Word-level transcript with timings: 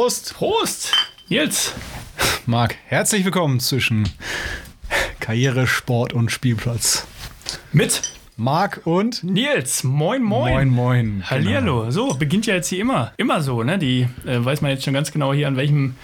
Prost! 0.00 0.32
Prost! 0.32 0.92
Nils! 1.28 1.74
Marc, 2.46 2.74
herzlich 2.86 3.22
willkommen 3.22 3.60
zwischen 3.60 4.08
Karriere, 5.20 5.66
Sport 5.66 6.14
und 6.14 6.32
Spielplatz. 6.32 7.06
Mit 7.74 8.00
Marc 8.38 8.80
und 8.86 9.22
Nils, 9.22 9.84
moin 9.84 10.22
moin. 10.22 10.54
Moin 10.54 10.68
moin. 10.70 11.24
Hallihallo. 11.28 11.80
Genau. 11.80 11.90
So, 11.90 12.14
beginnt 12.14 12.46
ja 12.46 12.54
jetzt 12.54 12.68
hier 12.68 12.80
immer, 12.80 13.12
immer 13.18 13.42
so, 13.42 13.62
ne? 13.62 13.76
Die 13.76 14.08
äh, 14.24 14.42
weiß 14.42 14.62
man 14.62 14.70
jetzt 14.70 14.84
schon 14.84 14.94
ganz 14.94 15.12
genau 15.12 15.34
hier, 15.34 15.46
an 15.46 15.58
welchem, 15.58 15.96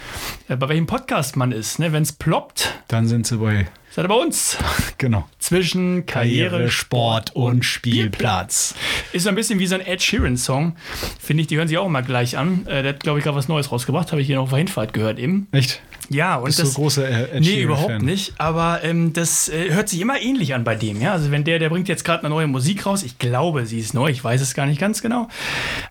äh, 0.47 0.55
bei 0.55 0.69
welchem 0.69 0.85
Podcast 0.85 1.35
man 1.35 1.51
ist, 1.51 1.79
ne? 1.79 1.91
Wenn 1.91 2.03
es 2.03 2.13
ploppt, 2.13 2.75
Dann 2.89 3.07
sind 3.07 3.25
sie 3.25 3.37
bei, 3.37 3.67
seid 3.97 4.05
ihr 4.05 4.09
bei 4.09 4.15
uns. 4.15 4.57
genau. 4.99 5.27
Zwischen 5.39 6.05
Karriere, 6.05 6.69
Sport 6.69 7.35
und 7.35 7.65
Spielplatz. 7.65 8.75
Ist 9.11 9.23
so 9.23 9.29
ein 9.29 9.33
bisschen 9.35 9.57
wie 9.57 9.65
so 9.65 9.73
ein 9.73 9.81
Ed 9.81 10.03
Sheeran-Song. 10.03 10.75
Finde 11.19 11.41
ich, 11.41 11.47
die 11.47 11.57
hören 11.57 11.67
sich 11.67 11.79
auch 11.79 11.87
immer 11.87 12.03
gleich 12.03 12.37
an. 12.37 12.67
Äh, 12.67 12.83
der 12.83 12.93
hat, 12.93 12.99
glaube 12.99 13.17
ich, 13.17 13.23
gerade 13.25 13.35
was 13.35 13.47
Neues 13.47 13.71
rausgebracht. 13.71 14.11
Habe 14.11 14.21
ich 14.21 14.27
hier 14.27 14.35
noch 14.35 14.43
auf 14.43 14.49
der 14.49 14.59
Hinfahrt 14.59 14.93
gehört 14.93 15.17
eben. 15.17 15.47
Echt? 15.51 15.81
Ja, 16.09 16.35
und 16.35 16.45
Bist 16.45 16.59
das. 16.59 16.75
du 16.75 16.75
großer 16.75 17.09
äh, 17.09 17.37
Ed 17.37 17.41
Nee, 17.41 17.63
überhaupt 17.63 17.89
Fan? 17.91 18.05
nicht. 18.05 18.33
Aber 18.37 18.83
ähm, 18.83 19.13
das 19.13 19.49
äh, 19.49 19.71
hört 19.71 19.89
sich 19.89 19.99
immer 19.99 20.21
ähnlich 20.21 20.53
an 20.53 20.63
bei 20.63 20.75
dem. 20.75 21.01
Ja? 21.01 21.13
Also 21.13 21.31
wenn 21.31 21.43
der, 21.43 21.57
der 21.57 21.69
bringt 21.69 21.87
jetzt 21.87 22.05
gerade 22.05 22.19
eine 22.19 22.29
neue 22.29 22.45
Musik 22.45 22.85
raus. 22.85 23.01
Ich 23.01 23.17
glaube, 23.17 23.65
sie 23.65 23.79
ist 23.79 23.95
neu. 23.95 24.11
Ich 24.11 24.23
weiß 24.23 24.41
es 24.41 24.53
gar 24.53 24.67
nicht 24.67 24.79
ganz 24.79 25.01
genau. 25.01 25.27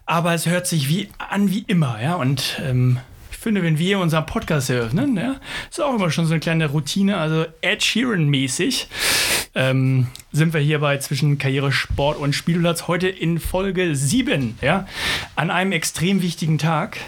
Aber 0.04 0.32
es 0.32 0.46
hört 0.46 0.68
sich 0.68 0.88
wie 0.88 1.08
an 1.18 1.50
wie 1.50 1.64
immer. 1.66 2.00
Ja, 2.00 2.14
und 2.14 2.60
ähm, 2.64 2.98
finde, 3.46 3.62
wenn 3.62 3.78
wir 3.78 4.00
unseren 4.00 4.26
Podcast 4.26 4.70
eröffnen, 4.70 5.16
ja, 5.16 5.36
ist 5.70 5.80
auch 5.80 5.94
immer 5.94 6.10
schon 6.10 6.26
so 6.26 6.32
eine 6.32 6.40
kleine 6.40 6.66
Routine. 6.66 7.16
Also 7.16 7.46
Ed 7.60 7.80
Sheeran-mäßig 7.80 8.88
ähm, 9.54 10.08
sind 10.32 10.52
wir 10.52 10.60
hierbei 10.60 10.98
zwischen 10.98 11.38
Karriere, 11.38 11.70
Sport 11.70 12.18
und 12.18 12.34
Spielplatz 12.34 12.88
heute 12.88 13.06
in 13.06 13.38
Folge 13.38 13.94
7. 13.94 14.58
Ja, 14.62 14.88
an 15.36 15.52
einem 15.52 15.70
extrem 15.70 16.22
wichtigen 16.22 16.58
Tag. 16.58 16.98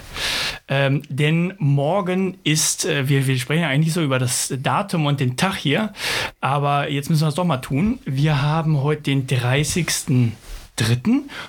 Ähm, 0.69 1.03
denn 1.09 1.55
morgen 1.59 2.39
ist, 2.45 2.87
äh, 2.87 3.09
wir, 3.09 3.27
wir 3.27 3.37
sprechen 3.37 3.63
ja 3.63 3.69
eigentlich 3.69 3.93
so 3.93 4.01
über 4.01 4.21
das 4.21 4.55
Datum 4.63 5.07
und 5.07 5.19
den 5.19 5.37
Tag 5.37 5.57
hier, 5.57 5.93
aber 6.41 6.89
jetzt 6.89 7.11
müssen 7.11 7.23
wir 7.23 7.31
es 7.31 7.35
doch 7.35 7.43
mal 7.43 7.57
tun. 7.57 7.99
Wir 8.05 8.43
haben 8.43 8.81
heute 8.85 9.03
den 9.03 9.27
30.03. 9.27 10.31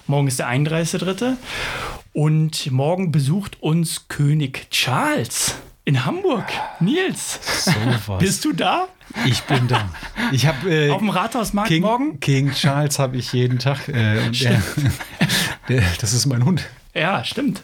Morgen 0.08 0.28
ist 0.28 0.40
der 0.40 0.48
31.03. 0.50 1.36
Und 2.24 2.70
morgen 2.70 3.14
besucht 3.14 3.64
uns 3.64 4.10
König 4.10 4.70
Charles 4.72 5.56
in 5.86 6.04
Hamburg. 6.06 6.44
Nils, 6.82 7.40
So 7.64 7.72
was. 8.08 8.20
bist 8.20 8.44
du 8.44 8.52
da? 8.52 8.90
ich 9.26 9.42
bin 9.44 9.70
da. 9.70 9.88
Ich 10.34 10.46
habe 10.46 10.70
äh, 10.70 10.90
Auf 10.90 10.98
dem 10.98 11.12
Rathausmarkt 11.12 11.70
King, 11.70 11.82
morgen? 11.82 12.20
King 12.20 12.52
Charles 12.52 13.00
habe 13.00 13.16
ich 13.16 13.32
jeden 13.32 13.58
Tag. 13.58 13.88
Äh, 13.88 14.32
der, 14.32 14.62
der, 15.70 15.82
das 16.02 16.12
ist 16.12 16.26
mein 16.26 16.44
Hund. 16.44 16.68
Ja, 16.94 17.24
stimmt. 17.24 17.62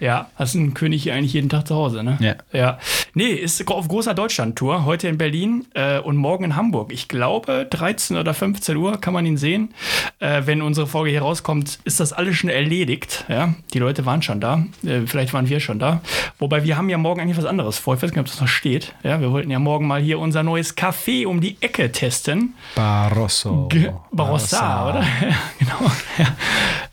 Ja, 0.00 0.30
hast 0.36 0.56
einen 0.56 0.72
König 0.72 1.02
hier 1.02 1.14
eigentlich 1.14 1.34
jeden 1.34 1.50
Tag 1.50 1.68
zu 1.68 1.74
Hause, 1.74 2.02
ne? 2.02 2.16
Ja. 2.20 2.34
Ja. 2.52 2.78
Nee, 3.12 3.32
ist 3.32 3.66
auf 3.70 3.86
großer 3.86 4.14
Deutschland-Tour. 4.14 4.86
Heute 4.86 5.08
in 5.08 5.18
Berlin 5.18 5.66
äh, 5.74 5.98
und 5.98 6.16
morgen 6.16 6.44
in 6.44 6.56
Hamburg. 6.56 6.90
Ich 6.92 7.06
glaube, 7.06 7.66
13 7.68 8.16
oder 8.16 8.32
15 8.32 8.76
Uhr 8.76 8.98
kann 8.98 9.12
man 9.12 9.26
ihn 9.26 9.36
sehen. 9.36 9.74
Äh, 10.18 10.42
wenn 10.46 10.62
unsere 10.62 10.86
Folge 10.86 11.10
hier 11.10 11.20
rauskommt, 11.20 11.80
ist 11.84 12.00
das 12.00 12.14
alles 12.14 12.36
schon 12.36 12.48
erledigt. 12.48 13.26
Ja, 13.28 13.54
die 13.74 13.78
Leute 13.78 14.06
waren 14.06 14.22
schon 14.22 14.40
da. 14.40 14.64
Äh, 14.84 15.02
vielleicht 15.06 15.34
waren 15.34 15.48
wir 15.48 15.60
schon 15.60 15.78
da. 15.78 16.00
Wobei 16.38 16.64
wir 16.64 16.78
haben 16.78 16.88
ja 16.88 16.96
morgen 16.96 17.20
eigentlich 17.20 17.36
was 17.36 17.44
anderes 17.44 17.78
vor. 17.78 17.94
Ich 17.94 18.02
weiß 18.02 18.10
nicht, 18.10 18.20
ob 18.20 18.26
das 18.26 18.40
noch 18.40 18.48
steht. 18.48 18.94
Ja, 19.02 19.20
wir 19.20 19.32
wollten 19.32 19.50
ja 19.50 19.58
morgen 19.58 19.86
mal 19.86 20.00
hier 20.00 20.18
unser 20.18 20.42
neues 20.42 20.76
Café 20.76 21.26
um 21.26 21.42
die 21.42 21.58
Ecke 21.60 21.92
testen. 21.92 22.54
Barosso. 22.74 23.66
Ge 23.68 23.92
Barossa, 24.12 24.88
oder? 24.88 25.00
Ja, 25.00 25.36
genau. 25.58 25.90
Ja. 26.18 26.26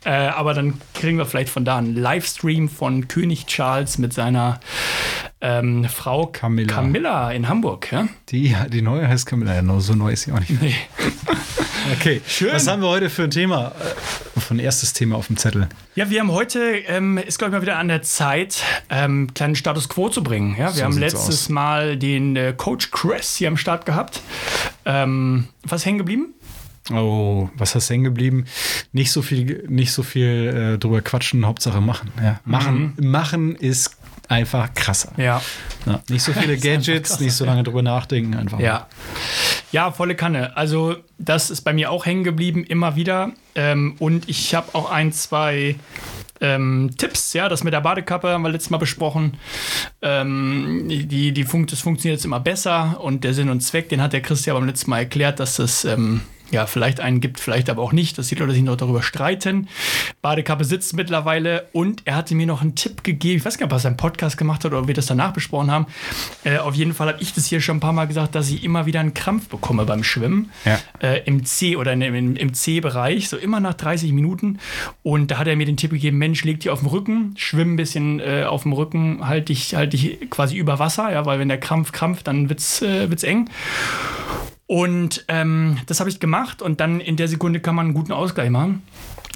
Äh, 0.08 0.30
aber 0.30 0.54
dann 0.54 0.80
kriegen 0.94 1.18
wir 1.18 1.26
vielleicht 1.26 1.50
von 1.50 1.66
da 1.66 1.78
einen 1.78 1.94
Livestream 1.94 2.70
von 2.70 3.10
König 3.10 3.46
Charles 3.46 3.98
mit 3.98 4.14
seiner 4.14 4.62
ähm, 5.42 5.84
Frau 5.84 6.28
Camilla. 6.28 6.74
Camilla 6.74 7.32
in 7.34 7.50
Hamburg. 7.50 7.92
Ja? 7.92 8.08
Die, 8.30 8.56
die 8.70 8.82
neue 8.82 9.06
heißt 9.06 9.26
Camilla. 9.26 9.54
Ja, 9.54 9.80
so 9.82 9.96
neu 9.96 10.14
ist 10.14 10.22
sie 10.22 10.32
auch 10.32 10.40
nicht. 10.40 10.62
Nee. 10.62 10.76
Okay, 11.94 12.22
Schön. 12.28 12.52
was 12.52 12.68
haben 12.68 12.82
wir 12.82 12.90
heute 12.90 13.10
für 13.10 13.24
ein 13.24 13.32
Thema? 13.32 13.72
Äh, 14.36 14.40
Von 14.42 14.60
erstes 14.60 14.92
Thema 14.92 15.16
auf 15.16 15.28
dem 15.28 15.38
Zettel. 15.38 15.70
Ja, 15.96 16.10
wir 16.10 16.20
haben 16.20 16.34
heute, 16.34 16.60
ähm, 16.88 17.18
ist 17.18 17.38
glaube 17.38 17.52
ich 17.52 17.60
mal 17.60 17.62
wieder 17.62 17.78
an 17.78 17.88
der 17.88 18.02
Zeit, 18.02 18.62
ähm, 18.90 19.34
kleinen 19.34 19.56
Status 19.56 19.88
Quo 19.88 20.10
zu 20.10 20.22
bringen. 20.22 20.58
Ja, 20.58 20.66
wir 20.66 20.72
So 20.72 20.84
haben 20.84 20.98
letztes 20.98 21.44
aus. 21.46 21.50
Mal 21.50 21.96
den 21.96 22.36
äh, 22.36 22.54
Coach 22.58 22.92
Chris 22.92 23.38
hier 23.38 23.48
am 23.48 23.56
Start 23.56 23.86
gehabt. 23.86 24.20
Ähm, 24.84 25.48
was 25.64 25.86
hängen 25.86 25.98
geblieben? 25.98 26.34
Oh, 26.92 27.50
was 27.56 27.76
hast 27.76 27.90
hängen 27.90 28.04
geblieben? 28.04 28.46
Nicht 28.92 29.12
so 29.12 29.22
viel, 29.22 29.66
nicht 29.68 29.92
so 29.92 30.04
viel 30.04 30.74
äh, 30.76 30.78
drüber 30.78 31.02
quatschen, 31.02 31.46
Hauptsache 31.46 31.82
machen. 31.82 32.12
Ja, 32.22 32.40
machen, 32.46 32.94
machen 32.98 33.56
ist 33.56 33.98
einfach 34.28 34.74
krasser. 34.74 35.14
Ja. 35.18 35.42
Ja, 35.86 36.02
nicht 36.10 36.24
so 36.24 36.34
viele 36.34 36.58
Gadgets, 36.58 37.10
krasser, 37.10 37.24
nicht 37.24 37.34
so 37.34 37.46
lange 37.46 37.64
drüber 37.64 37.82
nachdenken, 37.82 38.36
einfach. 38.36 38.60
Ja. 38.60 38.88
Ja, 39.72 39.92
volle 39.92 40.16
Kanne. 40.16 40.56
Also, 40.56 40.96
das 41.18 41.50
ist 41.50 41.62
bei 41.62 41.74
mir 41.74 41.92
auch 41.92 42.06
hängen 42.06 42.24
geblieben, 42.24 42.64
immer 42.64 42.96
wieder. 42.96 43.32
Ähm, 43.56 43.96
und 44.00 44.30
ich 44.30 44.56
habe 44.56 44.74
auch 44.74 44.90
ein, 44.90 45.12
zwei 45.12 45.76
ähm, 46.40 46.92
Tipps, 46.98 47.34
ja, 47.34 47.50
das 47.50 47.64
mit 47.64 47.74
der 47.74 47.82
Badekappe 47.82 48.30
haben 48.30 48.44
wir 48.44 48.50
letztes 48.50 48.70
Mal 48.70 48.78
besprochen. 48.78 49.38
Ähm, 50.02 50.86
die, 50.88 51.32
die 51.32 51.44
Funk, 51.44 51.68
das 51.70 51.82
funktioniert 51.82 52.20
jetzt 52.20 52.26
immer 52.26 52.40
besser 52.40 53.00
und 53.02 53.24
der 53.24 53.34
Sinn 53.34 53.50
und 53.50 53.62
Zweck, 53.62 53.90
den 53.90 54.02
hat 54.02 54.14
der 54.14 54.22
Christian 54.22 54.56
beim 54.56 54.68
letzten 54.68 54.90
Mal 54.90 55.00
erklärt, 55.00 55.40
dass 55.40 55.56
das 55.56 55.84
ähm, 55.86 56.22
ja 56.52 56.66
vielleicht 56.66 57.00
einen 57.00 57.22
gibt, 57.22 57.40
vielleicht 57.40 57.70
aber 57.70 57.82
auch 57.82 57.92
nicht, 57.92 58.18
dass 58.18 58.28
die 58.28 58.36
Leute 58.36 58.54
sich 58.54 58.64
noch 58.64 58.78
darüber 58.78 59.02
streiten. 59.02 59.68
Badekappe 60.22 60.64
sitzt 60.64 60.94
mittlerweile 60.96 61.68
und 61.74 62.02
er 62.06 62.16
hatte 62.16 62.36
mir 62.36 62.46
noch 62.46 62.62
einen 62.62 62.76
Tipp 62.76 63.04
gegeben. 63.04 63.38
Ich 63.38 63.46
weiß 63.46 63.58
gar 63.58 63.66
nicht, 63.66 63.74
ob 63.74 63.78
er 63.78 63.80
seinen 63.80 63.98
Podcast 63.98 64.38
gemacht 64.38 64.64
hat 64.64 64.72
oder 64.72 64.82
ob 64.82 64.88
wir 64.88 64.94
das 64.94 65.08
danach 65.08 65.34
besprochen 65.34 65.72
haben. 65.72 65.88
Äh, 66.44 66.58
auf 66.58 66.76
jeden 66.76 66.94
Fall 66.94 67.08
habe 67.10 67.22
ich 67.22 67.34
das 67.34 67.46
hier 67.46 67.62
schon 67.62 67.78
ein 67.78 67.82
paar 67.82 67.94
Mal 67.94 68.06
gesagt, 68.06 68.36
dass 68.36 68.50
ich 68.50 68.64
immer 68.64 68.86
wieder 68.86 69.00
einen 69.00 69.14
Krampf 69.14 69.50
bekomme 69.50 69.86
beim 69.86 70.04
Schwimmen. 70.04 70.52
Ja. 70.66 70.80
Äh, 71.02 71.24
Im 71.26 71.46
C 71.46 71.76
oder 71.76 71.94
in, 71.94 72.02
im, 72.02 72.36
im 72.36 72.54
C-Bereich, 72.54 73.30
so 73.30 73.38
immer 73.38 73.60
nach 73.60 73.74
30 73.74 74.12
Minuten. 74.14 74.60
Und 75.04 75.32
da 75.32 75.38
hat 75.40 75.48
er 75.48 75.56
mir 75.56 75.66
den 75.66 75.78
Tipp 75.78 75.92
gegeben: 75.92 76.18
Mensch, 76.18 76.44
leg 76.44 76.60
dich 76.60 76.70
auf 76.70 76.80
den 76.80 76.90
Rücken, 76.90 77.34
schwimm 77.38 77.74
ein 77.74 77.76
bisschen 77.76 78.20
äh, 78.20 78.44
auf 78.44 78.64
dem 78.64 78.74
Rücken, 78.74 79.28
halt 79.28 79.50
dich, 79.50 79.76
halt 79.76 79.94
dich 79.94 80.30
quasi 80.30 80.56
über 80.58 80.80
Wasser, 80.80 81.12
ja, 81.12 81.26
weil 81.26 81.40
wenn 81.40 81.50
der 81.50 81.60
Krampf 81.60 81.92
krampft, 81.92 82.28
dann 82.28 82.50
wird's, 82.50 82.82
äh, 82.82 83.10
wird's 83.10 83.24
eng. 83.24 83.50
Und 84.68 85.24
ähm, 85.30 85.78
das 85.86 86.02
habe 86.02 86.10
ich 86.10 86.20
gemacht 86.20 86.62
und 86.62 86.82
dann 86.82 87.00
in 87.00 87.16
der 87.16 87.30
Sekunde 87.30 87.62
kann 87.62 87.74
man 87.74 87.88
einen 87.88 87.96
guten 87.96 88.12
Ausgleich 88.12 88.50
machen. 88.50 88.84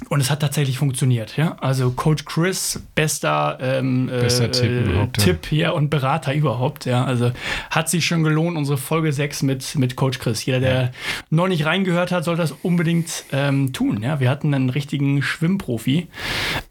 Und 0.08 0.20
es 0.20 0.30
hat 0.30 0.40
tatsächlich 0.40 0.78
funktioniert, 0.78 1.36
ja. 1.36 1.56
Also 1.60 1.92
Coach 1.92 2.24
Chris, 2.24 2.82
bester, 2.94 3.58
ähm, 3.60 4.08
Bester 4.08 4.46
äh, 4.46 4.50
Tipp 4.50 4.88
ja. 4.88 5.06
Tipp 5.06 5.46
hier 5.46 5.74
und 5.74 5.90
Berater 5.90 6.34
überhaupt, 6.34 6.86
ja. 6.86 7.04
Also 7.04 7.30
hat 7.70 7.88
sich 7.88 8.04
schon 8.04 8.24
gelohnt, 8.24 8.56
unsere 8.56 8.78
Folge 8.78 9.12
6 9.12 9.42
mit, 9.42 9.76
mit 9.76 9.96
Coach 9.96 10.18
Chris. 10.18 10.44
Jeder, 10.44 10.60
der 10.60 10.92
noch 11.30 11.48
nicht 11.48 11.64
reingehört 11.64 12.10
hat, 12.10 12.24
soll 12.24 12.36
das 12.36 12.52
unbedingt 12.62 13.24
ähm, 13.32 13.72
tun, 13.72 14.02
ja. 14.02 14.20
Wir 14.20 14.28
hatten 14.28 14.52
einen 14.52 14.70
richtigen 14.70 15.22
Schwimmprofi 15.22 16.08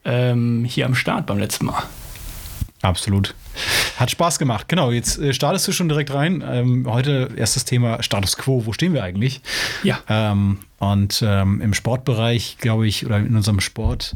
ähm, 0.04 0.66
hier 0.66 0.86
am 0.86 0.94
Start 0.94 1.26
beim 1.26 1.40
letzten 1.40 1.68
Mal. 1.68 1.84
Absolut. 2.82 3.36
Hat 3.98 4.10
Spaß 4.10 4.40
gemacht. 4.40 4.68
Genau, 4.68 4.92
jetzt 4.92 5.20
äh, 5.20 5.34
startest 5.34 5.68
du 5.68 5.72
schon 5.72 5.90
direkt 5.90 6.14
rein. 6.14 6.44
Ähm, 6.46 6.88
heute 6.90 7.30
erstes 7.36 7.66
Thema 7.66 8.02
Status 8.02 8.38
Quo. 8.38 8.66
Wo 8.66 8.74
stehen 8.74 8.94
wir 8.94 9.04
eigentlich? 9.04 9.42
Ja. 9.84 10.00
Ähm, 10.10 10.60
und 10.82 11.24
ähm, 11.24 11.62
im 11.62 11.76
Sportbereich, 11.76 12.58
glaube 12.60 12.88
ich, 12.88 13.06
oder 13.06 13.20
in 13.20 13.36
unserem 13.36 13.60
Sport, 13.60 14.16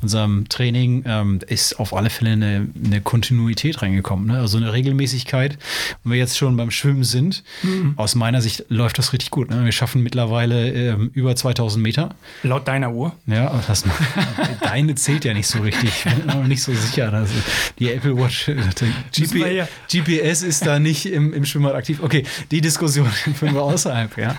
unserem 0.00 0.48
Training, 0.48 1.02
ähm, 1.06 1.40
ist 1.48 1.80
auf 1.80 1.92
alle 1.92 2.08
Fälle 2.08 2.30
eine, 2.30 2.68
eine 2.84 3.00
Kontinuität 3.00 3.82
reingekommen, 3.82 4.28
ne? 4.28 4.38
also 4.38 4.56
eine 4.56 4.72
Regelmäßigkeit. 4.72 5.58
Und 6.04 6.12
wir 6.12 6.18
jetzt 6.18 6.38
schon 6.38 6.56
beim 6.56 6.70
Schwimmen 6.70 7.02
sind, 7.02 7.42
aus 7.96 8.14
meiner 8.14 8.40
Sicht 8.40 8.66
läuft 8.68 8.96
das 8.98 9.12
richtig 9.12 9.30
gut. 9.30 9.50
Ne? 9.50 9.64
Wir 9.64 9.72
schaffen 9.72 10.04
mittlerweile 10.04 10.72
ähm, 10.72 11.10
über 11.14 11.34
2000 11.34 11.82
Meter. 11.82 12.14
Laut 12.44 12.68
deiner 12.68 12.92
Uhr. 12.92 13.12
Ja, 13.26 13.60
das, 13.66 13.82
deine 14.60 14.94
zählt 14.94 15.24
ja 15.24 15.34
nicht 15.34 15.48
so 15.48 15.62
richtig. 15.62 15.90
Ich 15.90 16.04
bin 16.04 16.26
mir 16.26 16.34
noch 16.36 16.46
nicht 16.46 16.62
so 16.62 16.72
sicher. 16.72 17.10
dass 17.10 17.30
die 17.80 17.90
Apple 17.90 18.16
Watch, 18.16 18.48
äh, 18.48 18.54
GP, 19.10 19.66
GPS 19.90 20.42
ist 20.42 20.64
da 20.64 20.78
nicht 20.78 21.06
im, 21.06 21.34
im 21.34 21.44
Schwimmbad 21.44 21.74
aktiv. 21.74 21.98
Okay, 22.00 22.22
die 22.52 22.60
Diskussion 22.60 23.08
führen 23.34 23.54
wir 23.54 23.62
außerhalb, 23.62 24.16
ja. 24.16 24.36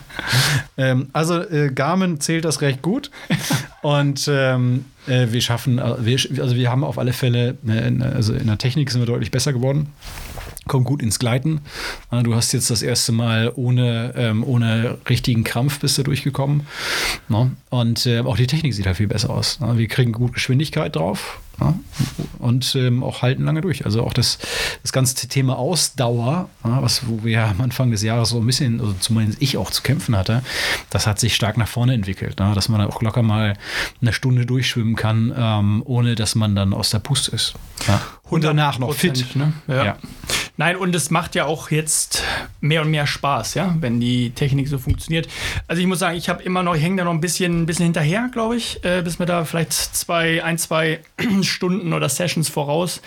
Ähm, 0.78 1.10
also 1.12 1.42
äh, 1.42 1.65
Garmin 1.72 2.20
zählt 2.20 2.46
das 2.46 2.62
recht 2.62 2.82
gut. 2.82 3.12
Und 3.82 4.28
ähm, 4.32 4.86
äh, 5.08 5.28
wir 5.30 5.42
schaffen, 5.42 5.80
äh, 5.80 6.06
wir, 6.06 6.20
also 6.42 6.56
wir 6.56 6.72
haben 6.72 6.84
auf 6.84 6.98
alle 6.98 7.14
Fälle, 7.14 7.58
äh, 7.68 8.04
also 8.04 8.34
in 8.34 8.48
der 8.48 8.58
Technik 8.58 8.90
sind 8.92 9.02
wir 9.02 9.06
deutlich 9.06 9.32
besser 9.32 9.54
geworden. 9.54 9.90
Kommt 10.68 10.86
gut 10.86 11.04
ins 11.04 11.20
Gleiten. 11.20 11.62
Äh, 12.12 12.24
Du 12.24 12.34
hast 12.34 12.52
jetzt 12.54 12.72
das 12.72 12.82
erste 12.82 13.12
Mal 13.12 13.52
ohne, 13.56 14.14
ähm, 14.16 14.44
ohne 14.44 14.98
richtigen 15.08 15.44
Krampf 15.44 15.80
bist 15.80 15.98
du 15.98 16.04
durchgekommen. 16.04 16.66
Ne? 17.30 17.52
Und 17.70 18.06
äh, 18.08 18.22
auch 18.22 18.38
die 18.38 18.48
Technik 18.48 18.74
sieht 18.74 18.88
halt 18.88 18.98
viel 18.98 19.08
besser 19.08 19.30
aus. 19.30 19.60
Ne? 19.60 19.78
Wir 19.78 19.88
kriegen 19.88 20.12
gut 20.12 20.34
Geschwindigkeit 20.34 20.96
drauf. 20.96 21.40
Ne? 21.60 21.80
Und 22.40 22.76
ähm, 22.76 23.04
auch 23.04 23.22
halten 23.22 23.44
lange 23.46 23.62
durch. 23.62 23.86
Also 23.86 24.04
auch 24.04 24.14
das, 24.14 24.38
das 24.82 24.92
ganze 24.92 25.28
Thema 25.28 25.58
Ausdauer, 25.58 26.50
ne? 26.64 26.78
was, 26.82 27.08
wo 27.08 27.24
wir 27.24 27.32
ja 27.32 27.50
am 27.50 27.62
Anfang 27.62 27.92
des 27.92 28.02
Jahres 28.04 28.30
so 28.30 28.40
ein 28.40 28.46
bisschen, 28.46 28.80
also 28.80 28.94
zumindest 29.00 29.42
ich 29.42 29.58
auch 29.58 29.72
zu 29.72 29.82
kämpfen 29.82 30.16
hatte, 30.16 30.44
das 30.90 31.08
hat 31.08 31.20
sich 31.20 31.36
stark 31.36 31.58
nach 31.58 31.68
vorne 31.68 31.94
entwickelt. 31.94 32.40
Ne? 32.40 32.54
Dass 32.56 32.70
man 32.70 32.82
auch 32.82 33.02
locker 33.02 33.24
mal 33.24 33.58
eine 34.02 34.14
Stunde 34.14 34.46
durchschwimmen 34.46 34.96
kann, 34.96 35.34
ähm, 35.38 35.82
ohne 35.86 36.16
dass 36.16 36.36
man 36.36 36.56
dann 36.56 36.74
aus 36.74 36.90
der 36.90 37.00
Puste 37.00 37.32
ist. 37.32 37.54
Ja? 37.88 38.02
Und 38.24 38.44
danach 38.44 38.80
noch 38.80 38.94
fit. 38.94 39.36
Ne? 39.36 39.54
Ja. 39.68 39.98
Nein, 40.58 40.78
und 40.78 40.96
es 40.96 41.12
macht 41.12 41.36
ja 41.36 41.46
auch 41.46 41.70
jetzt 41.70 42.24
mehr 42.62 42.82
und 42.82 42.90
mehr 42.90 43.06
Spaß, 43.06 43.56
ja, 43.56 43.76
wenn 43.82 44.00
die 44.00 44.30
Technik 44.30 44.70
so 44.70 44.78
funktioniert. 44.78 45.28
Also 45.68 45.82
ich 45.82 45.88
muss 45.88 46.00
sagen, 46.00 46.18
ich 46.18 46.30
habe 46.30 46.44
immer 46.44 46.64
noch, 46.64 46.76
ich 46.76 46.82
hänge 46.82 46.98
da 46.98 47.04
noch 47.04 47.12
ein 47.12 47.20
bisschen, 47.20 47.64
ein 47.64 47.66
bisschen 47.66 47.86
hinterher, 47.86 48.30
glaube 48.32 48.56
ich, 48.56 48.84
äh, 48.86 49.02
bis 49.02 49.20
mir 49.20 49.26
da 49.26 49.44
vielleicht 49.44 49.74
zwei, 49.74 50.44
ein, 50.44 50.58
zwei 50.58 51.02
Stunden 51.42 51.92
oder 51.92 52.08
Sessions 52.08 52.48
voraus. 52.48 53.02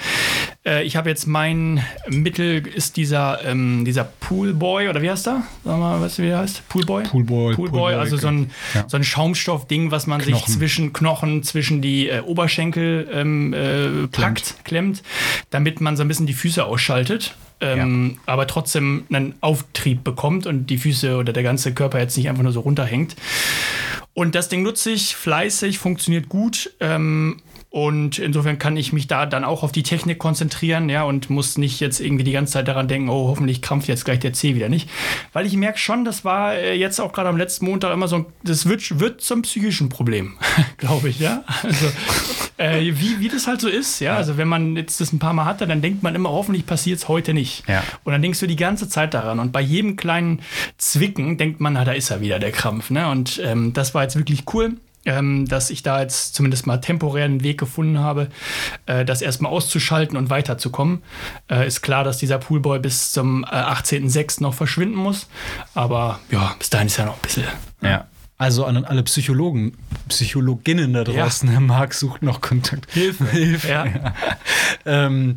Äh, 0.69 0.83
ich 0.83 0.97
habe 0.97 1.09
jetzt 1.09 1.27
mein 1.27 1.83
Mittel 2.09 2.67
ist 2.67 2.97
dieser, 2.97 3.45
ähm, 3.45 3.85
dieser 3.85 4.05
Poolboy 4.05 4.89
oder 4.89 5.01
wie 5.01 5.11
heißt 5.11 5.27
der? 5.27 5.43
Sag 5.65 5.79
mal, 5.79 6.01
weißt 6.01 6.19
du, 6.19 6.23
wie 6.23 6.29
der 6.29 6.39
heißt? 6.39 6.69
Poolboy? 6.69 7.05
Poolboy. 7.05 7.55
Poolboy, 7.55 7.95
also 7.95 8.17
so 8.17 8.29
ein, 8.29 8.51
ja. 8.75 8.85
so 8.87 8.97
ein 8.97 9.05
Schaumstoffding, 9.05 9.91
was 9.91 10.07
man 10.07 10.21
Knochen. 10.21 10.47
sich 10.47 10.57
zwischen 10.57 10.93
Knochen, 10.93 11.43
zwischen 11.43 11.81
die 11.81 12.09
äh, 12.09 12.21
Oberschenkel 12.21 13.09
ähm, 13.13 13.55
äh, 13.55 14.07
packt, 14.09 14.13
klemmt. 14.13 14.65
klemmt, 14.65 15.03
damit 15.51 15.81
man 15.81 15.97
so 15.97 16.03
ein 16.03 16.09
bisschen 16.09 16.27
die 16.27 16.35
Füße 16.35 16.65
ausschaltet 16.65 17.35
ähm, 17.61 18.15
ja. 18.15 18.23
aber 18.27 18.47
trotzdem 18.47 19.05
einen 19.11 19.35
Auftrieb 19.41 20.05
bekommt 20.05 20.47
und 20.47 20.67
die 20.69 20.79
Füße 20.79 21.17
oder 21.17 21.33
der 21.33 21.43
ganze 21.43 21.75
Körper 21.75 21.99
jetzt 21.99 22.17
nicht 22.17 22.29
einfach 22.29 22.43
nur 22.43 22.53
so 22.53 22.61
runterhängt. 22.61 23.17
Und 24.15 24.35
das 24.35 24.49
Ding 24.49 24.63
nutze 24.63 24.91
ich 24.91 25.15
fleißig, 25.15 25.79
funktioniert 25.79 26.29
gut. 26.29 26.73
Ähm, 26.81 27.41
und 27.71 28.19
insofern 28.19 28.59
kann 28.59 28.79
ich 28.79 28.95
mich 28.95 29.09
da 29.09 29.27
dann 29.27 29.45
auch 29.45 29.63
auf 29.63 29.73
die 29.73 29.83
Technik 29.83 30.19
konzentrieren, 30.19 30.89
ja, 30.89 31.03
und 31.03 31.29
muss 31.29 31.59
nicht 31.59 31.81
jetzt 31.81 32.01
irgendwie 32.01 32.25
die 32.25 32.33
ganze 32.33 32.55
Zeit 32.55 32.67
daran 32.67 32.89
denken, 32.89 33.11
oh, 33.11 33.29
hoffentlich 33.29 33.61
krampft 33.61 33.89
jetzt 33.89 34.07
gleich 34.07 34.21
der 34.21 34.33
C 34.33 34.55
wieder 34.55 34.71
nicht. 34.71 34.89
Weil 35.35 35.45
ich 35.45 35.55
merke 35.55 35.79
schon, 35.79 36.07
das 36.07 36.25
war 36.25 36.55
äh, 36.55 36.75
jetzt 36.75 36.99
auch 36.99 37.13
gerade 37.13 37.29
am 37.29 37.37
letzten 37.37 37.67
Montag 37.67 37.93
immer 37.93 38.09
so, 38.09 38.25
das 38.43 38.67
wird, 38.67 39.01
wird 39.01 39.21
zum 39.21 39.43
psychischen 39.43 39.91
Problem, 39.91 40.39
glaube 40.79 41.11
ich, 41.11 41.21
ja. 41.21 41.45
Also, 41.63 41.87
äh, 42.57 42.81
wie, 42.95 43.21
wie 43.21 43.29
das 43.29 43.47
halt 43.47 43.61
so 43.61 43.69
ist, 43.69 44.01
ja? 44.01 44.13
ja. 44.13 44.17
Also, 44.17 44.39
wenn 44.39 44.49
man 44.49 44.75
jetzt 44.75 45.03
das 45.03 45.13
ein 45.13 45.19
paar 45.19 45.35
Mal 45.35 45.45
hatte, 45.45 45.67
dann 45.67 45.83
denkt 45.83 46.03
man 46.03 46.15
immer, 46.15 46.31
hoffentlich 46.31 46.65
passiert 46.65 47.01
es 47.01 47.09
heute 47.09 47.35
nicht. 47.35 47.69
Ja. 47.69 47.85
Und 48.03 48.13
dann 48.13 48.23
denkst 48.23 48.41
du 48.41 48.47
die 48.47 48.57
ganze 48.57 48.89
Zeit 48.89 49.13
daran. 49.13 49.41
Und 49.41 49.53
bei 49.53 49.61
jedem 49.61 49.97
kleinen 49.97 50.41
Zwicken 50.79 51.37
denkt 51.37 51.61
man, 51.61 51.75
na, 51.75 51.85
da 51.85 51.93
ist 51.93 52.09
er 52.09 52.23
wieder, 52.23 52.39
der 52.39 52.51
Krampf, 52.51 52.89
ne? 52.89 53.11
Und 53.11 53.43
ähm, 53.45 53.75
das 53.75 53.95
war 53.95 54.05
jetzt 54.05 54.17
wirklich 54.17 54.45
cool 54.55 54.79
ähm, 55.05 55.47
dass 55.47 55.71
ich 55.71 55.83
da 55.83 56.01
jetzt 56.01 56.35
zumindest 56.35 56.67
mal 56.67 56.79
temporär 56.79 57.25
einen 57.25 57.43
Weg 57.43 57.59
gefunden 57.59 57.99
habe, 57.99 58.29
äh, 58.87 59.05
das 59.05 59.23
erstmal 59.23 59.53
auszuschalten 59.53 60.17
und 60.17 60.31
weiterzukommen. 60.31 61.03
Äh, 61.51 61.67
ist 61.67 61.83
klar, 61.83 62.05
dass 62.05 62.19
dieser 62.19 62.39
Poolboy 62.39 62.79
bis 62.79 63.13
zum 63.13 63.45
äh, 63.45 63.49
18.06. 63.49 64.43
noch 64.43 64.55
verschwinden 64.55 64.97
muss, 64.97 65.29
aber 65.75 66.21
ja, 66.31 66.55
bis 66.59 66.71
dahin 66.71 66.89
ist 66.89 66.97
ja 66.97 67.07
noch 67.07 67.15
ein 67.15 67.23
bisschen. 67.23 67.45
Ja. 67.83 68.07
Also 68.41 68.65
an 68.65 68.85
alle 68.85 69.03
Psychologen, 69.03 69.77
Psychologinnen 70.09 70.93
da 70.93 71.03
draußen, 71.03 71.49
ja. 71.49 71.55
Herr 71.59 71.61
Marc 71.61 71.93
sucht 71.93 72.23
noch 72.23 72.41
Kontakt. 72.41 72.91
Hilfe. 72.93 73.27
Hilfe. 73.27 73.69
Ja. 73.69 73.87
ja. 73.87 74.15
Ähm, 74.87 75.37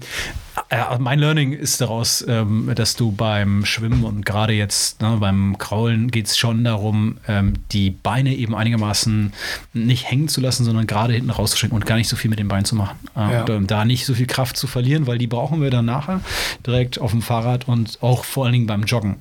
ja, 0.72 0.98
mein 1.00 1.20
Learning 1.20 1.54
ist 1.54 1.82
daraus, 1.82 2.24
ähm, 2.28 2.72
dass 2.76 2.96
du 2.96 3.12
beim 3.12 3.66
Schwimmen 3.66 4.04
und 4.04 4.26
gerade 4.26 4.54
jetzt 4.54 5.02
ne, 5.02 5.18
beim 5.20 5.58
Kraulen 5.58 6.12
geht 6.12 6.28
es 6.28 6.38
schon 6.38 6.64
darum, 6.64 7.18
ähm, 7.28 7.54
die 7.72 7.90
Beine 7.90 8.36
eben 8.36 8.56
einigermaßen 8.56 9.34
nicht 9.74 10.10
hängen 10.10 10.28
zu 10.28 10.42
lassen, 10.42 10.64
sondern 10.64 10.88
gerade 10.88 11.14
hinten 11.14 11.30
rauszuschicken 11.30 11.76
und 11.76 11.86
gar 11.86 11.96
nicht 11.96 12.08
so 12.08 12.16
viel 12.16 12.30
mit 12.30 12.40
den 12.40 12.48
Beinen 12.48 12.66
zu 12.66 12.76
machen. 12.76 12.98
Äh, 13.16 13.34
ja. 13.34 13.44
Und 13.44 13.70
da 13.72 13.86
nicht 13.86 14.06
so 14.06 14.14
viel 14.14 14.28
Kraft 14.28 14.58
zu 14.58 14.68
verlieren, 14.68 15.08
weil 15.08 15.18
die 15.18 15.28
brauchen 15.28 15.62
wir 15.62 15.70
dann 15.70 15.86
nachher 15.86 16.22
direkt 16.66 17.00
auf 17.00 17.12
dem 17.12 17.22
Fahrrad 17.22 17.68
und 17.68 17.98
auch 18.02 18.24
vor 18.24 18.46
allen 18.46 18.54
Dingen 18.54 18.68
beim 18.68 18.84
Joggen. 18.84 19.18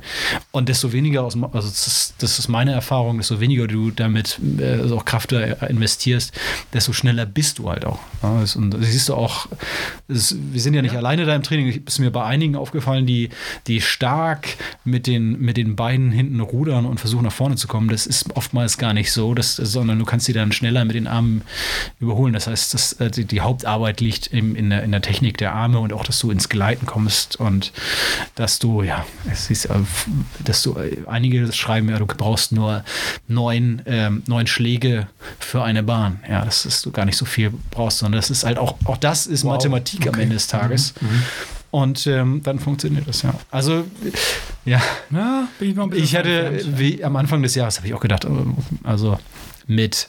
Und 0.50 0.68
desto 0.68 0.92
weniger, 0.92 1.22
aus, 1.22 1.34
also 1.34 1.68
das 1.68 1.86
ist, 1.86 2.14
das 2.18 2.38
ist 2.38 2.48
meine 2.48 2.72
Erfahrung, 2.72 3.18
desto 3.18 3.40
weniger 3.40 3.66
du 3.66 3.90
damit 3.90 4.40
äh, 4.58 4.80
also 4.80 4.98
auch 4.98 5.04
Kraft 5.04 5.32
investierst, 5.32 6.32
desto 6.72 6.92
schneller 6.92 7.26
bist 7.26 7.58
du 7.58 7.70
halt 7.70 7.84
auch. 7.84 7.98
Und 8.22 8.76
siehst 8.80 9.08
du 9.08 9.14
auch, 9.14 9.46
das, 10.08 10.36
wir 10.38 10.60
sind 10.60 10.74
ja 10.74 10.82
nicht 10.82 10.92
ja. 10.92 10.98
alleine 10.98 11.19
da 11.24 11.34
im 11.34 11.42
Training 11.42 11.82
ist 11.86 11.98
mir 11.98 12.10
bei 12.10 12.24
einigen 12.24 12.56
aufgefallen, 12.56 13.06
die, 13.06 13.30
die 13.66 13.80
stark 13.80 14.56
mit 14.84 15.06
den, 15.06 15.40
mit 15.40 15.56
den 15.56 15.76
Beinen 15.76 16.10
hinten 16.10 16.40
rudern 16.40 16.86
und 16.86 17.00
versuchen 17.00 17.24
nach 17.24 17.32
vorne 17.32 17.56
zu 17.56 17.68
kommen. 17.68 17.88
Das 17.88 18.06
ist 18.06 18.36
oftmals 18.36 18.78
gar 18.78 18.92
nicht 18.92 19.12
so, 19.12 19.34
dass, 19.34 19.56
sondern 19.56 19.98
du 19.98 20.04
kannst 20.04 20.26
sie 20.26 20.32
dann 20.32 20.52
schneller 20.52 20.84
mit 20.84 20.94
den 20.94 21.06
Armen 21.06 21.42
überholen. 21.98 22.32
Das 22.32 22.46
heißt, 22.46 22.74
das, 22.74 22.92
äh, 22.94 23.10
die, 23.10 23.24
die 23.24 23.40
Hauptarbeit 23.40 24.00
liegt 24.00 24.28
im, 24.28 24.54
in, 24.56 24.70
der, 24.70 24.82
in 24.82 24.92
der 24.92 25.02
Technik 25.02 25.38
der 25.38 25.54
Arme 25.54 25.78
und 25.78 25.92
auch, 25.92 26.04
dass 26.04 26.18
du 26.18 26.30
ins 26.30 26.48
Gleiten 26.48 26.86
kommst 26.86 27.36
und 27.36 27.72
dass 28.34 28.58
du, 28.58 28.82
ja, 28.82 29.06
es 29.30 29.50
ist, 29.50 29.66
äh, 29.66 29.74
dass 30.44 30.62
du, 30.62 30.76
äh, 30.76 30.98
einige 31.06 31.52
schreiben 31.52 31.88
ja, 31.88 31.98
du 31.98 32.06
brauchst 32.06 32.52
nur 32.52 32.84
neun, 33.28 33.82
ähm, 33.86 34.22
neun 34.26 34.46
Schläge 34.46 35.08
für 35.38 35.62
eine 35.62 35.82
Bahn. 35.82 36.20
Ja, 36.28 36.44
das 36.44 36.66
ist 36.66 36.84
du 36.86 36.90
gar 36.90 37.04
nicht 37.04 37.16
so 37.16 37.24
viel 37.24 37.52
brauchst, 37.70 37.98
sondern 37.98 38.18
das 38.18 38.30
ist 38.30 38.44
halt 38.44 38.58
auch, 38.58 38.76
auch 38.84 38.96
das 38.96 39.26
ist 39.26 39.44
wow. 39.44 39.52
Mathematik 39.52 40.00
okay. 40.00 40.08
am 40.10 40.20
Ende 40.20 40.34
des 40.34 40.46
Tages. 40.46 40.94
Mhm. 41.00 41.08
Mhm. 41.10 41.22
Und 41.70 42.06
ähm, 42.08 42.40
dann 42.42 42.58
funktioniert 42.58 43.06
das, 43.06 43.22
ja. 43.22 43.34
Also, 43.50 43.84
ja. 44.64 44.80
ja 45.10 45.48
bin 45.58 45.70
ich 45.70 45.76
noch 45.76 45.84
ein 45.84 45.90
bisschen 45.90 46.04
Ich 46.04 46.16
hatte, 46.16 46.60
wie 46.76 47.04
am 47.04 47.14
Anfang 47.16 47.42
des 47.42 47.54
Jahres, 47.54 47.76
habe 47.76 47.86
ich 47.86 47.94
auch 47.94 48.00
gedacht, 48.00 48.24
ähm, 48.24 48.56
also 48.82 49.18
mit 49.66 50.08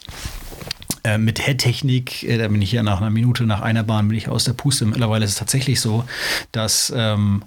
äh, 1.03 1.17
mit 1.17 1.45
Headtechnik, 1.45 2.23
äh, 2.23 2.37
da 2.37 2.47
bin 2.47 2.61
ich 2.61 2.71
ja 2.71 2.83
nach 2.83 3.01
einer 3.01 3.09
Minute, 3.09 3.45
nach 3.45 3.61
einer 3.61 3.83
Bahn 3.83 4.07
bin 4.07 4.17
ich 4.17 4.29
aus 4.29 4.43
der 4.43 4.53
Puste. 4.53 4.85
Mittlerweile 4.85 5.25
ist 5.25 5.31
es 5.31 5.37
tatsächlich 5.37 5.81
so, 5.81 6.03
dass, 6.51 6.93
ähm, 6.95 7.43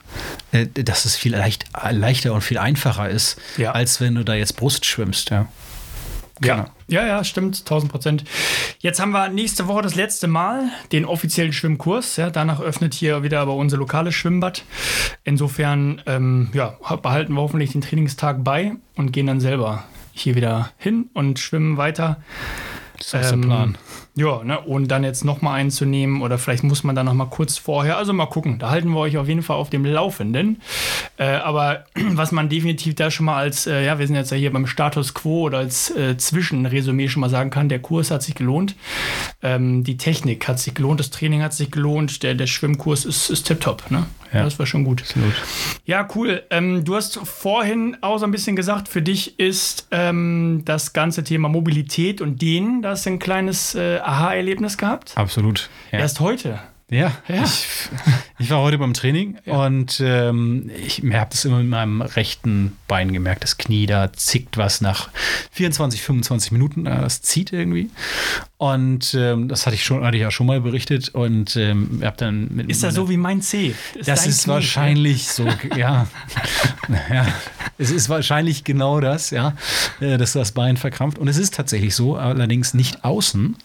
äh, 0.50 0.66
dass 0.66 1.04
es 1.04 1.14
viel 1.14 1.32
leicht, 1.36 1.66
leichter 1.90 2.32
und 2.34 2.40
viel 2.40 2.58
einfacher 2.58 3.08
ist, 3.08 3.38
ja. 3.56 3.70
als 3.70 4.00
wenn 4.00 4.16
du 4.16 4.24
da 4.24 4.34
jetzt 4.34 4.56
Brust 4.56 4.84
schwimmst, 4.86 5.30
ja. 5.30 5.46
Genau. 6.40 6.56
Ja, 6.56 6.70
ja, 6.88 7.06
ja, 7.06 7.24
stimmt, 7.24 7.60
1000 7.60 7.90
Prozent. 7.90 8.24
Jetzt 8.78 9.00
haben 9.00 9.12
wir 9.12 9.28
nächste 9.28 9.68
Woche 9.68 9.82
das 9.82 9.94
letzte 9.94 10.26
Mal 10.26 10.68
den 10.92 11.04
offiziellen 11.04 11.52
Schwimmkurs. 11.52 12.16
Ja, 12.16 12.30
danach 12.30 12.60
öffnet 12.60 12.94
hier 12.94 13.22
wieder 13.22 13.40
aber 13.40 13.54
unser 13.54 13.76
lokales 13.76 14.14
Schwimmbad. 14.14 14.64
Insofern 15.24 16.02
ähm, 16.06 16.50
ja, 16.52 16.76
behalten 17.02 17.34
wir 17.34 17.40
hoffentlich 17.40 17.72
den 17.72 17.80
Trainingstag 17.80 18.44
bei 18.44 18.72
und 18.96 19.12
gehen 19.12 19.26
dann 19.26 19.40
selber 19.40 19.84
hier 20.12 20.34
wieder 20.34 20.70
hin 20.78 21.10
und 21.14 21.38
schwimmen 21.38 21.76
weiter. 21.76 22.18
Das 22.98 23.14
ist 23.14 23.32
ähm, 23.32 23.42
der 23.42 23.48
Plan. 23.48 23.78
Ja, 24.16 24.44
ne, 24.44 24.60
und 24.60 24.88
dann 24.88 25.02
jetzt 25.02 25.24
nochmal 25.24 25.58
einzunehmen 25.58 26.22
oder 26.22 26.38
vielleicht 26.38 26.62
muss 26.62 26.84
man 26.84 26.94
dann 26.94 27.06
nochmal 27.06 27.26
kurz 27.30 27.58
vorher, 27.58 27.96
also 27.96 28.12
mal 28.12 28.26
gucken, 28.26 28.60
da 28.60 28.70
halten 28.70 28.90
wir 28.90 29.00
euch 29.00 29.16
auf 29.16 29.26
jeden 29.26 29.42
Fall 29.42 29.56
auf 29.56 29.70
dem 29.70 29.84
Laufenden. 29.84 30.62
Äh, 31.16 31.34
aber 31.34 31.86
was 32.12 32.30
man 32.30 32.48
definitiv 32.48 32.94
da 32.94 33.10
schon 33.10 33.26
mal 33.26 33.36
als, 33.36 33.66
äh, 33.66 33.84
ja, 33.84 33.98
wir 33.98 34.06
sind 34.06 34.14
jetzt 34.14 34.30
ja 34.30 34.36
hier 34.36 34.52
beim 34.52 34.68
Status 34.68 35.14
Quo 35.14 35.42
oder 35.42 35.58
als 35.58 35.90
äh, 35.90 36.16
Zwischenresümee 36.16 37.08
schon 37.08 37.22
mal 37.22 37.28
sagen 37.28 37.50
kann, 37.50 37.68
der 37.68 37.80
Kurs 37.80 38.12
hat 38.12 38.22
sich 38.22 38.36
gelohnt, 38.36 38.76
ähm, 39.42 39.82
die 39.82 39.96
Technik 39.96 40.46
hat 40.46 40.60
sich 40.60 40.74
gelohnt, 40.74 41.00
das 41.00 41.10
Training 41.10 41.42
hat 41.42 41.52
sich 41.52 41.72
gelohnt, 41.72 42.22
der, 42.22 42.36
der 42.36 42.46
Schwimmkurs 42.46 43.04
ist, 43.04 43.30
ist 43.30 43.48
tipptopp, 43.48 43.90
ne? 43.90 44.06
Ja, 44.34 44.42
das 44.42 44.58
war 44.58 44.66
schon 44.66 44.82
gut. 44.82 45.02
Absolut. 45.02 45.32
Ja, 45.84 46.08
cool. 46.16 46.42
Ähm, 46.50 46.84
du 46.84 46.96
hast 46.96 47.18
vorhin 47.18 47.96
auch 48.00 48.18
so 48.18 48.24
ein 48.24 48.32
bisschen 48.32 48.56
gesagt, 48.56 48.88
für 48.88 49.00
dich 49.00 49.38
ist 49.38 49.86
ähm, 49.92 50.62
das 50.64 50.92
ganze 50.92 51.22
Thema 51.22 51.48
Mobilität 51.48 52.20
und 52.20 52.42
Dehnen, 52.42 52.82
da 52.82 52.90
hast 52.90 53.06
du 53.06 53.10
ein 53.10 53.20
kleines 53.20 53.76
äh, 53.76 53.98
Aha-Erlebnis 54.04 54.78
gehabt? 54.78 55.12
Absolut. 55.16 55.68
Ja. 55.92 56.00
Erst 56.00 56.20
heute. 56.20 56.60
Ja, 56.94 57.12
ja. 57.26 57.42
Ich, 57.42 57.66
ich, 58.38 58.50
war 58.50 58.60
heute 58.60 58.78
beim 58.78 58.94
Training 58.94 59.36
ja. 59.44 59.66
und 59.66 60.00
ähm, 60.00 60.70
ich 60.86 61.02
habe 61.02 61.30
das 61.30 61.44
immer 61.44 61.58
mit 61.58 61.66
meinem 61.66 62.02
rechten 62.02 62.76
Bein 62.86 63.12
gemerkt. 63.12 63.42
Das 63.42 63.58
Knie, 63.58 63.86
da 63.86 64.12
zickt 64.12 64.56
was 64.56 64.80
nach 64.80 65.08
24, 65.50 66.00
25 66.00 66.52
Minuten. 66.52 66.84
Das 66.84 67.20
zieht 67.20 67.52
irgendwie. 67.52 67.90
Und 68.58 69.12
ähm, 69.14 69.48
das 69.48 69.66
hatte 69.66 69.74
ich 69.74 69.84
schon, 69.84 70.04
hatte 70.04 70.16
ich 70.16 70.22
ja 70.22 70.30
schon 70.30 70.46
mal 70.46 70.60
berichtet. 70.60 71.08
Und 71.08 71.56
ähm, 71.56 72.00
habe 72.04 72.16
dann 72.16 72.46
mit 72.54 72.70
Ist 72.70 72.84
das 72.84 72.94
so 72.94 73.08
wie 73.08 73.16
mein 73.16 73.42
C? 73.42 73.74
Ist 73.96 74.08
das 74.08 74.24
ist 74.24 74.44
Knie, 74.44 74.52
wahrscheinlich 74.52 75.26
so, 75.26 75.48
ja. 75.76 76.06
ja. 77.10 77.26
Es 77.76 77.90
ist 77.90 78.08
wahrscheinlich 78.08 78.62
genau 78.62 79.00
das, 79.00 79.30
ja, 79.30 79.56
äh, 79.98 80.16
dass 80.16 80.34
das 80.34 80.52
Bein 80.52 80.76
verkrampft. 80.76 81.18
Und 81.18 81.26
es 81.26 81.38
ist 81.38 81.54
tatsächlich 81.54 81.96
so, 81.96 82.14
allerdings 82.14 82.72
nicht 82.72 83.04
außen. 83.04 83.56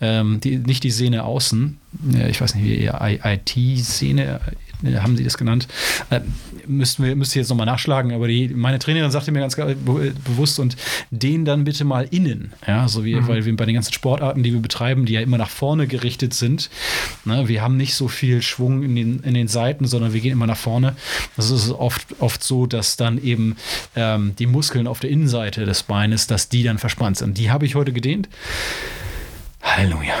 Ähm, 0.00 0.40
die, 0.40 0.58
nicht 0.58 0.82
die 0.82 0.90
Sehne 0.90 1.22
außen, 1.22 1.78
ich 2.28 2.40
weiß 2.40 2.54
nicht, 2.54 2.64
wie 2.64 2.86
IT-Szene 2.86 4.40
äh, 4.84 4.96
haben 4.96 5.16
sie 5.16 5.24
das 5.24 5.38
genannt. 5.38 5.68
Äh, 6.10 6.20
müssten 6.66 7.04
wir, 7.04 7.16
müsst 7.16 7.34
ihr 7.34 7.42
jetzt 7.42 7.48
nochmal 7.48 7.66
nachschlagen, 7.66 8.12
aber 8.12 8.28
die, 8.28 8.48
meine 8.48 8.78
Trainerin 8.78 9.10
sagte 9.10 9.32
mir 9.32 9.40
ganz 9.40 9.56
bewusst 9.56 10.58
und 10.58 10.76
den 11.10 11.44
dann 11.44 11.64
bitte 11.64 11.84
mal 11.84 12.06
innen. 12.10 12.52
Ja, 12.66 12.88
so 12.88 13.04
wie, 13.04 13.14
mhm. 13.14 13.28
weil 13.28 13.44
wir 13.44 13.56
bei 13.56 13.66
den 13.66 13.74
ganzen 13.74 13.92
Sportarten, 13.92 14.42
die 14.42 14.52
wir 14.52 14.60
betreiben, 14.60 15.06
die 15.06 15.14
ja 15.14 15.20
immer 15.20 15.38
nach 15.38 15.50
vorne 15.50 15.86
gerichtet 15.86 16.34
sind, 16.34 16.70
ne, 17.24 17.48
wir 17.48 17.62
haben 17.62 17.76
nicht 17.76 17.94
so 17.94 18.08
viel 18.08 18.42
Schwung 18.42 18.82
in 18.82 18.94
den, 18.96 19.20
in 19.20 19.34
den 19.34 19.48
Seiten, 19.48 19.86
sondern 19.86 20.12
wir 20.12 20.20
gehen 20.20 20.32
immer 20.32 20.46
nach 20.46 20.56
vorne. 20.56 20.94
Das 21.36 21.50
ist 21.50 21.70
oft, 21.70 22.06
oft 22.20 22.42
so, 22.42 22.66
dass 22.66 22.96
dann 22.96 23.22
eben 23.22 23.56
ähm, 23.96 24.34
die 24.38 24.46
Muskeln 24.46 24.86
auf 24.86 25.00
der 25.00 25.10
Innenseite 25.10 25.64
des 25.64 25.82
Beines, 25.82 26.26
dass 26.26 26.48
die 26.48 26.62
dann 26.62 26.78
verspannt 26.78 27.18
sind. 27.18 27.38
Die 27.38 27.50
habe 27.50 27.66
ich 27.66 27.74
heute 27.74 27.92
gedehnt. 27.92 28.28
Halleluja. 29.62 30.14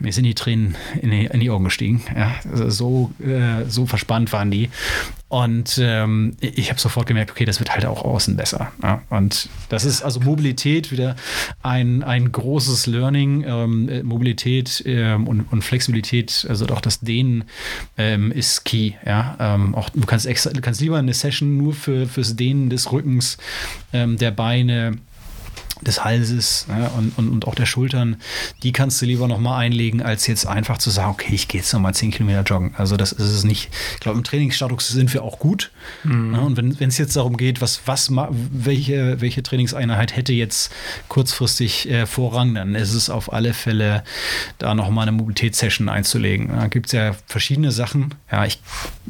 Mir 0.00 0.12
sind 0.12 0.24
die 0.24 0.34
Tränen 0.34 0.76
in 1.00 1.10
die, 1.10 1.26
in 1.26 1.40
die 1.40 1.50
Augen 1.50 1.64
gestiegen. 1.64 2.02
Ja, 2.14 2.34
also 2.50 2.68
so, 2.70 3.12
äh, 3.24 3.64
so 3.68 3.86
verspannt 3.86 4.32
waren 4.32 4.50
die. 4.50 4.70
Und 5.28 5.78
ähm, 5.82 6.36
ich 6.40 6.70
habe 6.70 6.80
sofort 6.80 7.06
gemerkt, 7.06 7.30
okay, 7.30 7.44
das 7.44 7.58
wird 7.58 7.70
halt 7.72 7.84
auch 7.84 8.02
außen 8.02 8.36
besser. 8.36 8.72
Ja? 8.82 9.02
Und 9.10 9.48
das 9.68 9.84
ist 9.84 10.02
also 10.02 10.20
Mobilität 10.20 10.90
wieder 10.90 11.16
ein, 11.62 12.02
ein 12.02 12.32
großes 12.32 12.86
Learning. 12.86 13.44
Ähm, 13.46 14.06
Mobilität 14.06 14.82
ähm, 14.86 15.26
und, 15.28 15.42
und, 15.52 15.62
Flexibilität, 15.62 16.46
also 16.48 16.66
auch 16.68 16.80
das 16.80 17.00
Dehnen 17.00 17.44
ähm, 17.98 18.32
ist 18.32 18.64
key. 18.64 18.92
Ja? 19.04 19.36
Ähm, 19.38 19.74
auch, 19.74 19.90
du 19.90 20.06
kannst 20.06 20.26
extra, 20.26 20.50
du 20.50 20.60
kannst 20.60 20.80
lieber 20.80 20.98
eine 20.98 21.12
Session 21.12 21.58
nur 21.58 21.74
für, 21.74 22.06
fürs 22.06 22.34
Dehnen 22.34 22.70
des 22.70 22.90
Rückens, 22.90 23.36
ähm, 23.92 24.16
der 24.16 24.30
Beine, 24.30 24.96
des 25.82 26.04
Halses 26.04 26.66
ja, 26.68 26.88
und, 26.88 27.16
und, 27.16 27.28
und 27.28 27.46
auch 27.46 27.54
der 27.54 27.66
Schultern, 27.66 28.16
die 28.62 28.72
kannst 28.72 29.00
du 29.00 29.06
lieber 29.06 29.28
nochmal 29.28 29.64
einlegen, 29.64 30.02
als 30.02 30.26
jetzt 30.26 30.46
einfach 30.46 30.78
zu 30.78 30.90
sagen, 30.90 31.10
okay, 31.10 31.34
ich 31.34 31.48
gehe 31.48 31.60
jetzt 31.60 31.72
nochmal 31.72 31.94
10 31.94 32.10
Kilometer 32.10 32.42
joggen. 32.42 32.74
Also 32.76 32.96
das 32.96 33.12
ist 33.12 33.30
es 33.30 33.44
nicht. 33.44 33.70
Ich 33.94 34.00
glaube, 34.00 34.18
im 34.18 34.24
Trainingsstatus 34.24 34.88
sind 34.88 35.12
wir 35.14 35.22
auch 35.22 35.38
gut. 35.38 35.70
Mhm. 36.04 36.34
Ja, 36.34 36.40
und 36.40 36.56
wenn 36.56 36.88
es 36.88 36.98
jetzt 36.98 37.16
darum 37.16 37.36
geht, 37.36 37.60
was, 37.60 37.82
was, 37.86 38.10
welche, 38.10 39.20
welche 39.20 39.42
Trainingseinheit 39.42 40.16
hätte 40.16 40.32
jetzt 40.32 40.72
kurzfristig 41.08 41.88
äh, 41.90 42.06
Vorrang, 42.06 42.54
dann 42.54 42.74
ist 42.74 42.94
es 42.94 43.10
auf 43.10 43.32
alle 43.32 43.54
Fälle, 43.54 44.04
da 44.58 44.74
nochmal 44.74 45.02
eine 45.02 45.12
Mobilitätssession 45.12 45.88
einzulegen. 45.88 46.48
Da 46.48 46.66
gibt 46.66 46.86
es 46.86 46.92
ja 46.92 47.14
verschiedene 47.26 47.72
Sachen. 47.72 48.14
Ja, 48.30 48.44
ich 48.44 48.60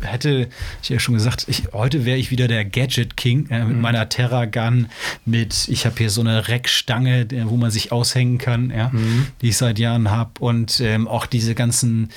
hätte, 0.01 0.49
ich 0.83 0.89
ja 0.89 0.99
schon 0.99 1.15
gesagt, 1.15 1.45
ich, 1.49 1.73
heute 1.73 2.05
wäre 2.05 2.19
ich 2.19 2.31
wieder 2.31 2.49
der 2.49 2.65
Gadget 2.65 3.17
King 3.17 3.49
äh, 3.51 3.65
mit 3.65 3.77
mhm. 3.77 3.83
meiner 3.83 4.09
Terra 4.09 4.45
Gun, 4.45 4.89
mit, 5.25 5.69
ich 5.69 5.87
habe 5.87 5.97
hier 5.99 6.11
so 6.11 6.21
eine 6.21 6.49
Reckstange, 6.59 7.29
wo 7.45 7.57
man 7.57 7.71
sich 7.71 7.93
aushängen 7.93 8.39
kann, 8.39 8.71
ja, 8.71 8.91
mhm. 8.93 9.27
die 9.41 9.51
ich 9.51 9.57
seit 9.57 9.79
Jahren 9.79 10.11
habe. 10.11 10.31
Und 10.41 10.81
ähm, 10.81 11.07
auch 11.07 11.27
diese 11.27 11.55
ganzen 11.55 12.11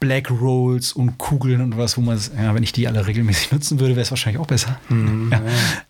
Black 0.00 0.32
Rolls 0.32 0.92
und 0.92 1.18
Kugeln 1.18 1.60
und 1.60 1.78
was, 1.78 1.96
wo 1.96 2.00
man, 2.00 2.18
ja, 2.36 2.52
wenn 2.56 2.64
ich 2.64 2.72
die 2.72 2.88
alle 2.88 3.06
regelmäßig 3.06 3.52
nutzen 3.52 3.78
würde, 3.78 3.94
wäre 3.94 4.02
es 4.02 4.10
wahrscheinlich 4.10 4.42
auch 4.42 4.48
besser. 4.48 4.80
Mhm, 4.88 5.30
ja. 5.30 5.40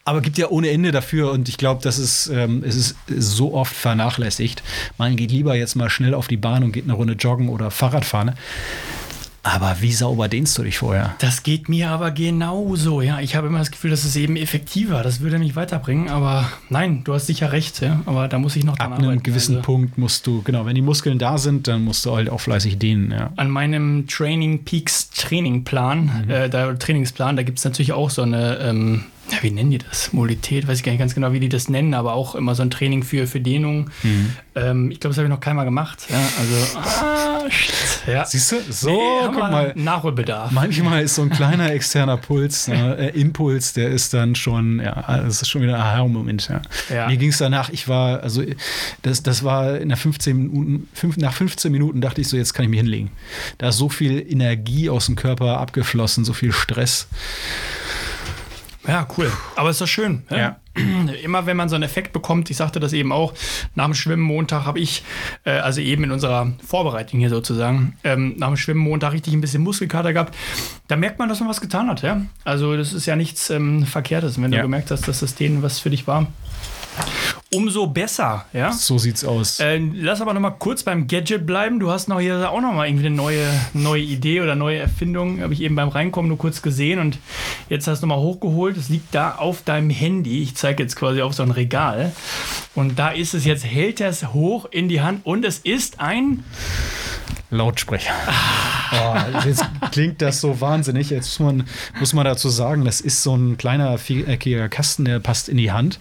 Aber 0.05 0.21
gibt 0.21 0.37
ja 0.37 0.49
ohne 0.49 0.69
Ende 0.69 0.93
dafür 0.93 1.33
und 1.33 1.49
ich 1.49 1.57
glaube, 1.57 1.81
das 1.83 1.99
ist, 1.99 2.27
ähm, 2.27 2.63
es 2.67 2.77
ist 2.77 2.97
so 3.09 3.55
oft 3.55 3.75
vernachlässigt. 3.75 4.63
Man 4.99 5.17
geht 5.17 5.31
lieber 5.31 5.55
jetzt 5.55 5.77
mal 5.77 5.89
schnell 5.89 6.13
auf 6.13 6.29
die 6.29 6.37
Bahn 6.37 6.63
und 6.63 6.73
geht 6.73 6.85
eine 6.85 6.93
Runde 6.93 7.15
joggen 7.15 7.49
oder 7.49 7.71
Fahrrad 7.71 8.05
fahren. 8.05 8.33
Aber 9.45 9.77
wie 9.81 9.93
sauber 9.93 10.29
dehnst 10.29 10.57
du 10.57 10.63
dich 10.63 10.79
vorher? 10.79 11.17
Das 11.19 11.43
geht 11.43 11.69
mir 11.69 11.91
aber 11.91 12.13
genauso, 12.13 13.01
ja. 13.01 13.21
Ich 13.21 13.35
habe 13.35 13.49
immer 13.49 13.59
das 13.59 13.73
Gefühl, 13.73 13.91
das 13.91 14.05
ist 14.05 14.15
eben 14.15 14.37
effektiver. 14.37 15.03
Das 15.03 15.21
würde 15.21 15.39
mich 15.39 15.57
weiterbringen, 15.57 16.09
aber 16.09 16.49
nein, 16.69 17.03
du 17.03 17.13
hast 17.13 17.27
sicher 17.27 17.51
recht, 17.51 17.81
ja. 17.81 18.03
Aber 18.07 18.29
da 18.29 18.39
muss 18.39 18.55
ich 18.55 18.65
noch 18.65 18.77
dran 18.77 18.93
Ab 18.93 18.99
einem 19.01 19.23
gewissen 19.23 19.57
also. 19.57 19.65
Punkt 19.65 19.99
musst 19.99 20.27
du, 20.29 20.43
genau, 20.43 20.65
wenn 20.65 20.77
die 20.77 20.83
Muskeln 20.83 21.19
da 21.19 21.39
sind, 21.39 21.67
dann 21.67 21.85
musst 21.85 22.07
du 22.07 22.15
halt 22.15 22.31
auch 22.31 22.41
fleißig 22.41 22.79
dehnen, 22.79 23.11
ja. 23.11 23.33
An 23.37 23.51
meinem 23.51 24.07
Training 24.07 24.65
Peaks 24.65 25.11
Trainingplan, 25.11 26.25
mhm. 26.25 26.31
äh, 26.31 26.49
da, 26.49 26.75
Trainingsplan, 26.75 27.37
da 27.37 27.43
gibt 27.43 27.59
es 27.59 27.65
natürlich 27.65 27.93
auch 27.93 28.11
so 28.11 28.23
eine, 28.23 28.59
ähm, 28.59 29.05
wie 29.43 29.51
nennen 29.51 29.71
die 29.71 29.79
das? 29.79 30.13
Mobilität, 30.13 30.67
weiß 30.67 30.79
ich 30.79 30.85
gar 30.85 30.93
nicht 30.93 30.99
ganz 30.99 31.15
genau, 31.15 31.33
wie 31.33 31.41
die 31.41 31.49
das 31.49 31.69
nennen, 31.69 31.95
aber 31.95 32.15
auch 32.15 32.35
immer 32.35 32.55
so 32.55 32.63
ein 32.63 32.71
Training 32.71 33.03
für, 33.03 33.27
für 33.27 33.41
Dehnung. 33.41 33.91
Mhm. 34.03 34.37
Ähm, 34.55 34.91
ich 34.91 35.01
glaube, 35.01 35.13
das 35.13 35.19
habe 35.19 35.27
ich 35.27 35.31
noch 35.31 35.41
keinmal 35.41 35.65
gemacht. 35.65 36.07
Ja, 36.09 36.21
also, 36.39 36.79
ah, 36.79 37.51
shit. 37.51 37.75
Ja. 38.07 38.25
Siehst 38.25 38.53
du? 38.53 38.57
So, 38.71 38.91
nee, 38.91 39.27
guck 39.27 39.39
mal. 39.39 39.73
Nachholbedarf. 39.77 40.51
Manchmal 40.51 41.03
ist 41.03 41.15
so 41.15 41.23
ein 41.23 41.31
kleiner 41.43 41.73
externer 41.73 42.17
Puls, 42.17 42.69
ne, 42.69 42.97
äh, 42.97 43.21
Impuls, 43.21 43.73
der 43.73 43.91
ist 43.91 44.15
dann 44.15 44.35
schon, 44.35 44.81
ja, 44.81 45.03
das 45.23 45.43
ist 45.43 45.49
schon 45.49 45.63
wieder 45.63 45.75
ein 45.75 45.81
Aha-Moment. 45.81 46.49
Ja. 46.49 46.63
ja. 46.95 47.09
Mir 47.09 47.17
ging 47.17 47.31
es 47.31 47.39
danach, 47.39 47.71
ich 47.71 47.89
war, 47.89 48.23
also, 48.23 48.43
das, 49.03 49.23
das 49.23 49.45
war 49.45 49.79
in 49.79 49.89
der 49.89 49.99
15 49.99 50.37
Minuten, 50.37 50.89
fünf, 50.93 51.17
nach 51.17 51.33
15 51.33 51.73
Minuten 51.73 52.01
dachte 52.01 52.21
ich 52.21 52.29
so, 52.29 52.37
jetzt 52.37 52.55
kann 52.55 52.65
ich 52.65 52.71
mich 52.71 52.81
hinlegen. 52.81 53.11
Da 53.59 53.69
ist 53.69 53.79
so 53.79 53.89
viel 53.89 54.25
Energie 54.29 54.91
aus 54.91 55.07
dem 55.07 55.17
Körper 55.17 55.59
abgeflossen, 55.59 56.25
so 56.25 56.33
viel 56.33 56.53
Stress. 56.53 57.09
Ja, 58.87 59.07
cool. 59.17 59.31
Aber 59.57 59.71
ist 59.71 59.81
doch 59.81 59.87
schön. 59.87 60.25
Ja. 60.31 60.37
ja. 60.37 60.57
Immer 61.23 61.47
wenn 61.47 61.57
man 61.57 61.69
so 61.69 61.75
einen 61.75 61.85
Effekt 61.85 62.13
bekommt, 62.13 62.51
ich 62.51 62.57
sagte 62.57 62.81
das 62.81 62.93
eben 62.93 63.13
auch, 63.13 63.35
nach 63.75 63.85
dem 63.85 63.95
Schwimmen 63.95 64.23
Montag 64.23 64.65
habe 64.65 64.81
ich, 64.81 65.05
äh, 65.45 65.53
also 65.53 65.81
eben 65.81 66.05
in 66.05 66.11
unserer 66.11 66.53
Vorbereitung 66.67 67.21
hier 67.21 67.29
sozusagen, 67.31 67.97
ähm, 68.05 68.35
nach 68.39 68.49
dem 68.49 68.57
Schwimmen 68.57 68.81
Montag 68.81 69.13
richtig 69.13 69.35
ein 69.35 69.41
bisschen 69.41 69.63
Muskelkater 69.63 70.13
gehabt. 70.13 70.35
Da 70.89 70.97
merkt 70.97 71.19
man, 71.19 71.29
dass 71.29 71.41
man 71.41 71.49
was 71.49 71.61
getan 71.61 71.89
hat. 71.89 72.03
Ja? 72.03 72.23
Also 72.45 72.77
das 72.77 72.93
ist 72.93 73.07
ja 73.07 73.17
nichts 73.17 73.51
ähm, 73.51 73.87
Verkehrtes, 73.87 74.41
wenn 74.41 74.53
ja. 74.53 74.59
du 74.59 74.65
gemerkt 74.65 74.91
hast, 74.91 75.07
dass 75.07 75.21
das 75.21 75.35
denen 75.35 75.63
was 75.63 75.79
für 75.79 75.91
dich 75.91 76.07
war 76.07 76.27
umso 77.55 77.87
besser. 77.87 78.47
Ja? 78.53 78.73
So 78.73 78.99
sieht's 78.99 79.25
aus. 79.25 79.61
Äh, 79.61 79.79
lass 79.95 80.21
aber 80.21 80.35
noch 80.35 80.41
mal 80.41 80.51
kurz 80.51 80.83
beim 80.83 81.07
Gadget 81.07 81.47
bleiben. 81.47 81.79
Du 81.81 81.91
hast 81.91 82.09
noch 82.09 82.21
hier 82.21 82.51
auch 82.51 82.61
noch 82.61 82.73
mal 82.73 82.87
irgendwie 82.87 83.07
eine 83.07 83.17
neue, 83.17 83.47
neue 83.75 84.03
Idee 84.03 84.41
oder 84.41 84.55
neue 84.55 84.79
Erfindung. 84.79 85.41
Habe 85.41 85.53
ich 85.53 85.61
eben 85.63 85.75
beim 85.75 85.89
Reinkommen 85.89 86.29
nur 86.29 86.39
kurz 86.39 86.63
gesehen 86.63 86.99
und 86.99 87.19
jetzt 87.69 87.87
hast 87.87 88.03
du 88.03 88.07
mal 88.07 88.19
hochgeholt. 88.19 88.77
Es 88.77 88.89
liegt 88.89 89.15
da 89.15 89.37
auf 89.37 89.63
deinem 89.63 89.91
Handy. 89.91 90.43
Ich 90.43 90.57
zeige 90.57 90.83
jetzt 90.83 90.97
quasi 90.97 91.23
auf 91.23 91.35
so 91.35 91.43
ein 91.43 91.51
Regal. 91.51 92.13
Und 92.75 92.99
da 92.99 93.11
ist 93.11 93.35
es 93.35 93.45
jetzt, 93.45 93.65
hält 93.65 94.01
er 94.01 94.09
es 94.09 94.33
hoch 94.33 94.67
in 94.71 94.89
die 94.89 95.01
Hand 95.01 95.25
und 95.25 95.45
es 95.45 95.59
ist 95.59 96.01
ein 96.01 96.45
Lautsprecher. 97.51 98.15
Oh, 98.95 99.17
jetzt 99.47 99.65
klingt 99.91 100.23
das 100.23 100.41
so 100.41 100.61
wahnsinnig. 100.61 101.11
Jetzt 101.11 101.39
muss 101.39 101.53
man, 101.53 101.69
muss 101.99 102.13
man 102.15 102.25
dazu 102.25 102.49
sagen, 102.49 102.85
das 102.85 103.01
ist 103.01 103.23
so 103.23 103.35
ein 103.35 103.59
kleiner 103.59 103.99
viereckiger 103.99 104.69
Kasten, 104.71 105.05
der 105.05 105.21
passt 105.21 105.49
in 105.51 105.59
die 105.59 105.71
Hand. 105.71 105.99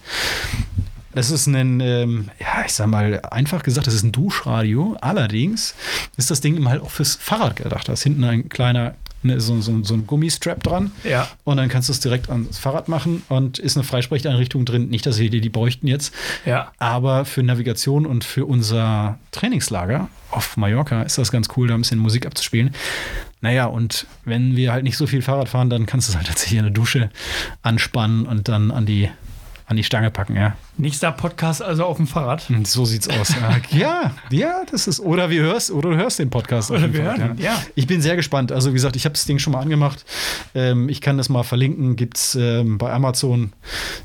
Das 1.14 1.30
ist 1.30 1.46
ein, 1.46 1.80
ähm, 1.80 2.30
ja, 2.38 2.64
ich 2.64 2.72
sag 2.72 2.86
mal, 2.86 3.20
einfach 3.30 3.62
gesagt, 3.62 3.86
das 3.86 3.94
ist 3.94 4.02
ein 4.02 4.12
Duschradio. 4.12 4.96
Allerdings 5.00 5.74
ist 6.16 6.30
das 6.30 6.40
Ding 6.40 6.66
halt 6.68 6.82
auch 6.82 6.90
fürs 6.90 7.16
Fahrrad 7.16 7.56
gedacht. 7.56 7.88
Da 7.88 7.92
ist 7.92 8.02
hinten 8.02 8.24
ein 8.24 8.48
kleiner 8.48 8.94
ne, 9.22 9.40
so, 9.40 9.60
so, 9.60 9.82
so 9.82 9.94
ein 9.94 10.06
Gummistrap 10.06 10.62
dran. 10.62 10.92
Ja. 11.04 11.28
Und 11.44 11.56
dann 11.56 11.68
kannst 11.68 11.88
du 11.88 11.92
es 11.92 12.00
direkt 12.00 12.30
ans 12.30 12.58
Fahrrad 12.58 12.88
machen 12.88 13.22
und 13.28 13.58
ist 13.58 13.76
eine 13.76 13.84
Freisprecheinrichtung 13.84 14.64
drin. 14.64 14.88
Nicht, 14.88 15.06
dass 15.06 15.18
wir 15.18 15.30
die, 15.30 15.40
die 15.40 15.48
bräuchten 15.48 15.86
jetzt. 15.86 16.14
Ja. 16.44 16.72
Aber 16.78 17.24
für 17.24 17.42
Navigation 17.42 18.06
und 18.06 18.24
für 18.24 18.46
unser 18.46 19.18
Trainingslager 19.30 20.08
auf 20.30 20.56
Mallorca 20.56 21.02
ist 21.02 21.18
das 21.18 21.30
ganz 21.30 21.48
cool, 21.56 21.68
da 21.68 21.74
ein 21.74 21.82
bisschen 21.82 21.98
Musik 21.98 22.26
abzuspielen. 22.26 22.74
Naja, 23.40 23.66
und 23.66 24.06
wenn 24.24 24.56
wir 24.56 24.72
halt 24.72 24.84
nicht 24.84 24.96
so 24.96 25.06
viel 25.06 25.22
Fahrrad 25.22 25.48
fahren, 25.48 25.68
dann 25.68 25.86
kannst 25.86 26.08
du 26.08 26.12
es 26.12 26.16
halt 26.16 26.28
tatsächlich 26.28 26.58
in 26.58 26.64
der 26.64 26.72
Dusche 26.72 27.10
anspannen 27.62 28.26
und 28.26 28.48
dann 28.48 28.70
an 28.70 28.86
die 28.86 29.10
an 29.66 29.76
die 29.76 29.84
Stange 29.84 30.10
packen, 30.10 30.36
ja. 30.36 30.54
Nächster 30.78 31.12
Podcast 31.12 31.62
also 31.62 31.84
auf 31.84 31.98
dem 31.98 32.06
Fahrrad. 32.06 32.48
Hm, 32.48 32.64
so 32.64 32.86
sieht's 32.86 33.08
aus. 33.08 33.34
ja, 33.70 34.12
ja, 34.30 34.62
das 34.70 34.86
ist. 34.86 35.00
Oder 35.00 35.28
wir 35.28 35.42
hörst, 35.42 35.70
oder 35.70 35.90
du 35.90 35.96
hörst 35.96 36.18
den 36.18 36.30
Podcast. 36.30 36.70
Oder 36.70 36.92
wir 36.92 37.04
Fall, 37.04 37.18
hören, 37.18 37.38
ja. 37.38 37.52
ja. 37.52 37.62
Ich 37.74 37.86
bin 37.86 38.00
sehr 38.00 38.16
gespannt. 38.16 38.52
Also 38.52 38.70
wie 38.70 38.74
gesagt, 38.74 38.96
ich 38.96 39.04
habe 39.04 39.12
das 39.12 39.26
Ding 39.26 39.38
schon 39.38 39.52
mal 39.52 39.60
angemacht. 39.60 40.04
Ähm, 40.54 40.88
ich 40.88 41.02
kann 41.02 41.18
das 41.18 41.28
mal 41.28 41.42
verlinken. 41.42 41.96
Gibt's 41.96 42.34
ähm, 42.34 42.78
bei 42.78 42.90
Amazon. 42.90 43.52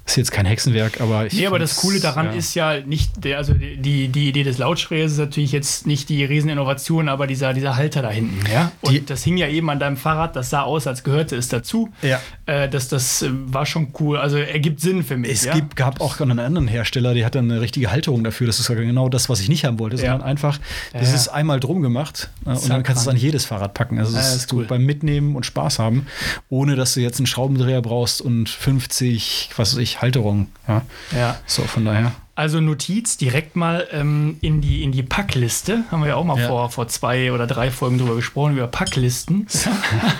Ist 0.05 0.17
jetzt 0.17 0.31
kein 0.31 0.45
Hexenwerk, 0.45 0.99
aber 0.99 1.25
ich. 1.25 1.33
Nee, 1.33 1.47
aber 1.47 1.57
das 1.57 1.77
Coole 1.77 2.01
daran 2.01 2.27
ja. 2.27 2.31
ist 2.33 2.53
ja 2.53 2.81
nicht 2.81 3.23
der, 3.23 3.37
also 3.37 3.53
die, 3.53 4.09
die 4.09 4.27
Idee 4.27 4.43
des 4.43 4.57
Lautsprechers 4.57 5.13
ist 5.13 5.19
natürlich 5.19 5.53
jetzt 5.53 5.87
nicht 5.87 6.09
die 6.09 6.25
Rieseninnovation, 6.25 7.07
aber 7.07 7.27
dieser, 7.27 7.53
dieser 7.53 7.77
Halter 7.77 8.01
da 8.01 8.09
hinten, 8.09 8.43
ja. 8.51 8.73
Und 8.81 8.93
die, 8.93 9.05
das 9.05 9.23
hing 9.23 9.37
ja 9.37 9.47
eben 9.47 9.69
an 9.69 9.79
deinem 9.79 9.97
Fahrrad. 9.97 10.35
Das 10.35 10.49
sah 10.49 10.63
aus, 10.63 10.85
als 10.85 11.03
gehörte 11.03 11.37
es 11.37 11.47
dazu. 11.47 11.89
Ja. 12.01 12.19
Äh, 12.45 12.67
das, 12.69 12.89
das 12.89 13.21
äh, 13.21 13.29
war 13.31 13.65
schon 13.65 13.93
cool. 13.99 14.17
Also 14.17 14.37
ergibt 14.37 14.81
Sinn 14.81 15.03
für 15.03 15.17
mich. 15.17 15.31
Es 15.31 15.45
ja? 15.45 15.53
gibt, 15.53 15.75
gab 15.75 16.01
auch 16.01 16.19
einen 16.19 16.39
anderen 16.39 16.66
Hersteller, 16.67 17.13
der 17.13 17.25
hat 17.25 17.35
dann 17.35 17.51
eine 17.51 17.61
richtige 17.61 17.91
Halterung 17.91 18.23
dafür. 18.23 18.47
Das 18.47 18.59
ist 18.59 18.67
ja 18.69 18.75
genau 18.75 19.09
das, 19.09 19.29
was 19.29 19.39
ich 19.39 19.49
nicht 19.49 19.65
haben 19.65 19.79
wollte, 19.79 19.97
sondern 19.97 20.21
einfach, 20.21 20.59
das 20.93 21.13
ist 21.13 21.29
einmal 21.29 21.59
drum 21.59 21.81
gemacht 21.81 22.29
äh, 22.45 22.49
und 22.49 22.69
dann 22.69 22.83
kannst 22.83 23.05
du 23.05 23.09
es 23.09 23.15
an 23.15 23.19
jedes 23.19 23.45
Fahrrad 23.45 23.73
packen. 23.73 23.99
Also 23.99 24.15
das 24.15 24.35
ist 24.35 24.53
cool. 24.53 24.65
beim 24.65 24.85
Mitnehmen 24.85 25.35
und 25.35 25.45
Spaß 25.45 25.79
haben, 25.79 26.07
ohne 26.49 26.75
dass 26.75 26.93
du 26.93 27.01
jetzt 27.01 27.19
einen 27.19 27.27
Schraubendreher 27.27 27.81
brauchst 27.81 28.21
und 28.21 28.49
50, 28.49 29.51
was 29.55 29.73
weiß 29.73 29.79
ich, 29.79 30.01
Halterungen. 30.01 30.47
Ja. 30.67 30.81
ja. 31.15 31.39
So, 31.45 31.63
von 31.63 31.85
daher. 31.85 32.11
Also 32.37 32.61
Notiz 32.61 33.17
direkt 33.17 33.55
mal 33.55 33.87
ähm, 33.91 34.37
in, 34.41 34.61
die, 34.61 34.83
in 34.83 34.91
die 34.91 35.01
Packliste. 35.01 35.85
Haben 35.89 36.01
wir 36.01 36.09
ja 36.09 36.15
auch 36.17 36.23
mal 36.23 36.39
ja. 36.39 36.47
Vor, 36.47 36.69
vor 36.69 36.87
zwei 36.87 37.31
oder 37.31 37.47
drei 37.47 37.71
Folgen 37.71 37.97
drüber 37.97 38.15
gesprochen, 38.15 38.53
über 38.53 38.67
Packlisten. 38.67 39.47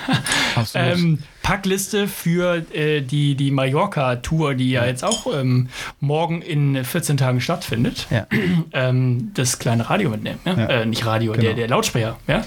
ähm, 0.73 1.19
Packliste 1.43 2.07
für 2.07 2.65
äh, 2.73 3.01
die, 3.01 3.35
die 3.35 3.51
Mallorca-Tour, 3.51 4.55
die 4.55 4.71
ja 4.71 4.87
jetzt 4.87 5.03
auch 5.03 5.31
ähm, 5.31 5.69
morgen 5.99 6.41
in 6.41 6.83
14 6.83 7.17
Tagen 7.17 7.39
stattfindet. 7.39 8.07
Ja. 8.09 8.25
Ähm, 8.73 9.31
das 9.33 9.59
kleine 9.59 9.89
Radio 9.89 10.09
mitnehmen. 10.09 10.39
Ne? 10.43 10.55
Ja? 10.57 10.65
Äh, 10.65 10.85
nicht 10.87 11.05
Radio, 11.05 11.33
genau. 11.33 11.43
der, 11.43 11.53
der 11.53 11.67
Lautsprecher. 11.67 12.17
Ja? 12.27 12.43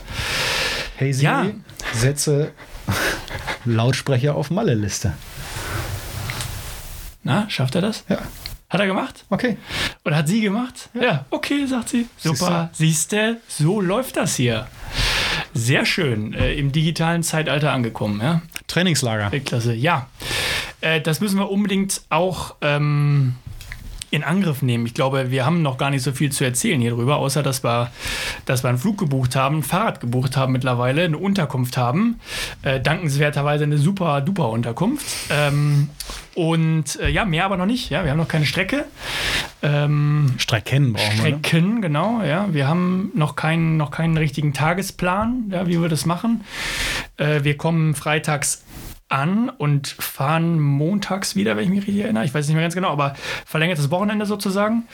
Hey 0.96 1.12
Siri, 1.12 1.24
ja. 1.32 1.46
setze 1.92 2.50
Lautsprecher 3.64 4.34
auf 4.34 4.50
Malle-Liste. 4.50 5.14
Na, 7.22 7.48
schafft 7.48 7.76
er 7.76 7.80
das? 7.80 8.04
Ja. 8.08 8.18
Hat 8.70 8.80
er 8.80 8.86
gemacht? 8.86 9.24
Okay. 9.30 9.56
Oder 10.04 10.16
hat 10.16 10.28
sie 10.28 10.40
gemacht? 10.40 10.90
Ja, 10.94 11.02
ja 11.02 11.24
okay, 11.30 11.66
sagt 11.66 11.88
sie. 11.88 12.06
Super. 12.16 12.70
Siehst 12.72 13.10
du, 13.10 13.40
so 13.48 13.80
läuft 13.80 14.16
das 14.16 14.36
hier. 14.36 14.68
Sehr 15.52 15.84
schön. 15.84 16.34
Äh, 16.34 16.54
Im 16.54 16.70
digitalen 16.70 17.24
Zeitalter 17.24 17.72
angekommen, 17.72 18.20
ja. 18.22 18.42
Trainingslager. 18.68 19.30
Klasse, 19.40 19.74
ja. 19.74 20.08
Äh, 20.80 21.00
das 21.00 21.20
müssen 21.20 21.38
wir 21.38 21.50
unbedingt 21.50 22.02
auch 22.10 22.54
ähm, 22.60 23.34
in 24.10 24.24
Angriff 24.24 24.62
nehmen. 24.62 24.86
Ich 24.86 24.94
glaube, 24.94 25.30
wir 25.30 25.46
haben 25.46 25.62
noch 25.62 25.78
gar 25.78 25.90
nicht 25.90 26.02
so 26.02 26.12
viel 26.12 26.32
zu 26.32 26.44
erzählen 26.44 26.80
hier 26.80 26.90
drüber, 26.90 27.16
außer 27.16 27.42
dass 27.42 27.62
wir, 27.62 27.90
dass 28.44 28.64
wir 28.64 28.68
einen 28.68 28.78
Flug 28.78 28.98
gebucht 28.98 29.36
haben, 29.36 29.58
ein 29.58 29.62
Fahrrad 29.62 30.00
gebucht 30.00 30.36
haben 30.36 30.52
mittlerweile, 30.52 31.04
eine 31.04 31.18
Unterkunft 31.18 31.76
haben. 31.76 32.18
Äh, 32.62 32.80
dankenswerterweise 32.80 33.64
eine 33.64 33.78
super 33.78 34.20
duper 34.20 34.48
Unterkunft. 34.50 35.06
Ähm, 35.30 35.88
und 36.34 36.98
äh, 37.00 37.08
ja, 37.08 37.24
mehr 37.24 37.44
aber 37.44 37.56
noch 37.56 37.66
nicht. 37.66 37.90
Ja, 37.90 38.04
wir 38.04 38.10
haben 38.10 38.18
noch 38.18 38.28
keine 38.28 38.46
Strecke. 38.46 38.84
Ähm, 39.62 40.34
Strecken 40.38 40.92
brauchen 40.92 41.18
wir. 41.18 41.30
Ne? 41.30 41.38
Strecken, 41.38 41.74
ne? 41.74 41.80
genau. 41.80 42.22
Ja, 42.22 42.52
wir 42.52 42.66
haben 42.66 43.10
noch 43.14 43.36
keinen, 43.36 43.76
noch 43.76 43.90
keinen 43.90 44.16
richtigen 44.16 44.52
Tagesplan, 44.52 45.50
ja, 45.50 45.66
wie 45.66 45.80
wir 45.80 45.88
das 45.88 46.06
machen. 46.06 46.44
Äh, 47.16 47.44
wir 47.44 47.56
kommen 47.56 47.94
freitags 47.94 48.64
an 49.10 49.50
und 49.50 49.88
fahren 49.88 50.60
montags 50.60 51.36
wieder, 51.36 51.56
wenn 51.56 51.64
ich 51.64 51.70
mich 51.70 51.80
richtig 51.80 51.98
erinnere. 52.04 52.24
Ich 52.24 52.32
weiß 52.32 52.46
nicht 52.46 52.54
mehr 52.54 52.64
ganz 52.64 52.74
genau, 52.74 52.90
aber 52.90 53.14
verlängertes 53.44 53.90
Wochenende 53.90 54.24
sozusagen. 54.24 54.84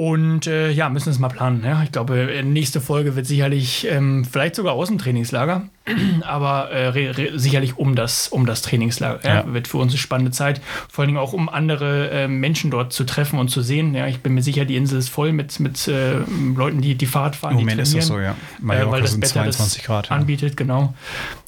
Und 0.00 0.46
äh, 0.46 0.70
ja, 0.70 0.88
müssen 0.88 1.10
es 1.10 1.18
mal 1.18 1.28
planen. 1.28 1.62
Ja? 1.62 1.82
Ich 1.82 1.92
glaube, 1.92 2.40
nächste 2.42 2.80
Folge 2.80 3.16
wird 3.16 3.26
sicherlich 3.26 3.86
ähm, 3.86 4.24
vielleicht 4.24 4.54
sogar 4.54 4.72
aus 4.72 4.88
dem 4.88 4.96
Trainingslager, 4.96 5.64
aber 6.22 6.72
äh, 6.72 7.38
sicherlich 7.38 7.76
um 7.76 7.94
das, 7.94 8.28
um 8.28 8.46
das 8.46 8.62
Trainingslager. 8.62 9.20
Ja? 9.28 9.34
Ja. 9.40 9.52
Wird 9.52 9.68
für 9.68 9.76
uns 9.76 9.92
eine 9.92 9.98
spannende 9.98 10.30
Zeit. 10.30 10.62
Vor 10.88 11.02
allen 11.02 11.08
Dingen 11.08 11.18
auch, 11.18 11.34
um 11.34 11.50
andere 11.50 12.08
äh, 12.12 12.28
Menschen 12.28 12.70
dort 12.70 12.94
zu 12.94 13.04
treffen 13.04 13.38
und 13.38 13.50
zu 13.50 13.60
sehen. 13.60 13.94
Ja, 13.94 14.06
ich 14.06 14.20
bin 14.20 14.32
mir 14.32 14.42
sicher, 14.42 14.64
die 14.64 14.76
Insel 14.76 14.98
ist 14.98 15.10
voll 15.10 15.34
mit, 15.34 15.60
mit 15.60 15.86
äh, 15.86 16.14
Leuten, 16.56 16.80
die 16.80 16.94
die 16.94 17.04
Fahrt 17.04 17.36
fahren. 17.36 17.52
Im 17.52 17.58
Moment 17.58 17.82
ist 17.82 17.94
das 17.94 18.06
so, 18.06 18.18
ja. 18.18 18.34
Mallorca 18.58 18.88
äh, 18.88 18.92
weil 18.92 19.02
das 19.02 19.18
Wetter 19.18 19.26
22 19.26 19.82
Grad, 19.82 20.10
anbietet, 20.10 20.56
genau. 20.56 20.94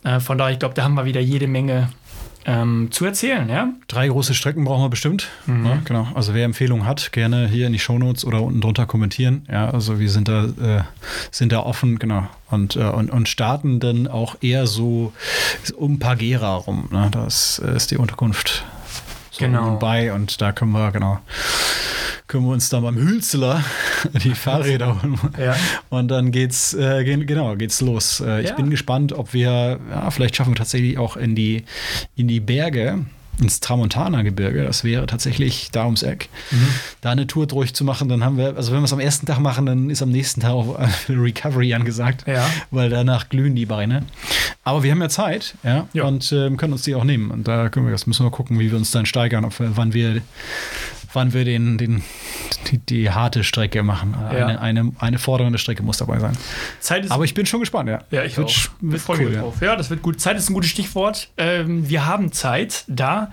Äh, 0.05 0.21
von 0.21 0.37
daher, 0.37 0.53
ich 0.53 0.59
glaube, 0.59 0.75
da 0.75 0.85
haben 0.85 0.93
wir 0.93 1.07
wieder 1.07 1.23
jede 1.23 1.47
Menge 1.47 1.89
ähm, 2.45 2.89
zu 2.91 3.05
erzählen, 3.05 3.49
ja? 3.49 3.73
Drei 3.89 4.09
große 4.09 4.35
Strecken 4.35 4.65
brauchen 4.65 4.83
wir 4.83 4.89
bestimmt. 4.89 5.29
Mhm. 5.47 5.67
Ja, 5.67 5.79
genau. 5.85 6.09
Also 6.15 6.35
wer 6.35 6.45
Empfehlungen 6.45 6.87
hat, 6.87 7.13
gerne 7.13 7.49
hier 7.49 7.67
in 7.67 7.73
die 7.73 7.79
Shownotes 7.79 8.25
oder 8.25 8.43
unten 8.43 8.61
drunter 8.61 8.87
kommentieren. 8.87 9.47
Ja, 9.51 9.71
also 9.71 9.99
wir 9.99 10.11
sind 10.11 10.29
da, 10.29 10.45
äh, 10.45 10.83
sind 11.31 11.53
da 11.53 11.61
offen, 11.61 11.99
genau. 11.99 12.27
Und, 12.51 12.77
äh, 12.77 12.81
und, 12.81 13.11
und 13.11 13.29
starten 13.29 13.81
dann 13.81 14.09
auch 14.09 14.37
eher 14.41 14.67
so 14.67 15.13
um 15.77 15.99
Pagera 15.99 16.55
rum. 16.55 16.89
Ne? 16.91 17.09
Das 17.11 17.59
ist 17.59 17.91
die 17.91 17.97
Unterkunft 17.97 18.65
genau. 19.47 19.77
bei 19.77 20.13
und 20.13 20.41
da 20.41 20.53
können 20.53 20.73
wir, 20.73 20.91
genau 20.93 21.19
können 22.33 22.47
wir 22.47 22.53
uns 22.53 22.71
da 22.71 22.81
beim 22.81 22.97
Hülzler 22.97 23.63
die 24.25 24.35
Fahrräder 24.35 25.03
holen. 25.03 25.19
Ja. 25.39 25.55
Und 25.91 26.09
dann 26.09 26.33
geht's, 26.33 26.73
äh, 26.73 27.05
genau, 27.05 27.57
geht's 27.57 27.83
los. 27.83 28.21
Äh, 28.21 28.41
ich 28.41 28.49
ja. 28.49 28.55
bin 28.55 28.71
gespannt, 28.71 29.13
ob 29.13 29.35
wir, 29.35 29.79
ja, 29.91 30.11
vielleicht 30.11 30.37
schaffen 30.37 30.53
wir 30.53 30.57
tatsächlich 30.57 30.97
auch 30.97 31.19
in 31.19 31.35
die, 31.35 31.65
in 32.17 32.29
die 32.29 32.41
Berge 32.41 33.05
ins 33.41 33.61
Tramontana-Gebirge. 33.61 34.65
Das 34.65 34.85
wäre 34.85 35.07
tatsächlich 35.07 35.71
da 35.73 35.85
ums 35.85 36.03
Eck. 36.03 36.29
Mhm. 36.51 36.69
Da 37.01 37.11
eine 37.11 37.27
Tour 37.27 37.47
durchzumachen, 37.47 38.09
dann 38.09 38.25
haben 38.25 38.37
wir, 38.37 38.57
also 38.57 38.73
wenn 38.73 38.81
wir 38.81 38.85
es 38.85 38.93
am 38.93 39.01
ersten 39.01 39.27
Tag 39.27 39.39
machen, 39.41 39.67
dann 39.67 39.91
ist 39.91 40.03
am 40.03 40.11
nächsten 40.11 40.41
Tag 40.41 40.53
auch 40.53 40.79
Recovery 41.09 41.75
angesagt, 41.75 42.27
ja. 42.27 42.47
weil 42.71 42.91
danach 42.91 43.29
glühen 43.29 43.55
die 43.55 43.67
Beine. 43.67 44.05
Aber 44.65 44.83
wir 44.83 44.93
haben 44.93 45.01
ja 45.01 45.09
Zeit, 45.09 45.55
ja, 45.65 45.89
ja. 45.93 46.05
und 46.05 46.31
äh, 46.31 46.51
können 46.57 46.73
uns 46.73 46.83
die 46.83 46.95
auch 46.95 47.05
nehmen. 47.05 47.31
Und 47.31 47.49
da 47.49 47.69
können 47.69 47.87
wir, 47.87 47.93
das 47.93 48.07
müssen 48.07 48.25
wir 48.25 48.31
gucken, 48.31 48.59
wie 48.59 48.71
wir 48.71 48.79
uns 48.79 48.91
dann 48.91 49.07
steigern, 49.07 49.45
ob, 49.45 49.55
wann 49.59 49.93
wir 49.95 50.23
wann 51.13 51.33
wir 51.33 51.45
den, 51.45 51.79
den, 51.79 52.03
die, 52.71 52.79
die 52.79 53.11
harte 53.11 53.45
Strecke 53.45 53.83
machen. 53.83 54.15
Ja. 54.33 54.47
Eine, 54.47 54.61
eine, 54.61 54.93
eine 54.99 55.19
fordernde 55.19 55.59
Strecke 55.59 55.83
muss 55.83 55.99
dabei 55.99 56.19
sein. 56.19 56.37
Zeit 56.81 57.05
ist 57.05 57.11
Aber 57.11 57.25
ich 57.25 57.35
bin 57.35 57.47
schon 57.47 57.61
gespannt, 57.61 57.89
ja. 57.89 58.01
Ja, 58.11 58.25
ich 58.25 58.37
wird. 58.37 58.71
Wird 58.81 59.03
cool, 59.09 59.33
ja. 59.33 59.41
drauf. 59.41 59.55
Ja, 59.61 59.77
das 59.77 59.91
wird 59.91 60.03
gut. 60.03 60.21
Zeit 60.21 60.37
ist 60.37 60.49
ein 60.51 60.55
gutes 60.55 60.71
Stichwort. 60.71 61.29
Ähm, 61.37 61.89
wir 61.89 62.07
haben 62.07 62.33
Zeit 62.33 62.85
da, 62.89 63.31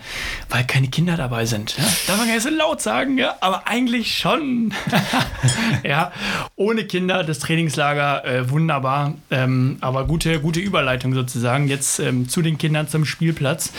weil 0.48 0.64
keine 0.64 0.88
Kinder 0.88 1.16
dabei 1.16 1.46
sind. 1.46 1.76
Ja? 1.76 1.84
Darf 2.06 2.18
man 2.18 2.26
gar 2.26 2.34
nicht 2.34 2.50
laut 2.50 2.80
sagen, 2.80 3.18
ja? 3.18 3.36
aber 3.40 3.66
eigentlich 3.66 4.16
schon. 4.16 4.72
ja, 5.82 6.12
ohne 6.56 6.84
Kinder, 6.84 7.24
das 7.24 7.38
Trainingslager, 7.38 8.24
äh, 8.24 8.50
wunderbar. 8.50 9.14
Ähm, 9.30 9.78
aber 9.80 10.06
gute, 10.06 10.40
gute 10.40 10.60
Überleitung 10.60 11.14
sozusagen 11.14 11.68
jetzt 11.68 11.98
ähm, 11.98 12.28
zu 12.28 12.42
den 12.42 12.58
Kindern 12.58 12.88
zum 12.88 13.04
Spielplatz. 13.04 13.72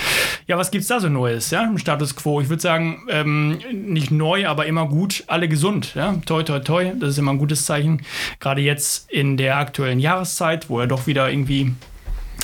Ja, 0.47 0.57
was 0.57 0.71
gibt 0.71 0.83
es 0.83 0.87
da 0.87 0.99
so 0.99 1.09
Neues, 1.09 1.51
ja, 1.51 1.63
im 1.63 1.77
Status 1.77 2.15
Quo? 2.15 2.41
Ich 2.41 2.49
würde 2.49 2.61
sagen, 2.61 3.03
ähm, 3.09 3.59
nicht 3.91 4.11
neu, 4.11 4.47
aber 4.47 4.65
immer 4.65 4.87
gut, 4.87 5.23
alle 5.27 5.47
gesund. 5.47 5.93
Ja? 5.95 6.15
Toi, 6.25 6.43
toi, 6.43 6.59
toi, 6.59 6.91
das 6.99 7.11
ist 7.11 7.17
immer 7.17 7.31
ein 7.31 7.37
gutes 7.37 7.65
Zeichen. 7.65 8.01
Gerade 8.39 8.61
jetzt 8.61 9.11
in 9.11 9.37
der 9.37 9.57
aktuellen 9.57 9.99
Jahreszeit, 9.99 10.69
wo 10.69 10.79
er 10.79 10.87
doch 10.87 11.07
wieder 11.07 11.29
irgendwie 11.29 11.73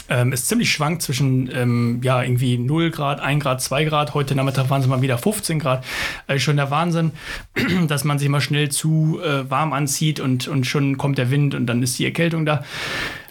ähm, 0.09 0.31
es 0.31 0.45
ziemlich 0.45 0.71
schwankt 0.71 1.01
zwischen 1.01 1.49
ähm, 1.53 1.99
ja, 2.03 2.21
irgendwie 2.21 2.57
0 2.57 2.91
Grad, 2.91 3.19
1 3.19 3.43
Grad, 3.43 3.61
2 3.61 3.85
Grad. 3.85 4.13
Heute 4.13 4.35
Nachmittag 4.35 4.69
waren 4.69 4.81
es 4.81 4.87
mal 4.87 5.01
wieder 5.01 5.17
15 5.17 5.59
Grad. 5.59 5.83
Äh, 6.27 6.39
schon 6.39 6.57
der 6.57 6.71
Wahnsinn, 6.71 7.11
dass 7.87 8.03
man 8.03 8.19
sich 8.19 8.29
mal 8.29 8.41
schnell 8.41 8.69
zu 8.69 9.19
äh, 9.23 9.49
warm 9.49 9.73
anzieht 9.73 10.19
und, 10.19 10.47
und 10.47 10.65
schon 10.65 10.97
kommt 10.97 11.17
der 11.17 11.29
Wind 11.31 11.55
und 11.55 11.65
dann 11.65 11.83
ist 11.83 11.99
die 11.99 12.05
Erkältung 12.05 12.45
da 12.45 12.63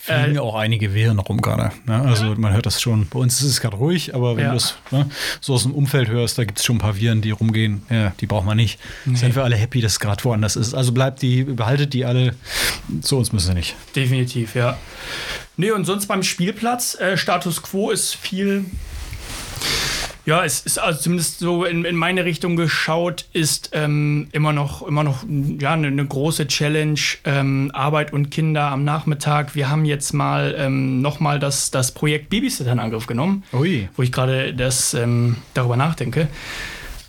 fliegen 0.06 0.36
äh, 0.36 0.40
auch 0.40 0.54
einige 0.54 0.94
Wehren 0.94 1.18
rum 1.18 1.40
gerade. 1.40 1.72
Ne? 1.84 2.00
Also 2.02 2.34
man 2.36 2.52
hört 2.52 2.66
das 2.66 2.80
schon. 2.80 3.08
Bei 3.08 3.18
uns 3.18 3.40
ist 3.40 3.48
es 3.48 3.60
gerade 3.60 3.76
ruhig, 3.76 4.14
aber 4.14 4.36
wenn 4.36 4.44
ja. 4.44 4.50
du 4.50 4.56
es 4.56 4.76
ne, 4.90 5.08
so 5.40 5.54
aus 5.54 5.64
dem 5.64 5.72
Umfeld 5.72 6.08
hörst, 6.08 6.38
da 6.38 6.44
gibt 6.44 6.58
es 6.58 6.64
schon 6.64 6.76
ein 6.76 6.80
paar 6.80 6.96
Viren, 6.96 7.20
die 7.20 7.30
rumgehen. 7.30 7.82
Ja, 7.90 8.12
die 8.20 8.26
braucht 8.26 8.46
man 8.46 8.56
nicht. 8.56 8.78
Nee. 9.04 9.16
Sind 9.16 9.34
wir 9.34 9.44
alle 9.44 9.56
happy, 9.56 9.80
dass 9.80 9.92
es 9.92 10.00
gerade 10.00 10.22
woanders 10.24 10.56
ist. 10.56 10.74
Also 10.74 10.92
bleibt 10.92 11.22
die, 11.22 11.44
behaltet 11.44 11.92
die 11.92 12.04
alle. 12.04 12.34
Zu 13.00 13.18
uns 13.18 13.32
müssen 13.32 13.48
sie 13.48 13.54
nicht. 13.54 13.76
Definitiv, 13.94 14.54
ja. 14.54 14.78
Nee, 15.56 15.70
und 15.70 15.84
sonst 15.84 16.06
beim 16.06 16.22
Spielplatz, 16.22 16.94
äh, 17.00 17.16
Status 17.16 17.62
quo 17.62 17.90
ist 17.90 18.14
viel 18.14 18.64
ja, 20.26 20.44
es 20.44 20.60
ist 20.60 20.78
also 20.78 21.00
zumindest 21.00 21.38
so 21.38 21.64
in, 21.64 21.84
in 21.84 21.94
meine 21.94 22.24
Richtung 22.24 22.56
geschaut, 22.56 23.26
ist 23.32 23.70
ähm, 23.72 24.28
immer 24.32 24.52
noch, 24.52 24.86
immer 24.86 25.04
noch 25.04 25.24
ja, 25.60 25.72
eine, 25.72 25.86
eine 25.86 26.04
große 26.04 26.48
Challenge, 26.48 26.98
ähm, 27.24 27.70
Arbeit 27.72 28.12
und 28.12 28.30
Kinder 28.30 28.64
am 28.64 28.84
Nachmittag. 28.84 29.54
Wir 29.54 29.70
haben 29.70 29.84
jetzt 29.84 30.12
mal 30.12 30.54
ähm, 30.58 31.00
nochmal 31.00 31.38
das, 31.38 31.70
das 31.70 31.92
Projekt 31.92 32.28
Babysitter 32.28 32.72
in 32.72 32.80
Angriff 32.80 33.06
genommen, 33.06 33.44
Ui. 33.52 33.88
wo 33.96 34.02
ich 34.02 34.10
gerade 34.10 34.52
das 34.52 34.94
ähm, 34.94 35.36
darüber 35.54 35.76
nachdenke 35.76 36.28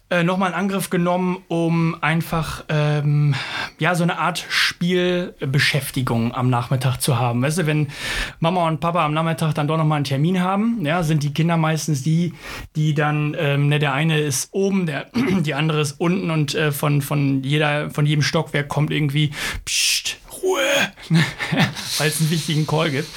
äh, 0.09 0.23
nochmal 0.23 0.51
in 0.51 0.55
Angriff 0.55 0.89
genommen, 0.89 1.43
um 1.49 2.01
einfach 2.01 2.63
ähm, 2.69 3.35
ja 3.77 3.93
so 3.93 4.03
eine 4.03 4.17
Art 4.17 4.45
Spielbeschäftigung 4.49 6.33
am 6.33 6.49
Nachmittag 6.49 6.97
zu 7.01 7.19
haben. 7.19 7.41
Weißt 7.41 7.57
du, 7.57 7.65
wenn 7.65 7.89
Mama 8.39 8.67
und 8.67 8.79
Papa 8.79 9.05
am 9.05 9.13
Nachmittag 9.13 9.53
dann 9.53 9.67
doch 9.67 9.77
nochmal 9.77 9.97
einen 9.97 10.05
Termin 10.05 10.41
haben, 10.41 10.85
ja, 10.85 11.03
sind 11.03 11.23
die 11.23 11.33
Kinder 11.33 11.57
meistens 11.57 12.03
die, 12.03 12.33
die 12.77 12.93
dann, 12.93 13.35
ähm, 13.37 13.67
ne, 13.67 13.79
der 13.79 13.93
eine 13.93 14.19
ist 14.19 14.49
oben, 14.51 14.85
der, 14.85 15.07
die 15.41 15.53
andere 15.53 15.81
ist 15.81 15.99
unten 15.99 16.31
und 16.31 16.55
äh, 16.55 16.71
von, 16.71 17.01
von, 17.01 17.43
jeder, 17.43 17.89
von 17.91 18.05
jedem 18.05 18.21
Stockwerk 18.21 18.69
kommt 18.69 18.91
irgendwie 18.91 19.31
Psst, 19.65 20.17
Ruhe, 20.41 20.61
weil 21.97 22.07
es 22.07 22.21
einen 22.21 22.29
wichtigen 22.29 22.65
Call 22.65 22.91
gibt. 22.91 23.09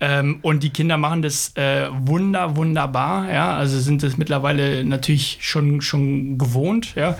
Ähm, 0.00 0.38
und 0.42 0.62
die 0.62 0.70
Kinder 0.70 0.96
machen 0.96 1.22
das 1.22 1.54
äh, 1.56 1.88
wunder, 1.92 2.56
wunderbar, 2.56 3.30
ja. 3.30 3.54
Also 3.54 3.78
sind 3.78 4.02
es 4.02 4.16
mittlerweile 4.16 4.84
natürlich 4.84 5.38
schon, 5.40 5.80
schon 5.80 6.38
gewohnt, 6.38 6.94
ja. 6.94 7.16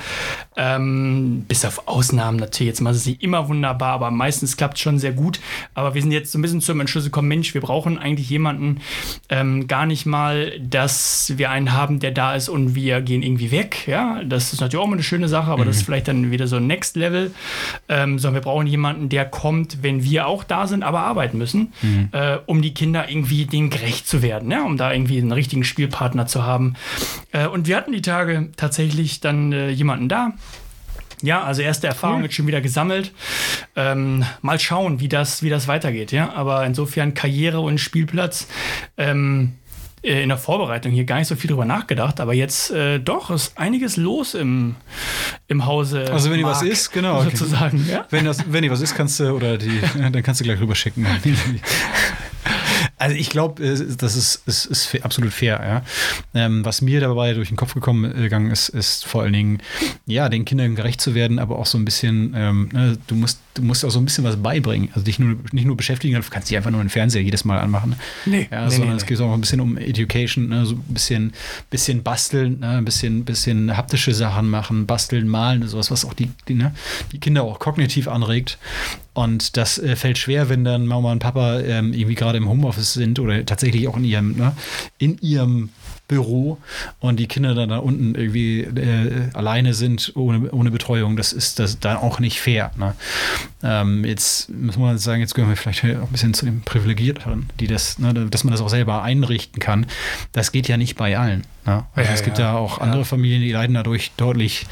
Ähm, 0.56 1.44
bis 1.46 1.64
auf 1.64 1.86
Ausnahmen 1.86 2.38
natürlich. 2.38 2.68
Jetzt 2.68 2.80
machen 2.80 2.94
sie 2.94 3.14
immer 3.14 3.48
wunderbar, 3.48 3.92
aber 3.92 4.10
meistens 4.10 4.56
klappt 4.56 4.74
es 4.74 4.80
schon 4.80 4.98
sehr 4.98 5.12
gut. 5.12 5.40
Aber 5.74 5.94
wir 5.94 6.02
sind 6.02 6.12
jetzt 6.12 6.32
so 6.32 6.38
ein 6.38 6.42
bisschen 6.42 6.60
zum 6.60 6.80
Entschluss 6.80 7.04
gekommen, 7.04 7.28
Mensch, 7.28 7.54
wir 7.54 7.60
brauchen 7.60 7.98
eigentlich 7.98 8.30
jemanden, 8.30 8.80
ähm, 9.28 9.66
gar 9.66 9.86
nicht 9.86 10.06
mal, 10.06 10.58
dass 10.60 11.34
wir 11.36 11.50
einen 11.50 11.72
haben, 11.72 12.00
der 12.00 12.12
da 12.12 12.34
ist 12.34 12.48
und 12.48 12.74
wir 12.74 13.00
gehen 13.02 13.22
irgendwie 13.22 13.50
weg, 13.50 13.86
ja. 13.86 14.22
Das 14.24 14.52
ist 14.52 14.60
natürlich 14.60 14.82
auch 14.82 14.88
mal 14.88 14.94
eine 14.94 15.02
schöne 15.02 15.28
Sache, 15.28 15.50
aber 15.50 15.64
mhm. 15.64 15.68
das 15.68 15.76
ist 15.76 15.82
vielleicht 15.82 16.08
dann 16.08 16.30
wieder 16.30 16.46
so 16.46 16.56
ein 16.56 16.66
Next 16.66 16.96
Level. 16.96 17.32
Ähm, 17.88 18.18
sondern 18.18 18.42
wir 18.42 18.50
brauchen 18.50 18.66
jemanden, 18.66 19.08
der 19.08 19.26
kommt, 19.26 19.82
wenn 19.82 20.02
wir 20.02 20.26
auch 20.26 20.44
da 20.44 20.66
sind, 20.66 20.82
aber 20.82 21.00
arbeiten 21.00 21.38
müssen, 21.38 21.72
mhm. 21.82 22.08
äh, 22.12 22.38
um 22.46 22.62
die 22.62 22.69
die 22.70 22.74
Kinder 22.74 23.08
irgendwie 23.08 23.46
denen 23.46 23.68
gerecht 23.68 24.06
zu 24.06 24.22
werden, 24.22 24.50
ja, 24.50 24.62
um 24.62 24.76
da 24.76 24.92
irgendwie 24.92 25.18
einen 25.18 25.32
richtigen 25.32 25.64
Spielpartner 25.64 26.26
zu 26.26 26.44
haben. 26.44 26.74
Äh, 27.32 27.46
und 27.46 27.66
wir 27.66 27.76
hatten 27.76 27.92
die 27.92 28.02
Tage 28.02 28.50
tatsächlich 28.56 29.20
dann 29.20 29.52
äh, 29.52 29.70
jemanden 29.70 30.08
da. 30.08 30.32
Ja, 31.22 31.42
also 31.42 31.60
erste 31.60 31.86
Erfahrung 31.86 32.22
jetzt 32.22 32.34
schon 32.34 32.46
wieder 32.46 32.62
gesammelt. 32.62 33.12
Ähm, 33.76 34.24
mal 34.40 34.58
schauen, 34.58 35.00
wie 35.00 35.08
das, 35.08 35.42
wie 35.42 35.50
das 35.50 35.68
weitergeht, 35.68 36.12
ja. 36.12 36.32
Aber 36.32 36.64
insofern 36.64 37.12
Karriere 37.12 37.60
und 37.60 37.78
Spielplatz. 37.78 38.46
Ähm, 38.96 39.54
äh, 40.02 40.22
in 40.22 40.30
der 40.30 40.38
Vorbereitung 40.38 40.92
hier 40.92 41.04
gar 41.04 41.18
nicht 41.18 41.28
so 41.28 41.36
viel 41.36 41.48
drüber 41.48 41.66
nachgedacht, 41.66 42.20
aber 42.20 42.32
jetzt 42.32 42.70
äh, 42.70 42.98
doch 42.98 43.30
ist 43.30 43.58
einiges 43.58 43.98
los 43.98 44.32
im, 44.32 44.76
im 45.46 45.66
Hause. 45.66 46.10
Also 46.10 46.30
wenn 46.30 46.38
dir 46.38 46.46
was 46.46 46.62
ist, 46.62 46.90
genau. 46.90 47.22
Sozusagen, 47.22 47.82
okay. 47.82 47.92
ja? 47.92 48.06
Wenn, 48.08 48.24
das, 48.24 48.50
wenn 48.50 48.62
dir 48.62 48.70
was 48.70 48.80
ist, 48.80 48.94
kannst 48.94 49.20
du, 49.20 49.30
oder 49.32 49.58
die, 49.58 49.78
dann 49.98 50.22
kannst 50.22 50.40
du 50.40 50.44
gleich 50.44 50.58
rüber 50.58 50.74
schicken. 50.74 51.06
Also 53.00 53.16
ich 53.16 53.30
glaube, 53.30 53.62
das 53.64 53.80
ist, 54.14 54.42
ist, 54.46 54.66
ist 54.66 55.02
absolut 55.02 55.32
fair. 55.32 55.58
Ja. 55.64 55.82
Ähm, 56.34 56.66
was 56.66 56.82
mir 56.82 57.00
dabei 57.00 57.32
durch 57.32 57.48
den 57.48 57.56
Kopf 57.56 57.72
gekommen 57.72 58.04
äh, 58.04 58.20
gegangen 58.20 58.50
ist, 58.50 58.68
ist 58.68 59.06
vor 59.06 59.22
allen 59.22 59.32
Dingen, 59.32 59.62
ja, 60.04 60.28
den 60.28 60.44
Kindern 60.44 60.74
gerecht 60.74 61.00
zu 61.00 61.14
werden, 61.14 61.38
aber 61.38 61.58
auch 61.58 61.64
so 61.64 61.78
ein 61.78 61.86
bisschen, 61.86 62.34
ähm, 62.36 62.68
ne, 62.74 62.98
du 63.06 63.14
musst, 63.14 63.40
du 63.54 63.62
musst 63.62 63.86
auch 63.86 63.90
so 63.90 64.00
ein 64.00 64.04
bisschen 64.04 64.24
was 64.24 64.36
beibringen. 64.36 64.90
Also 64.92 65.06
dich 65.06 65.18
nur, 65.18 65.36
nicht 65.52 65.64
nur 65.64 65.78
beschäftigen, 65.78 66.14
du 66.14 66.22
kannst 66.28 66.50
dich 66.50 66.58
einfach 66.58 66.70
nur 66.70 66.82
den 66.82 66.90
Fernseher 66.90 67.22
jedes 67.22 67.46
Mal 67.46 67.58
anmachen. 67.58 67.96
Nee, 68.26 68.48
ja, 68.50 68.66
nee, 68.66 68.70
sondern 68.70 68.90
nee, 68.90 68.96
es 68.96 69.06
geht 69.06 69.18
auch 69.18 69.32
ein 69.32 69.40
bisschen 69.40 69.60
um 69.60 69.78
Education, 69.78 70.50
ne, 70.50 70.66
so 70.66 70.74
ein 70.74 70.84
bisschen, 70.88 71.32
bisschen 71.70 72.02
basteln, 72.02 72.60
ne, 72.60 72.68
ein 72.68 72.84
bisschen, 72.84 73.24
bisschen 73.24 73.78
haptische 73.78 74.12
Sachen 74.12 74.50
machen, 74.50 74.84
basteln, 74.84 75.26
malen, 75.26 75.66
sowas, 75.66 75.90
was 75.90 76.04
auch 76.04 76.12
die, 76.12 76.30
die, 76.48 76.54
ne, 76.54 76.74
die 77.12 77.18
Kinder 77.18 77.44
auch 77.44 77.60
kognitiv 77.60 78.08
anregt. 78.08 78.58
Und 79.12 79.56
das 79.56 79.78
äh, 79.78 79.96
fällt 79.96 80.18
schwer, 80.18 80.48
wenn 80.48 80.64
dann 80.64 80.86
Mama 80.86 81.12
und 81.12 81.18
Papa 81.18 81.60
ähm, 81.60 81.92
irgendwie 81.92 82.14
gerade 82.14 82.38
im 82.38 82.48
Homeoffice 82.48 82.92
sind 82.92 83.18
oder 83.18 83.44
tatsächlich 83.44 83.88
auch 83.88 83.96
in 83.96 84.04
ihrem, 84.04 84.36
ne, 84.36 84.54
in 84.98 85.18
ihrem 85.18 85.70
Büro 86.10 86.58
und 86.98 87.20
die 87.20 87.28
Kinder 87.28 87.54
dann 87.54 87.68
da 87.68 87.78
unten 87.78 88.16
irgendwie 88.16 88.62
äh, 88.62 89.30
alleine 89.32 89.74
sind 89.74 90.12
ohne, 90.16 90.50
ohne 90.50 90.72
Betreuung. 90.72 91.16
Das 91.16 91.32
ist 91.32 91.60
das 91.60 91.78
dann 91.78 91.98
auch 91.98 92.18
nicht 92.18 92.40
fair. 92.40 92.72
Ne? 92.76 92.94
Ähm, 93.62 94.04
jetzt 94.04 94.50
muss 94.50 94.76
man 94.76 94.98
sagen, 94.98 95.20
jetzt 95.20 95.34
gehören 95.34 95.50
wir 95.50 95.56
vielleicht 95.56 95.84
auch 95.84 96.06
ein 96.06 96.12
bisschen 96.12 96.34
zu 96.34 96.46
den 96.46 96.62
Privilegierteren, 96.62 97.48
die 97.60 97.68
das, 97.68 98.00
ne, 98.00 98.12
dass 98.12 98.42
man 98.42 98.50
das 98.50 98.60
auch 98.60 98.68
selber 98.68 99.02
einrichten 99.02 99.60
kann. 99.60 99.86
Das 100.32 100.50
geht 100.50 100.66
ja 100.66 100.76
nicht 100.76 100.96
bei 100.96 101.16
allen. 101.16 101.44
Ne? 101.64 101.84
Also 101.94 102.08
ja, 102.08 102.14
es 102.14 102.24
gibt 102.24 102.38
ja, 102.38 102.54
ja 102.54 102.58
auch 102.58 102.78
andere 102.80 103.04
Familien, 103.04 103.42
die 103.42 103.52
leiden 103.52 103.74
dadurch 103.74 104.10
deutlich 104.16 104.66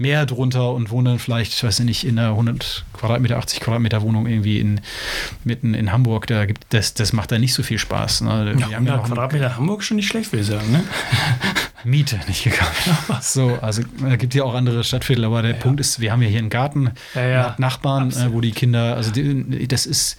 mehr 0.00 0.24
drunter 0.24 0.72
und 0.72 0.90
wohnen 0.90 1.18
vielleicht, 1.18 1.52
ich 1.52 1.62
weiß 1.62 1.80
nicht, 1.80 2.04
in 2.04 2.18
einer 2.18 2.30
100 2.30 2.84
Quadratmeter, 2.94 3.36
80 3.36 3.60
Quadratmeter 3.60 4.00
Wohnung 4.00 4.26
irgendwie 4.26 4.58
in, 4.58 4.80
mitten 5.44 5.74
in 5.74 5.92
Hamburg. 5.92 6.26
Da 6.26 6.46
gibt, 6.46 6.64
das, 6.70 6.94
das 6.94 7.12
macht 7.12 7.30
da 7.30 7.38
nicht 7.38 7.52
so 7.52 7.62
viel 7.62 7.78
Spaß. 7.78 8.22
Ne? 8.22 8.56
Ja, 8.58 8.78
100 8.78 9.04
Quadratmeter 9.04 9.56
Hamburg 9.56 9.84
schon 9.84 9.98
nicht 9.98 10.08
schlecht, 10.08 10.32
würde 10.32 10.40
ich 10.40 10.48
sagen. 10.48 10.72
Ne? 10.72 10.82
Miete 11.84 12.18
nicht 12.28 12.44
gekauft. 12.44 12.90
so, 13.22 13.58
also 13.60 13.82
es 14.10 14.18
gibt 14.18 14.34
ja 14.34 14.44
auch 14.44 14.54
andere 14.54 14.84
Stadtviertel, 14.84 15.24
aber 15.24 15.42
der 15.42 15.52
ja, 15.52 15.56
Punkt 15.56 15.80
ist, 15.80 16.00
wir 16.00 16.12
haben 16.12 16.22
ja 16.22 16.28
hier 16.28 16.38
einen 16.38 16.50
Garten, 16.50 16.92
ja, 17.14 17.54
Nachbarn, 17.58 18.10
äh, 18.10 18.32
wo 18.32 18.40
die 18.40 18.52
Kinder, 18.52 18.96
also 18.96 19.10
die, 19.10 19.66
das 19.68 19.86
ist 19.86 20.16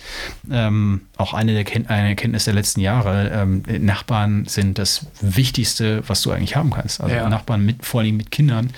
ähm, 0.51 1.01
auch 1.17 1.33
eine 1.33 1.53
der 1.53 1.63
Ken 1.63 1.87
eine 1.87 2.09
Erkenntnis 2.09 2.45
der 2.45 2.53
letzten 2.53 2.81
Jahre. 2.81 3.31
Ähm, 3.33 3.63
Nachbarn 3.79 4.45
sind 4.45 4.77
das 4.77 5.07
Wichtigste, 5.21 6.03
was 6.07 6.21
du 6.21 6.31
eigentlich 6.31 6.55
haben 6.55 6.71
kannst. 6.71 7.01
Also 7.01 7.15
Nachbarn 7.29 7.65
mit, 7.65 7.85
vor 7.85 8.01
allem 8.01 8.17
mit 8.17 8.31
Kindern 8.31 8.71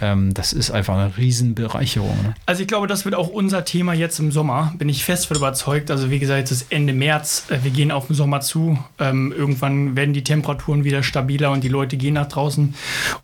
ähm, 0.00 0.34
das 0.34 0.52
ist 0.52 0.70
einfach 0.70 0.94
eine 0.94 1.16
Riesenbereicherung. 1.16 2.22
Ne? 2.22 2.34
Also 2.44 2.62
ich 2.62 2.68
glaube, 2.68 2.86
das 2.86 3.04
wird 3.04 3.14
auch 3.14 3.28
unser 3.28 3.64
Thema 3.64 3.94
jetzt 3.94 4.18
im 4.18 4.30
Sommer, 4.30 4.74
bin 4.76 4.88
ich 4.88 5.04
fest 5.04 5.26
von 5.26 5.36
überzeugt. 5.36 5.90
Also 5.90 6.10
wie 6.10 6.18
gesagt, 6.18 6.50
es 6.50 6.62
ist 6.62 6.72
Ende 6.72 6.92
März, 6.92 7.46
äh, 7.48 7.58
wir 7.62 7.70
gehen 7.70 7.90
auf 7.90 8.08
den 8.08 8.14
Sommer 8.14 8.40
zu. 8.40 8.78
Ähm, 8.98 9.32
irgendwann 9.36 9.96
werden 9.96 10.12
die 10.12 10.24
Temperaturen 10.24 10.84
wieder 10.84 11.02
stabiler 11.02 11.50
und 11.50 11.64
die 11.64 11.68
Leute 11.68 11.96
gehen 11.96 12.05
nach 12.10 12.28
draußen. 12.28 12.74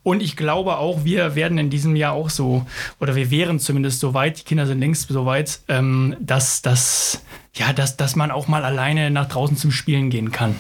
Und 0.03 0.23
ich 0.23 0.37
glaube 0.37 0.79
auch, 0.79 1.05
wir 1.05 1.35
werden 1.35 1.59
in 1.59 1.71
diesem 1.71 1.97
Jahr 1.97 2.13
auch 2.13 2.31
so, 2.31 2.67
oder 3.01 3.15
wir 3.15 3.31
wären 3.31 3.59
zumindest 3.59 4.01
so 4.01 4.15
weit, 4.15 4.41
die 4.41 4.45
Kinder 4.45 4.67
sind 4.67 4.81
längst 4.81 5.09
so 5.09 5.27
weit, 5.27 5.61
ähm, 5.69 6.17
dass 6.21 6.63
das 6.63 7.23
ja, 7.55 7.73
dass, 7.75 7.99
dass 7.99 8.17
man 8.17 8.31
auch 8.31 8.49
mal 8.49 8.65
alleine 8.65 9.11
nach 9.11 9.29
draußen 9.29 9.59
zum 9.59 9.73
Spielen 9.73 10.09
gehen 10.09 10.33
kann. 10.33 10.57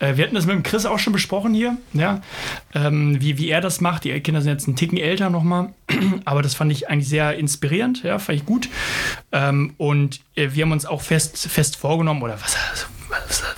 Äh, 0.00 0.16
wir 0.16 0.24
hatten 0.24 0.34
das 0.34 0.46
mit 0.46 0.56
dem 0.56 0.64
Chris 0.64 0.84
auch 0.84 0.98
schon 0.98 1.12
besprochen 1.12 1.54
hier, 1.54 1.76
ja, 1.92 2.22
ähm, 2.74 3.20
wie, 3.20 3.38
wie 3.38 3.48
er 3.48 3.60
das 3.60 3.80
macht. 3.80 4.02
Die 4.02 4.18
Kinder 4.20 4.42
sind 4.42 4.52
jetzt 4.52 4.66
einen 4.66 4.76
Ticken 4.76 4.98
älter 4.98 5.30
nochmal, 5.30 5.72
aber 6.24 6.42
das 6.42 6.54
fand 6.54 6.72
ich 6.72 6.88
eigentlich 6.88 7.08
sehr 7.08 7.36
inspirierend, 7.36 8.02
ja, 8.02 8.18
fand 8.18 8.38
ich 8.38 8.46
gut. 8.46 8.68
Ähm, 9.30 9.74
und 9.76 10.20
äh, 10.34 10.48
wir 10.52 10.64
haben 10.64 10.72
uns 10.72 10.86
auch 10.86 11.02
fest, 11.02 11.38
fest 11.38 11.76
vorgenommen, 11.76 12.22
oder 12.22 12.34
was, 12.40 12.56
also 12.70 12.86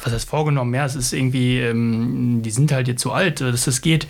was, 0.02 0.12
heißt 0.12 0.28
vorgenommen? 0.28 0.74
Ja, 0.74 0.84
es 0.84 0.94
ist 0.94 1.12
irgendwie, 1.12 1.60
ähm, 1.60 2.42
die 2.42 2.50
sind 2.50 2.72
halt 2.72 2.88
jetzt 2.88 3.02
so 3.02 3.12
alt, 3.12 3.40
dass 3.40 3.64
das 3.64 3.80
geht. 3.80 4.06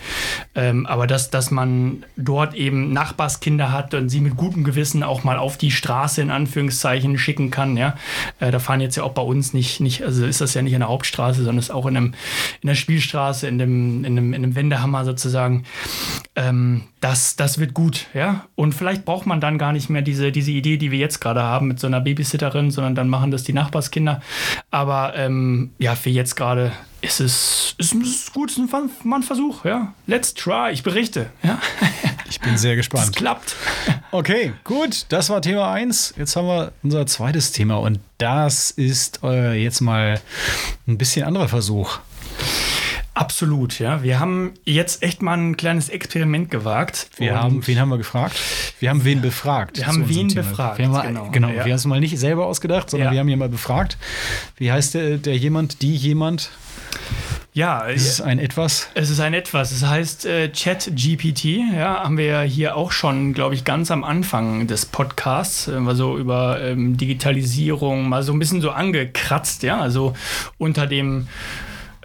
Ähm, 0.55 0.85
aber 0.85 1.07
dass, 1.07 1.29
dass 1.29 1.51
man 1.51 2.05
dort 2.15 2.53
eben 2.53 2.93
Nachbarskinder 2.93 3.71
hat 3.71 3.93
und 3.93 4.09
sie 4.09 4.21
mit 4.21 4.35
gutem 4.35 4.63
Gewissen 4.63 5.03
auch 5.03 5.23
mal 5.23 5.37
auf 5.37 5.57
die 5.57 5.71
Straße 5.71 6.21
in 6.21 6.31
Anführungszeichen 6.31 7.17
schicken 7.17 7.51
kann, 7.51 7.77
ja. 7.77 7.95
Äh, 8.39 8.51
da 8.51 8.59
fahren 8.59 8.81
jetzt 8.81 8.95
ja 8.95 9.03
auch 9.03 9.13
bei 9.13 9.21
uns 9.21 9.53
nicht, 9.53 9.79
nicht, 9.79 10.03
also 10.03 10.25
ist 10.25 10.41
das 10.41 10.53
ja 10.53 10.61
nicht 10.61 10.73
in 10.73 10.79
der 10.79 10.89
Hauptstraße, 10.89 11.37
sondern 11.43 11.59
ist 11.59 11.71
auch 11.71 11.85
in, 11.85 11.97
einem, 11.97 12.13
in 12.61 12.67
der 12.67 12.75
Spielstraße, 12.75 13.47
in 13.47 13.57
dem, 13.57 14.03
in 14.03 14.15
dem, 14.15 14.33
in 14.33 14.41
dem 14.41 14.55
Wendehammer 14.55 15.05
sozusagen. 15.05 15.63
Ähm, 16.37 16.83
das, 17.01 17.35
das 17.35 17.57
wird 17.57 17.73
gut, 17.73 18.05
ja. 18.13 18.45
Und 18.55 18.73
vielleicht 18.73 19.05
braucht 19.05 19.25
man 19.25 19.41
dann 19.41 19.57
gar 19.57 19.73
nicht 19.73 19.89
mehr 19.89 20.03
diese, 20.03 20.31
diese 20.31 20.51
Idee, 20.51 20.77
die 20.77 20.91
wir 20.91 20.99
jetzt 20.99 21.19
gerade 21.19 21.41
haben 21.41 21.67
mit 21.67 21.79
so 21.79 21.87
einer 21.87 21.99
Babysitterin, 21.99 22.69
sondern 22.69 22.93
dann 22.93 23.09
machen 23.09 23.31
das 23.31 23.43
die 23.43 23.53
Nachbarskinder. 23.53 24.21
Aber 24.69 25.15
ähm, 25.15 25.71
ja, 25.79 25.95
für 25.95 26.11
jetzt 26.11 26.35
gerade 26.35 26.71
ist 27.01 27.19
es, 27.21 27.73
ist 27.79 27.95
es 27.95 28.31
gut, 28.31 28.51
ist 28.51 28.59
ein, 28.59 28.69
ein 29.11 29.23
Versuch, 29.23 29.65
ja. 29.65 29.93
Let's 30.05 30.35
try, 30.35 30.69
ich 30.71 30.83
berichte, 30.83 31.31
ja. 31.43 31.59
Ich 32.29 32.41
bin 32.41 32.57
sehr 32.57 32.75
gespannt. 32.75 33.05
Es 33.05 33.11
klappt. 33.11 33.55
Okay, 34.11 34.53
gut, 34.63 35.05
das 35.09 35.29
war 35.29 35.41
Thema 35.41 35.73
1. 35.73 36.13
Jetzt 36.17 36.37
haben 36.37 36.47
wir 36.47 36.71
unser 36.81 37.05
zweites 37.05 37.51
Thema 37.51 37.75
und 37.75 37.99
das 38.17 38.71
ist 38.71 39.19
äh, 39.21 39.53
jetzt 39.61 39.81
mal 39.81 40.21
ein 40.87 40.97
bisschen 40.97 41.25
anderer 41.25 41.49
Versuch. 41.49 41.99
Absolut, 43.17 43.79
ja. 43.79 44.03
Wir 44.03 44.19
haben 44.19 44.53
jetzt 44.63 45.01
echt 45.01 45.23
mal 45.23 45.35
ein 45.35 45.57
kleines 45.57 45.89
Experiment 45.89 46.51
gewagt. 46.51 47.09
Wir 47.17 47.35
haben, 47.35 47.65
wen 47.65 47.79
haben 47.79 47.89
wir 47.89 47.97
gefragt? 47.97 48.35
Wir 48.79 48.91
haben 48.91 49.03
wen 49.05 49.21
befragt. 49.21 49.77
Wir 49.77 49.87
haben 49.87 50.07
wen 50.07 50.29
Thema. 50.29 50.43
befragt. 50.43 50.77
Wir 50.77 50.85
haben 50.85 50.91
mal, 50.91 51.07
genau, 51.07 51.29
genau. 51.31 51.47
Ja. 51.47 51.55
wir 51.55 51.63
haben 51.63 51.71
es 51.71 51.85
mal 51.85 51.99
nicht 51.99 52.19
selber 52.19 52.45
ausgedacht, 52.45 52.91
sondern 52.91 53.07
ja. 53.07 53.13
wir 53.13 53.19
haben 53.21 53.27
hier 53.27 53.37
mal 53.37 53.49
befragt. 53.49 53.97
Wie 54.57 54.71
heißt 54.71 54.93
der, 54.93 55.17
der 55.17 55.35
jemand, 55.35 55.81
die 55.81 55.95
jemand? 55.95 56.51
Ja, 57.53 57.89
es 57.89 58.05
ist 58.05 58.21
ein 58.21 58.37
etwas. 58.37 58.87
Es 58.93 59.09
ist 59.09 59.19
ein 59.19 59.33
etwas. 59.33 59.71
Es 59.71 59.83
heißt 59.83 60.27
äh, 60.27 60.49
ChatGPT. 60.49 61.45
Ja, 61.75 62.03
haben 62.03 62.19
wir 62.19 62.25
ja 62.25 62.41
hier 62.41 62.75
auch 62.75 62.91
schon, 62.91 63.33
glaube 63.33 63.55
ich, 63.55 63.63
ganz 63.63 63.89
am 63.89 64.03
Anfang 64.03 64.67
des 64.67 64.85
Podcasts, 64.85 65.67
äh, 65.67 65.95
so 65.95 66.19
über 66.19 66.61
ähm, 66.61 66.97
Digitalisierung 66.97 68.09
mal 68.09 68.21
so 68.21 68.31
ein 68.31 68.37
bisschen 68.37 68.61
so 68.61 68.69
angekratzt. 68.69 69.63
Ja, 69.63 69.79
also 69.79 70.13
unter 70.59 70.85
dem 70.85 71.29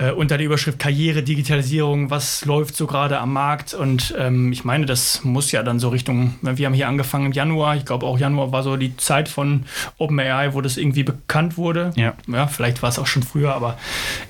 äh, 0.03 0.11
unter 0.11 0.37
der 0.37 0.47
Überschrift 0.47 0.79
Karriere, 0.79 1.23
Digitalisierung, 1.23 2.11
was 2.11 2.45
läuft 2.45 2.75
so 2.75 2.87
gerade 2.87 3.19
am 3.19 3.33
Markt. 3.33 3.75
Und 3.75 4.15
ähm, 4.19 4.53
ich 4.53 4.65
meine, 4.65 4.87
das 4.87 5.23
muss 5.23 5.53
ja 5.53 5.63
dann 5.63 5.79
so 5.79 5.91
Richtung, 5.91 6.35
wir 6.43 6.67
haben 6.67 6.75
hier 6.75 6.89
angefangen 6.89 7.27
im 7.27 7.33
Januar, 7.33 7.77
ich 7.77 7.85
glaube 7.85 8.07
auch 8.07 8.19
Januar 8.19 8.53
war 8.53 8.63
so 8.63 8.77
die 8.77 8.97
Zeit 8.97 9.29
von 9.29 9.65
OpenAI, 9.99 10.55
wo 10.55 10.61
das 10.61 10.77
irgendwie 10.77 11.05
bekannt 11.05 11.57
wurde. 11.57 11.93
Ja. 11.95 12.15
ja 12.27 12.47
vielleicht 12.47 12.83
war 12.83 12.89
es 12.89 12.99
auch 12.99 13.07
schon 13.07 13.23
früher, 13.23 13.55
aber 13.55 13.79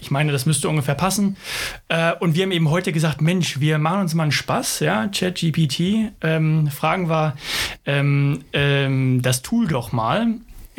ich 0.01 0.11
meine, 0.11 0.33
das 0.33 0.47
müsste 0.47 0.69
ungefähr 0.69 0.95
passen. 0.95 1.37
Äh, 1.89 2.13
und 2.21 2.35
wir 2.35 2.45
haben 2.45 2.53
eben 2.53 2.71
heute 2.71 2.93
gesagt, 2.93 3.23
Mensch, 3.23 3.61
wir 3.61 3.79
machen 3.79 4.01
uns 4.01 4.15
mal 4.15 4.25
einen 4.25 4.33
Spaß, 4.33 4.81
ja, 4.81 5.09
ChatGPT, 5.09 6.13
ähm, 6.21 6.69
fragen 6.69 7.09
wir 7.09 7.35
ähm, 7.87 8.45
ähm, 8.53 9.23
das 9.23 9.43
Tool 9.43 9.69
doch 9.69 9.93
mal 9.93 10.27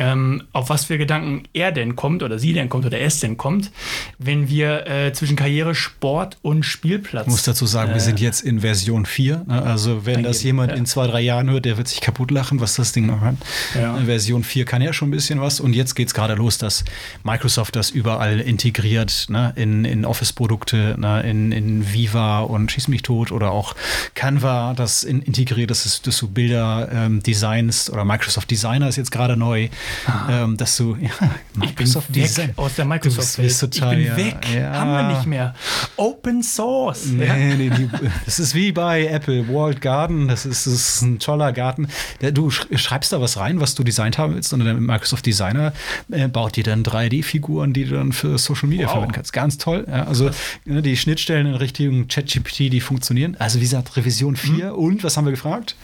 ähm, 0.04 0.44
auf 0.52 0.70
was 0.70 0.86
für 0.86 0.98
Gedanken 0.98 1.44
er 1.54 1.72
denn 1.72 1.96
kommt 1.96 2.24
oder 2.24 2.40
sie 2.40 2.54
denn 2.54 2.70
kommt 2.70 2.86
oder 2.86 3.00
es 3.00 3.20
denn 3.20 3.38
kommt, 3.38 3.72
wenn 4.18 4.50
wir 4.50 4.88
äh, 4.88 5.14
zwischen 5.14 5.36
Karriere, 5.36 5.76
Sport 5.76 6.38
und 6.42 6.64
Spielplatz. 6.64 7.28
Ich 7.28 7.32
muss 7.32 7.44
dazu 7.44 7.66
sagen, 7.66 7.92
äh, 7.92 7.94
wir 7.96 8.02
sind 8.02 8.20
jetzt 8.20 8.42
in 8.42 8.62
Version 8.62 9.06
4. 9.06 9.46
Ne? 9.48 9.62
Also, 9.62 10.06
wenn 10.06 10.24
das 10.24 10.44
jemand 10.44 10.72
ja. 10.72 10.78
in 10.78 10.86
zwei, 10.86 11.08
drei 11.08 11.22
Jahren 11.22 11.50
hört, 11.50 11.66
der 11.66 11.78
wird 11.78 11.88
sich 11.88 12.02
kaputt 12.02 12.32
lachen, 12.32 12.60
was 12.60 12.76
das 12.76 12.92
Ding 12.92 13.06
noch 13.06 13.22
hat. 13.22 13.36
Ja. 13.76 13.96
Version 14.06 14.44
4 14.44 14.66
kann 14.66 14.82
ja 14.82 14.94
schon 14.94 15.08
ein 15.08 15.12
bisschen 15.12 15.40
was. 15.40 15.60
Und 15.60 15.74
jetzt 15.74 15.96
geht 15.96 16.08
es 16.08 16.14
gerade 16.14 16.36
los, 16.36 16.58
dass 16.58 16.84
Microsoft 17.24 17.76
das 17.76 17.90
überall 17.90 18.40
integriert, 18.40 19.28
ne? 19.30 19.54
in, 19.56 19.86
in 19.86 20.06
Office-Produkte, 20.06 20.96
ne? 20.98 21.22
in, 21.24 21.52
in 21.52 21.94
Viva 21.94 22.42
und 22.42 22.72
Schieß 22.72 22.88
mich 22.88 23.04
tot 23.04 23.32
oder 23.32 23.52
auch 23.52 23.76
Canva, 24.16 24.74
das 24.76 25.04
in, 25.04 25.22
integriert, 25.22 25.72
dass 25.72 26.02
du 26.02 26.28
Bilder 26.28 26.90
ähm, 26.92 27.22
designst 27.24 27.90
oder 27.90 28.06
Microsoft 28.06 28.50
Designer 28.50 28.88
ist 28.88 28.98
jetzt 28.98 29.12
gerade 29.12 29.38
neu 29.38 29.70
ähm, 30.30 30.58
dass 30.58 30.78
du, 30.78 30.96
ja, 30.96 31.10
Microsoft 31.56 32.10
ich 32.10 32.14
bin 32.14 32.24
weg 32.24 32.30
Design. 32.30 32.54
aus 32.56 32.76
der 32.76 32.86
Microsoft-Welt. 32.86 33.60
Total, 33.60 34.00
ich 34.00 34.08
bin 34.14 34.18
ja, 34.18 34.26
weg, 34.26 34.48
ja. 34.54 34.74
haben 34.74 34.92
wir 34.92 35.16
nicht 35.16 35.26
mehr. 35.26 35.56
Open 35.98 36.44
Source. 36.44 37.06
Nee, 37.08 37.56
nee, 37.56 37.70
die, 37.70 37.90
das 38.26 38.40
ist 38.40 38.56
wie 38.56 38.72
bei 38.72 39.06
Apple, 39.06 39.48
Walled 39.48 39.82
Garden, 39.82 40.28
das 40.28 40.46
ist, 40.46 40.68
das 40.68 40.74
ist 40.74 41.02
ein 41.02 41.20
toller 41.20 41.52
Garten. 41.52 41.88
Du 42.34 42.50
schreibst 42.50 43.12
da 43.12 43.22
was 43.22 43.38
rein, 43.38 43.60
was 43.60 43.76
du 43.76 43.84
designt 43.84 44.18
haben 44.18 44.36
willst 44.36 44.54
und 44.54 44.64
der 44.64 44.74
Microsoft 44.74 45.26
Designer 45.26 45.74
äh, 46.12 46.28
baut 46.28 46.56
dir 46.56 46.64
dann 46.64 46.84
3D-Figuren, 46.84 47.74
die 47.74 47.86
du 47.86 47.96
dann 47.96 48.12
für 48.14 48.38
Social 48.38 48.70
Media 48.70 48.86
wow. 48.86 48.94
verwenden 48.94 49.14
kannst. 49.14 49.34
Ganz 49.34 49.58
toll. 49.58 49.86
Also 49.86 50.30
ne, 50.66 50.82
die 50.82 50.98
Schnittstellen 50.98 51.48
in 51.48 51.56
Richtung 51.56 52.08
ChatGPT, 52.08 52.72
die 52.72 52.82
funktionieren. 52.82 53.36
Also 53.40 53.60
wie 53.60 53.64
gesagt, 53.64 53.96
Revision 53.98 54.36
4 54.36 54.68
mhm. 54.68 54.72
und 54.74 55.04
was 55.04 55.18
haben 55.18 55.26
wir 55.26 55.32
gefragt? 55.32 55.76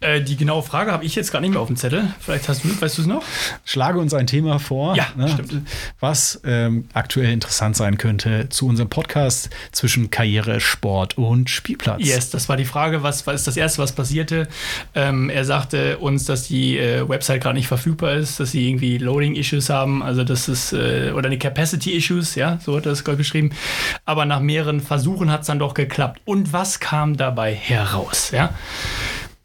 Äh, 0.00 0.20
die 0.22 0.36
genaue 0.36 0.62
Frage 0.62 0.92
habe 0.92 1.04
ich 1.04 1.14
jetzt 1.14 1.32
gar 1.32 1.40
nicht 1.40 1.50
mehr 1.50 1.60
auf 1.60 1.68
dem 1.68 1.76
Zettel. 1.76 2.12
Vielleicht 2.20 2.48
hast 2.48 2.64
du, 2.64 2.80
weißt 2.80 2.98
du 2.98 3.02
es 3.02 3.08
noch? 3.08 3.13
Noch? 3.14 3.24
Schlage 3.64 3.98
uns 3.98 4.14
ein 4.14 4.26
Thema 4.26 4.58
vor, 4.58 4.96
Ja, 4.96 5.06
ne, 5.16 5.34
was 6.00 6.40
ähm, 6.44 6.88
aktuell 6.92 7.32
interessant 7.32 7.76
sein 7.76 7.98
könnte 7.98 8.48
zu 8.48 8.66
unserem 8.66 8.88
Podcast 8.88 9.50
zwischen 9.72 10.10
Karriere, 10.10 10.60
Sport 10.60 11.18
und 11.18 11.50
Spielplatz. 11.50 12.00
Yes, 12.04 12.30
das 12.30 12.48
war 12.48 12.56
die 12.56 12.64
Frage, 12.64 13.02
was, 13.02 13.26
was 13.26 13.36
ist 13.36 13.46
das 13.46 13.56
Erste, 13.56 13.82
was 13.82 13.92
passierte? 13.92 14.48
Ähm, 14.94 15.30
er 15.30 15.44
sagte 15.44 15.98
uns, 15.98 16.24
dass 16.24 16.46
die 16.48 16.78
äh, 16.78 17.08
Website 17.08 17.42
gerade 17.42 17.56
nicht 17.56 17.68
verfügbar 17.68 18.14
ist, 18.14 18.40
dass 18.40 18.52
sie 18.52 18.68
irgendwie 18.68 18.98
Loading-Issues 18.98 19.70
haben, 19.70 20.02
also 20.02 20.24
das 20.24 20.48
ist, 20.48 20.72
äh, 20.72 21.12
oder 21.14 21.26
eine 21.26 21.38
Capacity-Issues, 21.38 22.34
ja, 22.34 22.58
so 22.64 22.76
hat 22.76 22.86
er 22.86 22.92
es, 22.92 23.04
glaube 23.04 23.20
ich, 23.20 23.28
beschrieben. 23.28 23.50
Aber 24.04 24.24
nach 24.24 24.40
mehreren 24.40 24.80
Versuchen 24.80 25.30
hat 25.30 25.42
es 25.42 25.46
dann 25.46 25.58
doch 25.58 25.74
geklappt. 25.74 26.20
Und 26.24 26.52
was 26.52 26.80
kam 26.80 27.16
dabei 27.16 27.54
heraus, 27.54 28.30
ja? 28.30 28.50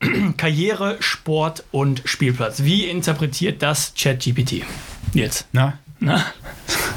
Karriere, 0.38 0.97
Sport 0.99 1.63
und 1.71 2.01
Spielplatz. 2.05 2.63
Wie 2.63 2.85
interpretiert 2.85 3.62
das 3.62 3.93
ChatGPT? 3.97 4.63
Jetzt. 5.13 5.47
Na, 5.51 5.79
Na? 5.99 6.25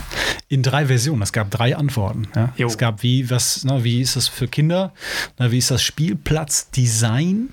in 0.52 0.62
drei 0.62 0.84
Versionen. 0.84 1.22
Es 1.22 1.32
gab 1.32 1.50
drei 1.50 1.74
Antworten. 1.76 2.28
Ja. 2.36 2.52
Es 2.66 2.76
gab 2.76 3.02
wie, 3.02 3.30
was, 3.30 3.64
na, 3.64 3.82
wie 3.84 4.02
ist 4.02 4.16
das 4.16 4.28
für 4.28 4.48
Kinder? 4.48 4.92
Na, 5.38 5.50
wie 5.50 5.56
ist 5.56 5.70
das 5.70 5.82
Spielplatzdesign? 5.82 7.48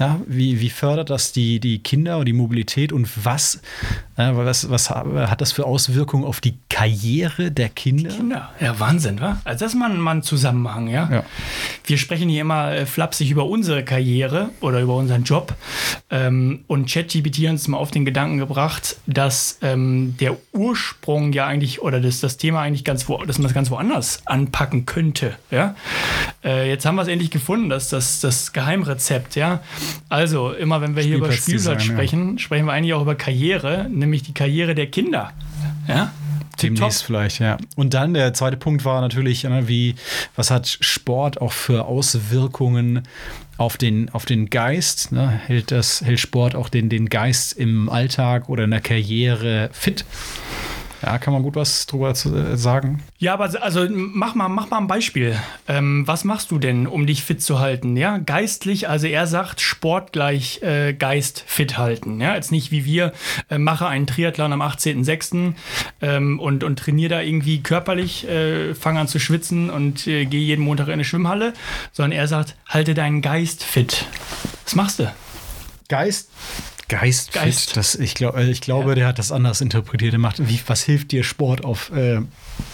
Ja, 0.00 0.18
wie, 0.26 0.58
wie 0.60 0.70
fördert 0.70 1.10
das 1.10 1.32
die, 1.32 1.60
die 1.60 1.80
Kinder 1.80 2.16
und 2.16 2.24
die 2.24 2.32
Mobilität 2.32 2.90
und 2.90 3.06
was, 3.24 3.56
äh, 4.16 4.30
was, 4.32 4.70
was 4.70 4.88
hat 4.88 5.42
das 5.42 5.52
für 5.52 5.66
Auswirkungen 5.66 6.24
auf 6.24 6.40
die 6.40 6.54
Karriere 6.70 7.50
der 7.50 7.68
Kinder? 7.68 8.08
Kinder. 8.08 8.50
Ja, 8.60 8.80
Wahnsinn, 8.80 9.20
wa? 9.20 9.38
Also 9.44 9.66
das 9.66 9.74
ist 9.74 9.78
mal, 9.78 9.90
ein- 9.90 10.00
mal 10.00 10.12
ein 10.16 10.22
Zusammenhang, 10.22 10.88
ja? 10.88 11.10
Ja. 11.12 11.24
Wir 11.84 11.98
sprechen 11.98 12.30
hier 12.30 12.40
immer 12.40 12.72
äh, 12.72 12.86
flapsig 12.86 13.30
über 13.30 13.44
unsere 13.44 13.84
Karriere 13.84 14.48
oder 14.62 14.80
über 14.80 14.96
unseren 14.96 15.24
Job. 15.24 15.54
Ähm, 16.10 16.64
und 16.66 16.88
ChatGPT 16.90 17.40
hat 17.44 17.50
uns 17.50 17.68
mal 17.68 17.76
auf 17.76 17.90
den 17.90 18.06
Gedanken 18.06 18.38
gebracht, 18.38 18.96
dass 19.06 19.58
ähm, 19.60 20.14
der 20.18 20.38
Ursprung 20.54 21.34
ja 21.34 21.46
eigentlich 21.46 21.82
oder 21.82 22.00
das, 22.00 22.20
das 22.22 22.36
Thema 22.36 22.60
eigentlich 22.60 22.84
ganz 22.84 23.08
wo, 23.08 23.18
dass 23.24 23.38
man 23.38 23.44
das 23.44 23.54
ganz 23.54 23.70
woanders 23.70 24.26
anpacken 24.26 24.86
könnte. 24.86 25.36
Ja? 25.50 25.74
Äh, 26.44 26.68
jetzt 26.68 26.86
haben 26.86 26.96
wir 26.96 27.02
es 27.02 27.08
endlich 27.08 27.30
gefunden, 27.30 27.68
dass 27.68 27.88
das 27.88 28.20
das 28.20 28.52
Geheimrezept, 28.52 29.36
ja. 29.36 29.60
Also, 30.08 30.52
immer 30.52 30.80
wenn 30.80 30.96
wir 30.96 31.02
hier 31.02 31.16
über 31.16 31.32
Spielplatzdesign, 31.32 31.80
Spielplatz 31.80 31.86
ja. 31.86 31.92
sprechen, 31.92 32.38
sprechen 32.38 32.66
wir 32.66 32.72
eigentlich 32.72 32.94
auch 32.94 33.02
über 33.02 33.14
Karriere, 33.14 33.88
nämlich 33.90 34.22
die 34.22 34.34
Karriere 34.34 34.74
der 34.74 34.86
Kinder. 34.86 35.32
Ja? 35.88 36.12
Demnächst 36.60 37.02
vielleicht, 37.04 37.40
ja. 37.40 37.56
Und 37.76 37.94
dann 37.94 38.14
der 38.14 38.34
zweite 38.34 38.56
Punkt 38.56 38.84
war 38.84 39.00
natürlich, 39.00 39.44
ne, 39.44 39.68
wie, 39.68 39.94
was 40.36 40.50
hat 40.50 40.68
Sport 40.80 41.40
auch 41.40 41.52
für 41.52 41.86
Auswirkungen 41.86 43.02
auf 43.56 43.76
den, 43.76 44.10
auf 44.10 44.26
den 44.26 44.50
Geist? 44.50 45.12
Ne? 45.12 45.28
Hält, 45.28 45.70
das, 45.70 46.02
hält 46.02 46.20
Sport 46.20 46.54
auch 46.54 46.68
den, 46.68 46.88
den 46.88 47.08
Geist 47.08 47.52
im 47.54 47.88
Alltag 47.88 48.48
oder 48.48 48.64
in 48.64 48.70
der 48.70 48.80
Karriere 48.80 49.70
fit? 49.72 50.04
Ja, 51.02 51.18
kann 51.18 51.32
man 51.32 51.42
gut 51.42 51.56
was 51.56 51.86
drüber 51.86 52.14
zu, 52.14 52.34
äh, 52.34 52.56
sagen. 52.56 53.02
Ja, 53.18 53.34
aber 53.34 53.50
also 53.62 53.86
mach 53.90 54.34
mal, 54.34 54.48
mach 54.48 54.70
mal 54.70 54.78
ein 54.78 54.86
Beispiel. 54.86 55.36
Ähm, 55.66 56.06
was 56.06 56.24
machst 56.24 56.50
du 56.50 56.58
denn, 56.58 56.86
um 56.86 57.06
dich 57.06 57.24
fit 57.24 57.42
zu 57.42 57.58
halten? 57.58 57.96
Ja, 57.96 58.18
geistlich, 58.18 58.88
also 58.88 59.06
er 59.08 59.26
sagt 59.26 59.60
Sport 59.60 60.12
gleich 60.12 60.62
äh, 60.62 60.92
Geist 60.92 61.42
fit 61.46 61.76
halten. 61.76 62.20
Ja, 62.20 62.34
jetzt 62.34 62.52
nicht 62.52 62.70
wie 62.70 62.84
wir, 62.84 63.12
äh, 63.50 63.58
mache 63.58 63.86
einen 63.86 64.06
Triathlon 64.06 64.52
am 64.52 64.62
18.06. 64.62 65.54
Ähm, 66.00 66.38
und, 66.38 66.62
und 66.62 66.78
trainiere 66.78 67.10
da 67.10 67.20
irgendwie 67.20 67.62
körperlich, 67.62 68.28
äh, 68.28 68.74
fange 68.74 69.00
an 69.00 69.08
zu 69.08 69.18
schwitzen 69.18 69.70
und 69.70 70.06
äh, 70.06 70.24
gehe 70.24 70.40
jeden 70.40 70.64
Montag 70.64 70.86
in 70.86 70.94
eine 70.94 71.04
Schwimmhalle, 71.04 71.52
sondern 71.92 72.12
er 72.12 72.28
sagt, 72.28 72.56
halte 72.68 72.94
deinen 72.94 73.22
Geist 73.22 73.64
fit. 73.64 74.06
Was 74.64 74.74
machst 74.74 74.98
du? 74.98 75.12
Geist. 75.88 76.30
Geist, 77.00 77.32
Geist. 77.32 77.76
Das, 77.76 77.94
ich, 77.94 78.14
glaub, 78.14 78.36
äh, 78.36 78.50
ich 78.50 78.60
glaube, 78.60 78.90
Ja. 78.90 78.94
der 78.94 79.06
hat 79.08 79.18
das 79.18 79.32
anders 79.32 79.60
interpretiert. 79.62 80.12
Der 80.12 80.18
macht, 80.20 80.46
wie, 80.46 80.60
was 80.66 80.82
hilft 80.82 81.12
dir 81.12 81.24
Sport 81.24 81.64
auf, 81.64 81.90
äh, 81.92 82.20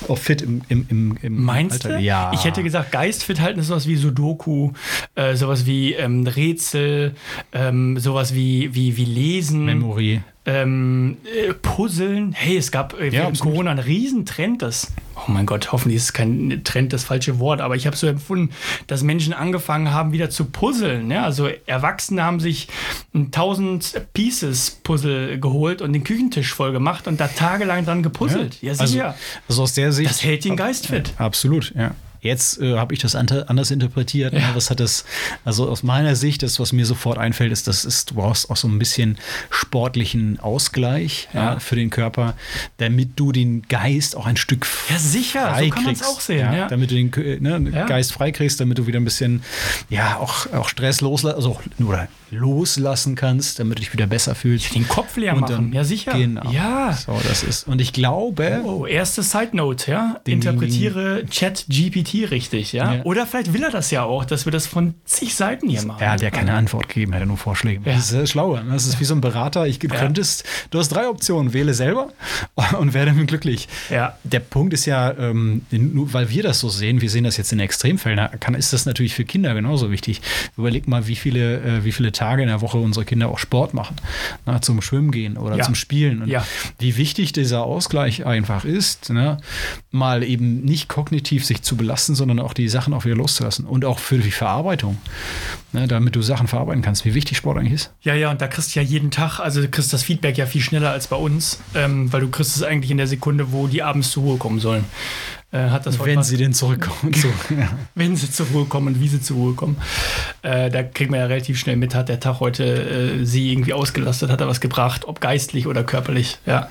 auf 0.09 0.21
fit 0.21 0.43
im, 0.43 0.63
im, 0.69 0.87
im, 0.91 1.19
im 1.23 1.45
Meinst 1.45 1.85
Alter? 1.87 1.99
du? 1.99 2.03
Ja. 2.03 2.33
Ich 2.35 2.45
hätte 2.45 2.63
gesagt, 2.65 2.91
geistfit 2.91 3.41
halten 3.41 3.61
ist 3.61 3.69
sowas 3.69 3.87
wie 3.87 3.95
Sudoku, 3.95 4.73
äh, 5.15 5.37
sowas 5.37 5.67
wie 5.67 5.93
ähm, 5.95 6.27
Rätsel, 6.27 7.15
ähm, 7.53 7.97
sowas 7.99 8.35
wie, 8.35 8.75
wie, 8.75 8.97
wie 8.97 9.05
Lesen. 9.05 9.65
Memory. 9.67 10.21
ähm, 10.47 11.17
äh, 11.25 11.55
Puzzeln. 11.55 12.33
Hey, 12.33 12.57
es 12.57 12.73
gab 12.73 12.95
äh, 12.95 13.13
während 13.13 13.29
absolut. 13.35 13.53
Corona 13.55 13.71
einen 13.71 13.81
Riesentrend, 13.81 14.63
das, 14.63 14.93
oh 15.29 15.33
mein 15.33 15.47
Gott, 15.47 15.73
hoffentlich 15.73 15.97
ist 15.97 16.05
es 16.05 16.13
kein 16.13 16.63
Trend 16.65 16.93
das 16.93 17.05
falsche 17.05 17.39
Wort, 17.39 17.61
aber 17.61 17.77
ich 17.77 17.87
habe 17.87 17.97
so 17.97 18.07
empfunden, 18.07 18.55
dass 18.87 19.03
Menschen 19.03 19.33
angefangen 19.33 19.93
haben, 19.93 20.13
wieder 20.13 20.31
zu 20.31 20.47
puzzeln. 20.47 21.11
Ja? 21.11 21.25
Also 21.25 21.49
Erwachsene 21.67 22.23
haben 22.23 22.41
sich 22.41 22.69
ein 23.15 23.27
1000 23.27 24.07
Pieces 24.15 24.81
Puzzle 24.83 25.39
geholt 25.39 25.83
und 25.83 25.93
den 25.93 26.05
Küchentisch 26.05 26.55
voll 26.55 26.73
gemacht 26.73 27.07
und 27.07 27.21
da 27.21 27.29
tagelang 27.29 27.85
dran 27.85 28.03
gepuzzelt. 28.03 28.61
Ja, 28.63 28.73
also, 28.73 28.87
sicher. 28.87 29.15
also 29.49 29.63
aus 29.63 29.75
der 29.75 29.93
Sicht. 29.93 30.11
das 30.11 30.25
hält 30.25 30.45
den 30.45 30.57
Geist 30.57 30.87
fit. 30.87 31.13
Absolut, 31.19 31.75
ja. 31.77 31.93
Jetzt 32.21 32.61
äh, 32.61 32.77
habe 32.77 32.95
ich 32.95 33.01
das 33.01 33.15
anders 33.15 33.71
interpretiert. 33.71 34.33
Ja. 34.33 34.39
Ne? 34.41 34.47
Was 34.55 34.71
hat 34.71 34.81
das, 34.81 35.05
also 35.45 35.69
aus 35.69 35.83
meiner 35.83 36.17
Sicht, 36.17 36.43
das, 36.43 36.59
was 36.61 36.73
mir 36.73 36.85
sofort 36.87 37.19
einfällt, 37.19 37.53
ist, 37.53 37.69
das 37.69 37.85
ist, 37.85 38.11
du 38.11 38.15
brauchst 38.17 38.51
auch 38.51 38.57
so 38.57 38.67
ein 38.69 38.79
bisschen 38.79 39.19
sportlichen 39.51 40.41
Ausgleich 40.41 41.29
ja. 41.35 41.55
Ja. 41.55 41.59
für 41.61 41.77
den 41.77 41.91
Körper, 41.91 42.35
damit 42.79 43.11
du 43.17 43.33
den 43.33 43.63
Geist 43.69 44.17
auch 44.17 44.27
ein 44.27 44.37
Stück 44.37 44.67
Ja, 44.91 44.99
sicher, 44.99 45.49
so 45.49 45.55
frei 45.55 45.69
kann 45.71 45.85
man's 45.85 45.99
kriegst. 46.01 46.11
auch 46.17 46.21
sehen, 46.21 46.39
Ja? 46.41 46.55
ja. 46.57 46.69
Damit 46.69 46.91
du 46.91 46.95
den 46.95 47.13
äh, 47.15 47.39
ne, 47.41 47.71
Ja. 47.73 47.87
Geist 47.87 48.13
frei 48.13 48.33
kriegst, 48.33 48.61
damit 48.61 48.79
du 48.79 48.87
wieder 48.87 48.99
ein 49.01 49.05
bisschen, 49.05 49.43
ja, 49.91 50.17
auch, 50.19 50.53
auch 50.53 50.69
Stress 50.69 51.01
loslassen, 51.01 51.37
also 51.37 51.59
oder 51.81 52.09
loslassen 52.31 53.15
kannst, 53.15 53.59
damit 53.59 53.79
du 53.79 53.81
dich 53.81 53.93
wieder 53.93 54.07
besser 54.07 54.35
fühlst. 54.35 54.75
Den 54.75 54.87
Kopf 54.87 55.17
leer 55.17 55.35
Und 55.35 55.41
machen. 55.43 55.73
ja, 55.73 55.83
sicher. 55.85 56.13
Genau. 56.13 56.51
Ja. 56.51 56.93
So, 56.93 57.19
das 57.27 57.43
ist. 57.43 57.67
Und 57.67 57.81
ich 57.81 57.93
glaube, 57.93 58.61
Oh, 58.65 58.85
erste 58.87 59.23
Side 59.23 59.51
Note, 59.57 59.91
ja. 59.91 60.21
Interpretiere 60.27 61.25
Chat 61.31 61.65
GPT 62.11 62.31
richtig, 62.31 62.73
ja? 62.73 62.95
Ja. 62.95 63.03
Oder 63.05 63.27
vielleicht 63.27 63.53
will 63.53 63.63
er 63.63 63.71
das 63.71 63.91
ja 63.91 64.03
auch, 64.05 64.25
dass 64.25 64.45
wir 64.47 64.53
das 64.53 64.67
von 64.67 64.95
zig 65.05 65.35
Seiten 65.35 65.69
hier 65.69 65.83
machen. 65.83 66.01
Er 66.01 66.13
hat 66.13 66.23
ja 66.23 66.31
keine 66.31 66.55
Antwort 66.55 66.89
gegeben, 66.89 67.13
er 67.13 67.21
hat 67.21 67.27
nur 67.29 67.37
Vorschläge. 67.37 67.81
Ja. 67.85 67.93
Das 67.93 68.05
ist 68.05 68.09
sehr 68.11 68.27
schlau. 68.27 68.57
ne? 68.57 68.65
Das 68.73 68.87
ist 68.87 69.01
wie 69.01 69.05
so 69.05 69.15
ein 69.15 69.21
Berater. 69.21 69.67
Ich 69.67 69.79
du 69.79 69.89
könntest, 69.89 70.45
du 70.71 70.79
hast 70.79 70.89
drei 70.91 71.09
Optionen, 71.09 71.53
wähle 71.53 71.75
selber 71.75 72.09
und 72.79 72.95
werde 72.95 73.13
damit 73.13 73.29
glücklich. 73.29 73.69
Ja. 73.91 74.17
Der 74.25 74.41
Punkt 74.41 74.73
ist 74.75 74.87
ja, 74.87 75.13
ähm, 75.17 75.63
nur 75.71 76.13
weil 76.13 76.31
wir 76.31 76.43
das 76.43 76.61
so 76.61 76.69
sehen, 76.69 77.01
wir 77.01 77.11
sehen 77.11 77.25
das 77.25 77.37
jetzt 77.37 77.53
in 77.53 77.61
Extremfällen, 77.61 78.29
kann, 78.41 78.55
ist 78.55 78.73
das 78.73 78.87
natürlich 78.87 79.15
für 79.15 79.25
Kinder 79.25 79.55
genauso 79.55 79.91
wichtig. 79.91 80.21
Überleg 80.57 80.89
mal, 80.89 81.07
wie 81.07 81.17
viele, 81.17 81.61
äh, 81.61 81.85
wie 81.85 81.93
viele 81.93 82.13
Tage 82.13 82.43
in 82.43 82.49
der 82.49 82.61
Woche 82.61 82.79
unsere 82.79 83.05
Kinder 83.05 83.29
auch 83.29 83.39
Sport 83.39 83.75
machen. 83.75 83.97
Na, 84.47 84.61
zum 84.63 84.81
Schwimmen 84.83 85.11
gehen 85.11 85.37
oder 85.37 85.57
Ja. 85.57 85.65
zum 85.65 85.75
Spielen. 85.75 86.23
Und 86.23 86.29
Ja. 86.29 86.45
wie 86.79 86.97
wichtig 86.97 87.33
dieser 87.33 87.63
Ausgleich 87.65 88.27
einfach 88.27 88.65
ist, 88.65 89.11
ne? 89.11 89.39
mal 89.91 90.23
eben 90.23 90.61
nicht 90.65 90.89
kognitiv 90.89 91.45
sich 91.45 91.63
zu 91.63 91.77
belasten, 91.77 91.98
sondern 92.07 92.41
auch 92.41 92.53
die 92.53 92.69
Sachen 92.69 92.95
auch 92.95 93.05
wieder 93.05 93.17
loszulassen. 93.17 93.65
Und 93.67 93.85
auch 93.85 93.99
für 93.99 94.19
die 94.19 94.31
Verarbeitung, 94.31 94.99
ne? 95.73 95.87
damit 95.89 96.17
du 96.17 96.23
Sachen 96.23 96.49
verarbeiten 96.49 96.83
kannst. 96.83 97.05
Wie 97.05 97.15
wichtig 97.15 97.37
Sport 97.39 97.59
eigentlich 97.59 97.75
ist. 97.75 97.93
Ja, 98.03 98.15
ja, 98.15 98.31
und 98.31 98.41
da 98.41 98.49
kriegst 98.49 98.75
du 98.75 98.81
ja 98.81 98.85
jeden 98.85 99.11
Tag, 99.11 99.41
also 99.41 99.61
du 99.61 99.69
kriegst 99.69 99.93
das 99.93 100.03
Feedback 100.03 100.39
ja 100.39 100.47
viel 100.47 100.63
schneller 100.63 100.91
als 100.91 101.07
bei 101.09 101.17
uns, 101.17 101.61
ähm, 101.75 102.13
weil 102.13 102.21
du 102.21 102.29
kriegst 102.29 102.57
es 102.57 102.63
eigentlich 102.63 102.91
in 102.91 102.99
der 102.99 103.07
Sekunde, 103.07 103.53
wo 103.53 103.67
die 103.67 103.83
abends 103.83 104.11
zur 104.11 104.23
Ruhe 104.25 104.39
kommen 104.39 104.61
sollen. 104.61 104.85
Äh, 105.51 105.71
hat 105.71 105.87
das 105.87 105.99
Wenn 106.05 106.19
was- 106.19 106.29
sie 106.29 106.37
denn 106.37 106.53
zurückkommen. 106.53 107.15
So, 107.15 107.29
ja. 107.55 107.71
wenn 107.95 108.17
sie 108.17 108.31
zur 108.31 108.47
Ruhe 108.49 108.67
kommen 108.67 108.89
und 108.89 109.01
wie 109.01 109.09
sie 109.09 109.21
zur 109.23 109.39
Ruhe 109.39 109.55
kommen. 109.55 109.79
Äh, 110.43 110.69
da 110.71 110.83
kriegt 110.83 111.11
man 111.11 111.21
ja 111.21 111.27
relativ 111.27 111.59
schnell 111.59 111.77
mit, 111.77 111.95
hat 111.95 112.11
der 112.11 112.21
Tag 112.21 112.41
heute 112.41 112.65
äh, 112.65 113.25
sie 113.25 113.51
irgendwie 113.51 113.73
ausgelastet, 113.73 114.31
hat 114.31 114.43
er 114.43 114.47
was 114.47 114.61
gebracht, 114.61 115.07
ob 115.07 115.23
geistlich 115.23 115.67
oder 115.67 115.85
körperlich. 115.85 116.37
Ja, 116.45 116.69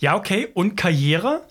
ja 0.00 0.16
okay. 0.16 0.48
Und 0.54 0.76
Karriere 0.76 1.42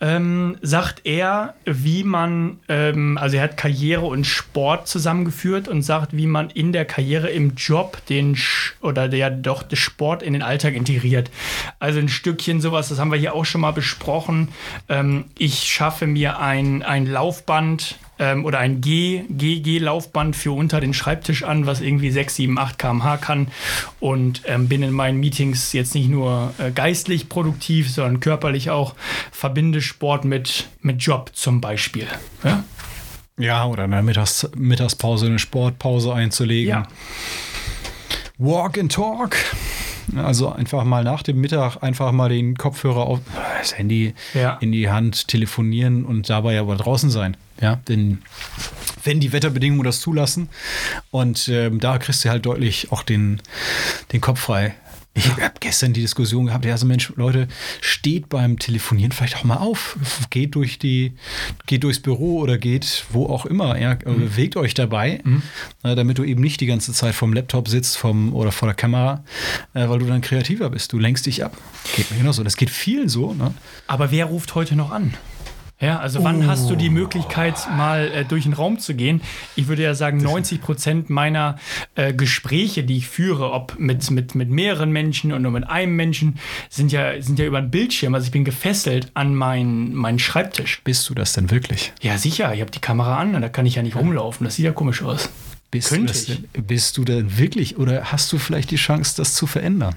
ähm, 0.00 0.58
sagt 0.60 1.02
er, 1.04 1.54
wie 1.64 2.04
man, 2.04 2.58
ähm, 2.68 3.16
also 3.18 3.36
er 3.36 3.44
hat 3.44 3.56
Karriere 3.56 4.04
und 4.04 4.26
Sport 4.26 4.88
zusammengeführt 4.88 5.68
und 5.68 5.82
sagt, 5.82 6.16
wie 6.16 6.26
man 6.26 6.50
in 6.50 6.72
der 6.72 6.84
Karriere 6.84 7.30
im 7.30 7.54
Job 7.54 8.04
den 8.06 8.36
Sch 8.36 8.74
oder 8.82 9.08
der 9.08 9.30
doch 9.30 9.62
den 9.62 9.76
Sport 9.76 10.22
in 10.22 10.34
den 10.34 10.42
Alltag 10.42 10.74
integriert. 10.74 11.30
Also 11.78 11.98
ein 11.98 12.08
Stückchen 12.08 12.60
sowas, 12.60 12.90
das 12.90 12.98
haben 12.98 13.10
wir 13.10 13.18
hier 13.18 13.34
auch 13.34 13.44
schon 13.44 13.62
mal 13.62 13.72
besprochen. 13.72 14.48
Ähm, 14.88 15.24
ich 15.38 15.64
schaffe 15.64 16.06
mir 16.06 16.38
ein, 16.40 16.82
ein 16.82 17.06
Laufband 17.06 17.98
ähm, 18.18 18.44
oder 18.44 18.58
ein 18.58 18.80
GG-Laufband 18.80 20.36
für 20.36 20.52
unter 20.52 20.80
den 20.80 20.94
Schreibtisch 20.94 21.42
an, 21.42 21.66
was 21.66 21.80
irgendwie 21.80 22.10
6, 22.10 22.36
7, 22.36 22.58
8 22.58 22.78
km/h 22.78 23.16
kann 23.18 23.48
und 24.00 24.42
ähm, 24.46 24.68
bin 24.68 24.82
in 24.82 24.92
meinen 24.92 25.18
Meetings 25.18 25.72
jetzt 25.72 25.94
nicht 25.94 26.08
nur 26.08 26.54
äh, 26.58 26.70
geistlich 26.70 27.28
produktiv, 27.28 27.90
sondern 27.90 28.20
körperlich 28.20 28.70
auch, 28.70 28.94
verbinde 29.32 29.80
Sport 29.80 30.24
mit, 30.24 30.68
mit 30.80 31.02
Job 31.02 31.30
zum 31.34 31.60
Beispiel. 31.60 32.06
Ja? 32.44 32.64
ja, 33.38 33.66
oder 33.66 33.84
in 33.84 33.90
der 33.90 34.02
Mittags 34.02 34.48
Mittagspause 34.56 35.26
eine 35.26 35.38
Sportpause 35.38 36.14
einzulegen. 36.14 36.70
ja. 36.70 36.86
Walk 38.38 38.76
and 38.76 38.92
Talk. 38.92 39.34
Also 40.14 40.50
einfach 40.52 40.84
mal 40.84 41.02
nach 41.04 41.22
dem 41.22 41.40
Mittag 41.40 41.82
einfach 41.82 42.12
mal 42.12 42.28
den 42.28 42.56
Kopfhörer 42.56 43.02
auf, 43.06 43.20
das 43.58 43.76
Handy 43.76 44.14
Ja. 44.34 44.58
in 44.60 44.72
die 44.72 44.88
Hand 44.90 45.28
telefonieren 45.28 46.04
und 46.04 46.30
dabei 46.30 46.58
aber 46.60 46.76
draußen 46.76 47.10
sein. 47.10 47.36
Ja, 47.60 47.76
denn 47.88 48.18
wenn 49.02 49.18
die 49.20 49.32
Wetterbedingungen 49.32 49.84
das 49.84 50.00
zulassen 50.00 50.48
und 51.10 51.48
ähm, 51.48 51.80
da 51.80 51.96
kriegst 51.98 52.24
du 52.24 52.28
halt 52.28 52.44
deutlich 52.44 52.92
auch 52.92 53.02
den, 53.02 53.40
den 54.12 54.20
Kopf 54.20 54.40
frei. 54.40 54.74
Ich 55.16 55.28
habe 55.28 55.52
gestern 55.60 55.94
die 55.94 56.02
Diskussion 56.02 56.46
gehabt, 56.46 56.64
ja, 56.66 56.76
so 56.76 56.86
Mensch, 56.86 57.12
Leute, 57.16 57.48
steht 57.80 58.28
beim 58.28 58.58
Telefonieren 58.58 59.12
vielleicht 59.12 59.36
auch 59.36 59.44
mal 59.44 59.56
auf. 59.56 59.96
Geht 60.30 60.54
durch 60.54 60.78
die, 60.78 61.14
geht 61.66 61.84
durchs 61.84 62.00
Büro 62.00 62.40
oder 62.40 62.58
geht 62.58 63.04
wo 63.10 63.26
auch 63.26 63.46
immer, 63.46 63.78
ja, 63.80 63.94
mhm. 63.94 64.18
bewegt 64.18 64.56
euch 64.56 64.74
dabei, 64.74 65.20
mhm. 65.24 65.42
äh, 65.82 65.94
damit 65.94 66.18
du 66.18 66.24
eben 66.24 66.42
nicht 66.42 66.60
die 66.60 66.66
ganze 66.66 66.92
Zeit 66.92 67.14
vom 67.14 67.32
Laptop 67.32 67.68
sitzt 67.68 67.96
vom, 67.96 68.34
oder 68.34 68.52
vor 68.52 68.68
der 68.68 68.74
Kamera, 68.74 69.24
äh, 69.72 69.88
weil 69.88 69.98
du 69.98 70.06
dann 70.06 70.20
kreativer 70.20 70.68
bist. 70.70 70.92
Du 70.92 70.98
lenkst 70.98 71.24
dich 71.26 71.44
ab. 71.44 71.56
Geht 71.96 72.10
mir 72.10 72.18
genauso. 72.18 72.44
Das 72.44 72.56
geht 72.56 72.70
vielen 72.70 73.08
so. 73.08 73.32
Ne? 73.32 73.54
Aber 73.86 74.10
wer 74.10 74.26
ruft 74.26 74.54
heute 74.54 74.76
noch 74.76 74.90
an? 74.90 75.14
Ja, 75.78 75.98
also 75.98 76.24
wann 76.24 76.42
oh. 76.42 76.46
hast 76.46 76.70
du 76.70 76.74
die 76.74 76.88
Möglichkeit, 76.88 77.54
mal 77.76 78.08
äh, 78.08 78.24
durch 78.24 78.44
den 78.44 78.54
Raum 78.54 78.78
zu 78.78 78.94
gehen? 78.94 79.20
Ich 79.56 79.68
würde 79.68 79.82
ja 79.82 79.94
sagen, 79.94 80.16
90 80.16 80.62
Prozent 80.62 81.10
meiner 81.10 81.58
äh, 81.96 82.14
Gespräche, 82.14 82.82
die 82.82 82.96
ich 82.96 83.08
führe, 83.08 83.52
ob 83.52 83.78
mit, 83.78 84.10
mit, 84.10 84.34
mit 84.34 84.48
mehreren 84.48 84.90
Menschen 84.90 85.34
oder 85.34 85.50
mit 85.50 85.68
einem 85.68 85.94
Menschen, 85.94 86.38
sind 86.70 86.92
ja, 86.92 87.20
sind 87.20 87.38
ja 87.38 87.44
über 87.44 87.58
einen 87.58 87.70
Bildschirm. 87.70 88.14
Also 88.14 88.24
ich 88.24 88.32
bin 88.32 88.46
gefesselt 88.46 89.10
an 89.12 89.34
meinen, 89.34 89.94
meinen 89.94 90.18
Schreibtisch. 90.18 90.80
Bist 90.82 91.10
du 91.10 91.14
das 91.14 91.34
denn 91.34 91.50
wirklich? 91.50 91.92
Ja, 92.00 92.16
sicher. 92.16 92.54
Ich 92.54 92.62
habe 92.62 92.70
die 92.70 92.80
Kamera 92.80 93.18
an 93.18 93.34
und 93.34 93.42
da 93.42 93.50
kann 93.50 93.66
ich 93.66 93.74
ja 93.74 93.82
nicht 93.82 93.96
rumlaufen. 93.96 94.46
Das 94.46 94.56
sieht 94.56 94.64
ja 94.64 94.72
komisch 94.72 95.02
aus. 95.02 95.28
Bist, 95.70 95.90
Könnte 95.90 96.14
du, 96.14 96.36
denn, 96.36 96.64
bist 96.64 96.96
du 96.96 97.04
denn 97.04 97.36
wirklich 97.36 97.76
oder 97.76 98.12
hast 98.12 98.32
du 98.32 98.38
vielleicht 98.38 98.70
die 98.70 98.76
Chance, 98.76 99.14
das 99.18 99.34
zu 99.34 99.46
verändern? 99.46 99.94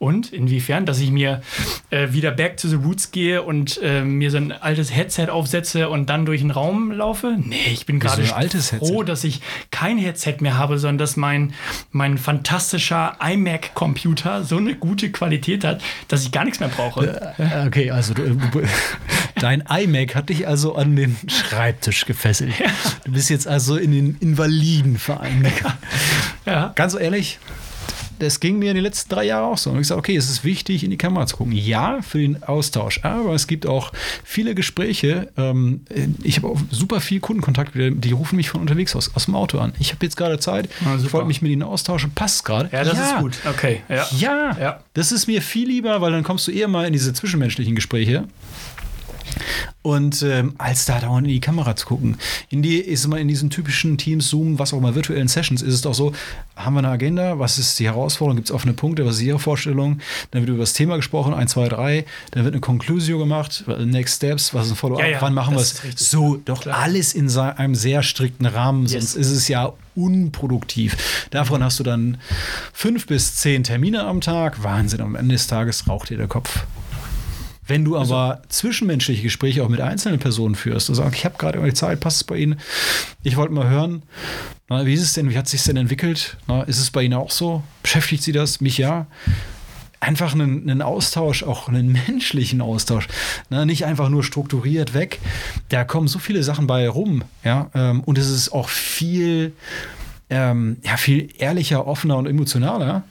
Und 0.00 0.32
inwiefern, 0.32 0.86
dass 0.86 0.98
ich 0.98 1.10
mir 1.10 1.42
äh, 1.90 2.12
wieder 2.12 2.30
back 2.30 2.56
to 2.56 2.68
the 2.68 2.76
roots 2.76 3.10
gehe 3.10 3.42
und 3.42 3.78
äh, 3.82 4.02
mir 4.02 4.30
so 4.30 4.38
ein 4.38 4.50
altes 4.50 4.96
Headset 4.96 5.26
aufsetze 5.28 5.90
und 5.90 6.08
dann 6.08 6.24
durch 6.24 6.40
den 6.40 6.50
Raum 6.50 6.90
laufe? 6.90 7.36
Nee, 7.38 7.68
ich 7.70 7.84
bin 7.84 8.00
gerade 8.00 8.24
froh, 8.24 9.02
dass 9.02 9.24
ich 9.24 9.42
kein 9.70 9.98
Headset 9.98 10.36
mehr 10.40 10.56
habe, 10.56 10.78
sondern 10.78 10.96
dass 10.96 11.18
mein, 11.18 11.52
mein 11.92 12.16
fantastischer 12.16 13.18
iMac-Computer 13.20 14.42
so 14.42 14.56
eine 14.56 14.74
gute 14.74 15.12
Qualität 15.12 15.64
hat, 15.64 15.82
dass 16.08 16.22
ich 16.22 16.32
gar 16.32 16.46
nichts 16.46 16.60
mehr 16.60 16.70
brauche. 16.70 17.34
Äh, 17.36 17.66
okay, 17.66 17.90
also 17.90 18.14
du, 18.14 18.22
dein 19.34 19.62
iMac 19.68 20.14
hat 20.14 20.30
dich 20.30 20.48
also 20.48 20.76
an 20.76 20.96
den 20.96 21.18
Schreibtisch 21.28 22.06
gefesselt. 22.06 22.58
Ja. 22.58 22.70
Du 23.04 23.12
bist 23.12 23.28
jetzt 23.28 23.46
also 23.46 23.76
in 23.76 23.92
den 23.92 24.16
Invalidenverein. 24.20 25.46
Ja. 26.46 26.72
Ganz 26.74 26.94
ehrlich, 26.94 27.38
das 28.20 28.40
ging 28.40 28.58
mir 28.58 28.70
in 28.70 28.76
den 28.76 28.84
letzten 28.84 29.10
drei 29.10 29.24
Jahren 29.24 29.52
auch 29.52 29.58
so. 29.58 29.70
Und 29.70 29.80
ich 29.80 29.86
sage, 29.86 29.98
okay, 29.98 30.16
es 30.16 30.30
ist 30.30 30.44
wichtig, 30.44 30.84
in 30.84 30.90
die 30.90 30.98
Kamera 30.98 31.26
zu 31.26 31.38
gucken. 31.38 31.52
Ja, 31.52 32.00
für 32.02 32.18
den 32.18 32.42
Austausch. 32.42 33.00
Aber 33.02 33.34
es 33.34 33.46
gibt 33.46 33.66
auch 33.66 33.92
viele 34.24 34.54
Gespräche. 34.54 35.32
Ähm, 35.36 35.84
ich 36.22 36.36
habe 36.36 36.48
auch 36.48 36.60
super 36.70 37.00
viel 37.00 37.20
Kundenkontakt. 37.20 37.72
Die 37.74 38.12
rufen 38.12 38.36
mich 38.36 38.50
von 38.50 38.60
unterwegs 38.60 38.94
aus, 38.94 39.14
aus 39.14 39.24
dem 39.24 39.34
Auto 39.34 39.58
an. 39.58 39.72
Ich 39.78 39.92
habe 39.92 40.04
jetzt 40.04 40.16
gerade 40.16 40.38
Zeit. 40.38 40.68
Ah, 40.84 40.96
ich 41.02 41.12
wollte 41.12 41.26
mich 41.26 41.42
mit 41.42 41.50
ihnen 41.50 41.62
austauschen. 41.62 42.12
Passt 42.14 42.44
gerade. 42.44 42.68
Ja, 42.72 42.84
das 42.84 42.98
ja. 42.98 43.04
ist 43.04 43.18
gut. 43.18 43.38
Okay. 43.48 43.82
Ja. 43.88 44.06
ja. 44.18 44.58
ja. 44.60 44.80
Das 44.94 45.12
ist 45.12 45.26
mir 45.26 45.42
viel 45.42 45.68
lieber, 45.68 46.00
weil 46.00 46.12
dann 46.12 46.22
kommst 46.22 46.46
du 46.46 46.52
eher 46.52 46.68
mal 46.68 46.86
in 46.86 46.92
diese 46.92 47.12
zwischenmenschlichen 47.12 47.74
Gespräche. 47.74 48.24
Und 49.82 50.22
ähm, 50.22 50.54
als 50.58 50.84
da 50.84 51.00
dauernd 51.00 51.26
in 51.26 51.32
die 51.32 51.40
Kamera 51.40 51.74
zu 51.76 51.86
gucken. 51.86 52.16
In 52.50 52.62
die 52.62 52.78
ist 52.78 53.04
immer 53.04 53.18
in 53.18 53.28
diesen 53.28 53.48
typischen 53.50 53.96
Teams, 53.96 54.28
Zoom, 54.28 54.58
was 54.58 54.74
auch 54.74 54.78
immer, 54.78 54.94
virtuellen 54.94 55.28
Sessions, 55.28 55.62
ist 55.62 55.74
es 55.74 55.80
doch 55.80 55.94
so, 55.94 56.12
haben 56.56 56.74
wir 56.74 56.80
eine 56.80 56.88
Agenda, 56.88 57.38
was 57.38 57.58
ist 57.58 57.78
die 57.78 57.86
Herausforderung, 57.86 58.36
gibt 58.36 58.48
es 58.48 58.54
offene 58.54 58.74
Punkte, 58.74 59.06
was 59.06 59.16
ist 59.16 59.22
Ihre 59.22 59.38
Vorstellung, 59.38 60.00
dann 60.30 60.42
wird 60.42 60.50
über 60.50 60.58
das 60.58 60.74
Thema 60.74 60.96
gesprochen, 60.96 61.32
1, 61.32 61.52
2, 61.52 61.68
3, 61.68 62.04
dann 62.32 62.44
wird 62.44 62.54
eine 62.54 62.60
Conclusio 62.60 63.18
gemacht, 63.18 63.64
Next 63.78 64.16
Steps, 64.16 64.52
was 64.52 64.66
ist 64.66 64.72
ein 64.72 64.76
Follow-up, 64.76 65.02
ja, 65.02 65.08
ja, 65.12 65.22
wann 65.22 65.32
machen 65.32 65.54
wir 65.54 65.62
es? 65.62 65.80
So, 65.96 66.36
doch 66.44 66.62
Klar. 66.62 66.78
alles 66.78 67.14
in 67.14 67.30
einem 67.30 67.74
sehr 67.74 68.02
strikten 68.02 68.46
Rahmen, 68.46 68.82
yes. 68.82 68.92
sonst 68.92 69.14
ist 69.14 69.30
es 69.30 69.48
ja 69.48 69.72
unproduktiv. 69.94 71.28
Davon 71.30 71.62
hast 71.64 71.78
du 71.78 71.84
dann 71.84 72.18
fünf 72.72 73.06
bis 73.06 73.36
zehn 73.36 73.64
Termine 73.64 74.04
am 74.04 74.20
Tag, 74.20 74.62
Wahnsinn, 74.62 75.00
am 75.00 75.14
Ende 75.14 75.34
des 75.34 75.46
Tages 75.46 75.88
raucht 75.88 76.10
dir 76.10 76.16
der 76.16 76.28
Kopf. 76.28 76.64
Wenn 77.70 77.84
du 77.84 77.96
also 77.96 78.16
aber 78.16 78.34
also, 78.34 78.48
zwischenmenschliche 78.48 79.22
Gespräche 79.22 79.62
auch 79.62 79.68
mit 79.68 79.80
einzelnen 79.80 80.18
Personen 80.18 80.56
führst, 80.56 80.88
du 80.88 80.94
sagst, 80.94 81.16
ich 81.16 81.24
habe 81.24 81.38
gerade 81.38 81.58
irgendwie 81.58 81.72
Zeit, 81.72 82.00
passt 82.00 82.16
es 82.16 82.24
bei 82.24 82.36
Ihnen? 82.36 82.58
Ich 83.22 83.36
wollte 83.36 83.54
mal 83.54 83.68
hören, 83.68 84.02
na, 84.68 84.84
wie 84.86 84.94
ist 84.94 85.02
es 85.02 85.12
denn, 85.12 85.30
wie 85.30 85.38
hat 85.38 85.44
es 85.44 85.52
sich 85.52 85.62
denn 85.62 85.76
entwickelt? 85.76 86.36
Na, 86.48 86.62
ist 86.62 86.80
es 86.80 86.90
bei 86.90 87.04
Ihnen 87.04 87.14
auch 87.14 87.30
so? 87.30 87.62
Beschäftigt 87.84 88.24
Sie 88.24 88.32
das? 88.32 88.60
Mich 88.60 88.76
ja 88.76 89.06
einfach 90.00 90.34
einen, 90.34 90.68
einen, 90.68 90.82
Austausch, 90.82 91.44
auch 91.44 91.68
einen 91.68 91.92
menschlichen 92.08 92.60
Austausch. 92.60 93.06
Ne? 93.50 93.64
Nicht 93.66 93.84
einfach 93.84 94.08
nur 94.08 94.24
strukturiert 94.24 94.92
weg. 94.92 95.20
Da 95.68 95.84
kommen 95.84 96.08
so 96.08 96.18
viele 96.18 96.42
Sachen 96.42 96.66
bei 96.66 96.88
rum, 96.88 97.22
ja. 97.44 97.70
Ähm, 97.74 98.00
und 98.00 98.18
es 98.18 98.28
ist 98.28 98.50
auch 98.50 98.68
viel 98.68 99.52
ähm, 100.30 100.76
ja, 100.82 100.96
viel 100.96 101.28
ehrlicher, 101.38 101.86
offener 101.86 102.16
und 102.16 102.26
emotionaler. 102.26 103.02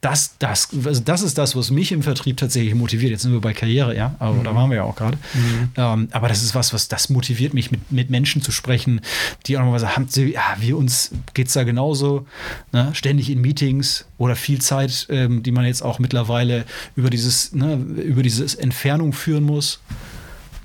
Das, 0.00 0.36
das, 0.38 0.68
also 0.84 1.02
das 1.02 1.22
ist 1.22 1.38
das, 1.38 1.56
was 1.56 1.70
mich 1.70 1.92
im 1.92 2.02
Vertrieb 2.02 2.36
tatsächlich 2.36 2.74
motiviert. 2.74 3.10
Jetzt 3.10 3.22
sind 3.22 3.32
wir 3.32 3.40
bei 3.40 3.54
Karriere, 3.54 3.96
ja, 3.96 4.14
aber 4.18 4.34
mhm. 4.34 4.44
da 4.44 4.54
waren 4.54 4.70
wir 4.70 4.76
ja 4.76 4.82
auch 4.82 4.94
gerade. 4.94 5.16
Mhm. 5.34 5.70
Ähm, 5.76 6.08
aber 6.12 6.28
das 6.28 6.42
ist 6.42 6.54
was, 6.54 6.74
was 6.74 6.88
das 6.88 7.08
motiviert 7.08 7.54
mich, 7.54 7.70
mit, 7.70 7.90
mit 7.90 8.10
Menschen 8.10 8.42
zu 8.42 8.52
sprechen, 8.52 9.00
die 9.46 9.56
auch 9.56 9.62
nochmal 9.62 9.80
sagen, 9.80 10.06
ja, 10.14 10.56
wir 10.60 10.76
uns 10.76 11.10
geht 11.32 11.48
es 11.48 11.54
da 11.54 11.64
genauso, 11.64 12.26
ne? 12.72 12.90
ständig 12.92 13.30
in 13.30 13.40
Meetings 13.40 14.04
oder 14.18 14.36
viel 14.36 14.60
Zeit, 14.60 15.06
ähm, 15.10 15.42
die 15.42 15.52
man 15.52 15.64
jetzt 15.64 15.82
auch 15.82 15.98
mittlerweile 15.98 16.64
über 16.96 17.08
dieses, 17.08 17.54
ne, 17.54 17.74
über 17.76 18.22
dieses 18.22 18.54
Entfernung 18.54 19.12
führen 19.14 19.44
muss. 19.44 19.80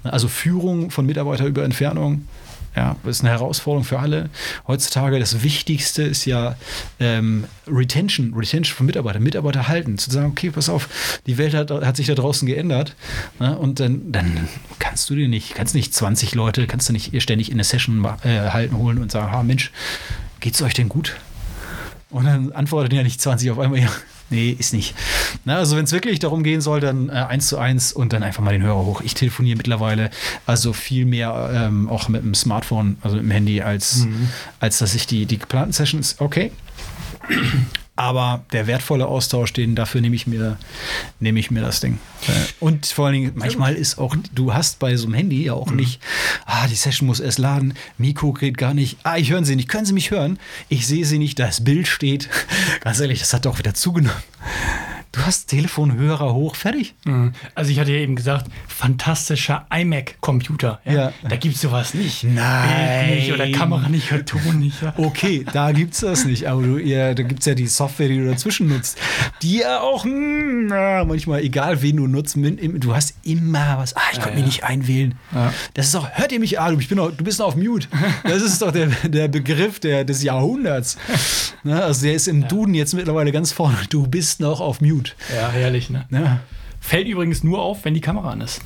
Also 0.03 0.27
Führung 0.27 0.91
von 0.91 1.05
Mitarbeitern 1.05 1.47
über 1.47 1.63
Entfernung. 1.63 2.27
Ja, 2.75 2.95
das 3.03 3.17
ist 3.17 3.21
eine 3.21 3.29
Herausforderung 3.29 3.83
für 3.83 3.99
alle. 3.99 4.29
Heutzutage 4.67 5.19
das 5.19 5.43
Wichtigste 5.43 6.03
ist 6.03 6.25
ja 6.25 6.55
ähm, 6.99 7.45
Retention, 7.67 8.33
Retention 8.33 8.75
von 8.75 8.85
Mitarbeitern, 8.87 9.21
Mitarbeiter 9.21 9.67
halten, 9.67 9.97
zu 9.99 10.09
sagen, 10.09 10.31
okay, 10.31 10.49
pass 10.49 10.69
auf, 10.69 11.19
die 11.27 11.37
Welt 11.37 11.53
hat, 11.53 11.69
hat 11.69 11.95
sich 11.95 12.07
da 12.07 12.15
draußen 12.15 12.47
geändert. 12.47 12.95
Ne? 13.39 13.55
Und 13.57 13.79
dann, 13.79 14.11
dann 14.11 14.47
kannst 14.79 15.09
du 15.09 15.15
dir 15.15 15.27
nicht, 15.27 15.53
kannst 15.53 15.75
nicht 15.75 15.93
20 15.93 16.33
Leute, 16.33 16.65
kannst 16.65 16.89
du 16.89 16.93
nicht 16.93 17.21
ständig 17.21 17.49
in 17.49 17.55
eine 17.55 17.63
Session 17.63 18.03
äh, 18.23 18.49
halten, 18.49 18.77
holen 18.77 18.97
und 18.97 19.11
sagen, 19.11 19.31
ha 19.31 19.43
Mensch, 19.43 19.71
geht's 20.39 20.61
euch 20.61 20.73
denn 20.73 20.89
gut? 20.89 21.15
Und 22.09 22.25
dann 22.25 22.51
antworten 22.53 22.95
ja 22.95 23.03
nicht 23.03 23.21
20 23.21 23.51
auf 23.51 23.59
einmal, 23.59 23.79
ja, 23.79 23.89
Nee, 24.29 24.55
ist 24.57 24.73
nicht. 24.73 24.95
Na, 25.45 25.57
also 25.57 25.77
wenn 25.77 25.83
es 25.83 25.91
wirklich 25.91 26.19
darum 26.19 26.43
gehen 26.43 26.61
soll, 26.61 26.79
dann 26.79 27.09
äh, 27.09 27.11
eins 27.11 27.47
zu 27.47 27.57
eins 27.57 27.93
und 27.93 28.13
dann 28.13 28.23
einfach 28.23 28.43
mal 28.43 28.51
den 28.51 28.63
Hörer 28.63 28.85
hoch. 28.85 29.01
Ich 29.01 29.13
telefoniere 29.13 29.57
mittlerweile 29.57 30.09
also 30.45 30.73
viel 30.73 31.05
mehr 31.05 31.51
ähm, 31.53 31.89
auch 31.89 32.09
mit 32.09 32.23
dem 32.23 32.33
Smartphone, 32.33 32.97
also 33.01 33.17
mit 33.17 33.25
dem 33.25 33.31
Handy, 33.31 33.61
als, 33.61 34.05
mhm. 34.05 34.29
als 34.59 34.79
dass 34.79 34.95
ich 34.95 35.05
die, 35.05 35.25
die 35.25 35.37
geplanten 35.37 35.73
Sessions, 35.73 36.15
okay. 36.19 36.51
Aber 37.95 38.43
der 38.51 38.65
wertvolle 38.65 39.05
Austausch, 39.05 39.53
den 39.53 39.75
dafür 39.75 40.01
nehme 40.01 40.15
ich 40.15 40.25
mir, 40.25 40.57
nehme 41.19 41.39
ich 41.39 41.51
mir 41.51 41.61
das 41.61 41.79
Ding. 41.79 41.99
Äh, 42.27 42.31
und 42.59 42.87
vor 42.87 43.05
allen 43.05 43.13
Dingen, 43.13 43.31
manchmal 43.35 43.75
ist 43.75 43.99
auch, 43.99 44.15
du 44.33 44.53
hast 44.53 44.79
bei 44.79 44.95
so 44.95 45.05
einem 45.05 45.13
Handy 45.13 45.43
ja 45.43 45.53
auch 45.53 45.69
mhm. 45.69 45.75
nicht, 45.75 46.01
ah, 46.45 46.65
die 46.67 46.75
Session 46.75 47.05
muss 47.05 47.19
erst 47.19 47.37
laden, 47.37 47.75
Mikro 47.99 48.33
geht 48.33 48.57
gar 48.57 48.73
nicht, 48.73 48.97
ah, 49.03 49.17
ich 49.17 49.29
höre 49.29 49.45
sie 49.45 49.55
nicht, 49.55 49.69
können 49.69 49.85
Sie 49.85 49.93
mich 49.93 50.09
hören? 50.09 50.39
Ich 50.69 50.87
sehe 50.87 51.05
sie 51.05 51.19
nicht, 51.19 51.37
das 51.37 51.63
Bild 51.63 51.87
steht. 51.87 52.29
Ganz 52.81 52.99
ehrlich, 52.99 53.19
das 53.19 53.31
hat 53.31 53.45
doch 53.45 53.59
wieder 53.59 53.75
zugenommen. 53.75 54.23
Du 55.13 55.21
hast 55.21 55.45
Telefonhörer 55.45 56.33
hoch, 56.33 56.55
fertig. 56.55 56.95
Mhm. 57.05 57.33
Also 57.53 57.69
ich 57.69 57.79
hatte 57.79 57.91
ja 57.91 57.99
eben 57.99 58.15
gesagt, 58.15 58.47
fantastischer 58.67 59.67
iMac-Computer. 59.71 60.81
Ja? 60.85 60.91
ja. 60.91 61.13
Da 61.29 61.35
gibt 61.35 61.53
es 61.53 61.61
sowas 61.61 61.93
nicht. 61.93 62.23
Nein. 62.23 63.07
Bild 63.07 63.19
nicht 63.19 63.31
oder 63.31 63.51
Kamera 63.51 63.89
nicht 63.89 64.11
oder 64.11 64.25
Ton 64.25 64.57
nicht. 64.57 64.81
Ja. 64.81 64.95
Okay, 64.97 65.45
da 65.53 65.71
gibt 65.71 65.93
es 65.93 65.99
das 65.99 66.25
nicht. 66.25 66.47
Aber 66.47 66.63
du, 66.63 66.79
ja, 66.79 67.13
da 67.13 67.21
gibt 67.21 67.41
es 67.41 67.45
ja 67.45 67.53
die 67.53 67.67
Software, 67.67 68.07
die 68.07 68.17
du 68.17 68.27
dazwischen 68.27 68.67
nutzt. 68.67 68.97
Die 69.43 69.57
ja 69.57 69.81
auch 69.81 70.03
mh, 70.03 70.11
hm, 70.11 71.07
manchmal, 71.07 71.41
egal 71.43 71.83
wen 71.83 71.97
du 71.97 72.07
nutzt, 72.07 72.35
du 72.35 72.95
hast 72.95 73.13
immer 73.21 73.77
was. 73.77 73.95
Ah, 73.95 74.01
ich 74.13 74.19
konnte 74.19 74.37
mich 74.37 74.45
nicht 74.45 74.63
einwählen. 74.63 75.13
Das 75.75 75.89
ist 75.89 75.95
auch, 75.95 76.09
hört 76.09 76.31
ihr 76.31 76.39
mich 76.39 76.59
an? 76.59 76.79
Ich 76.79 76.89
bin 76.89 76.97
auch, 76.97 77.11
du 77.11 77.23
bist 77.23 77.37
noch 77.37 77.49
auf 77.49 77.55
Mute. 77.55 77.87
Das 78.23 78.41
ist 78.41 78.63
doch 78.63 78.71
der, 78.71 78.87
der 78.87 79.27
Begriff 79.27 79.79
der, 79.79 80.05
des 80.05 80.23
Jahrhunderts. 80.23 80.97
Na, 81.63 81.81
also 81.81 82.03
der 82.03 82.15
ist 82.15 82.27
im 82.27 82.47
Duden 82.47 82.73
jetzt 82.73 82.95
mittlerweile 82.95 83.31
ganz 83.31 83.51
vorne. 83.51 83.77
Du 83.89 84.07
bist 84.07 84.39
noch 84.39 84.59
auf 84.59 84.81
Mute 84.81 85.02
gut. 85.03 85.15
Ja, 85.35 85.49
herrlich, 85.51 85.89
ne? 85.89 86.05
Ja. 86.09 86.39
Fällt 86.79 87.07
übrigens 87.07 87.43
nur 87.43 87.61
auf, 87.61 87.85
wenn 87.85 87.93
die 87.93 88.01
Kamera 88.01 88.31
an 88.31 88.41
ist. 88.41 88.61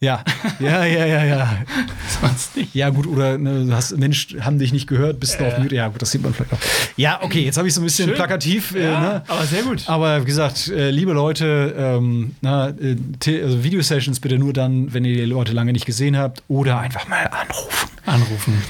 Ja, 0.00 0.22
ja, 0.60 0.84
ja, 0.84 1.06
ja, 1.06 1.24
ja. 1.24 1.58
Sonst 2.20 2.56
nicht. 2.56 2.72
Ja, 2.72 2.90
gut, 2.90 3.08
oder 3.08 3.36
ne, 3.36 3.64
du 3.64 3.74
hast, 3.74 3.96
Mensch, 3.98 4.36
haben 4.40 4.60
dich 4.60 4.72
nicht 4.72 4.86
gehört, 4.86 5.18
bist 5.18 5.40
du 5.40 5.44
äh. 5.44 5.48
auf 5.48 5.58
Müde. 5.58 5.74
Ja, 5.74 5.88
gut, 5.88 6.00
das 6.00 6.12
sieht 6.12 6.22
man 6.22 6.32
vielleicht 6.32 6.52
auch. 6.52 6.58
Ja, 6.96 7.20
okay, 7.20 7.44
jetzt 7.44 7.58
habe 7.58 7.66
ich 7.66 7.74
so 7.74 7.80
ein 7.80 7.84
bisschen 7.84 8.06
Schön. 8.06 8.14
plakativ. 8.14 8.76
Äh, 8.76 8.84
ja, 8.84 9.00
ne? 9.00 9.22
Aber 9.26 9.44
sehr 9.44 9.64
gut. 9.64 9.88
Aber 9.88 10.22
wie 10.22 10.26
gesagt, 10.26 10.68
äh, 10.68 10.90
liebe 10.90 11.12
Leute, 11.14 11.74
ähm, 11.76 12.36
na, 12.42 12.68
äh, 12.68 13.42
also 13.42 13.64
Videosessions 13.64 14.20
bitte 14.20 14.38
nur 14.38 14.52
dann, 14.52 14.94
wenn 14.94 15.04
ihr 15.04 15.16
die 15.16 15.24
Leute 15.24 15.52
lange 15.52 15.72
nicht 15.72 15.86
gesehen 15.86 16.16
habt 16.16 16.44
oder 16.46 16.78
einfach 16.78 17.08
mal 17.08 17.26
anrufen. 17.26 17.90
Anrufen. 18.06 18.62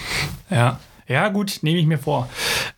Ja. 0.48 0.80
Ja, 1.09 1.31
gut, 1.31 1.61
nehme 1.62 1.79
ich 1.79 1.87
mir 1.87 1.99
vor. 1.99 2.29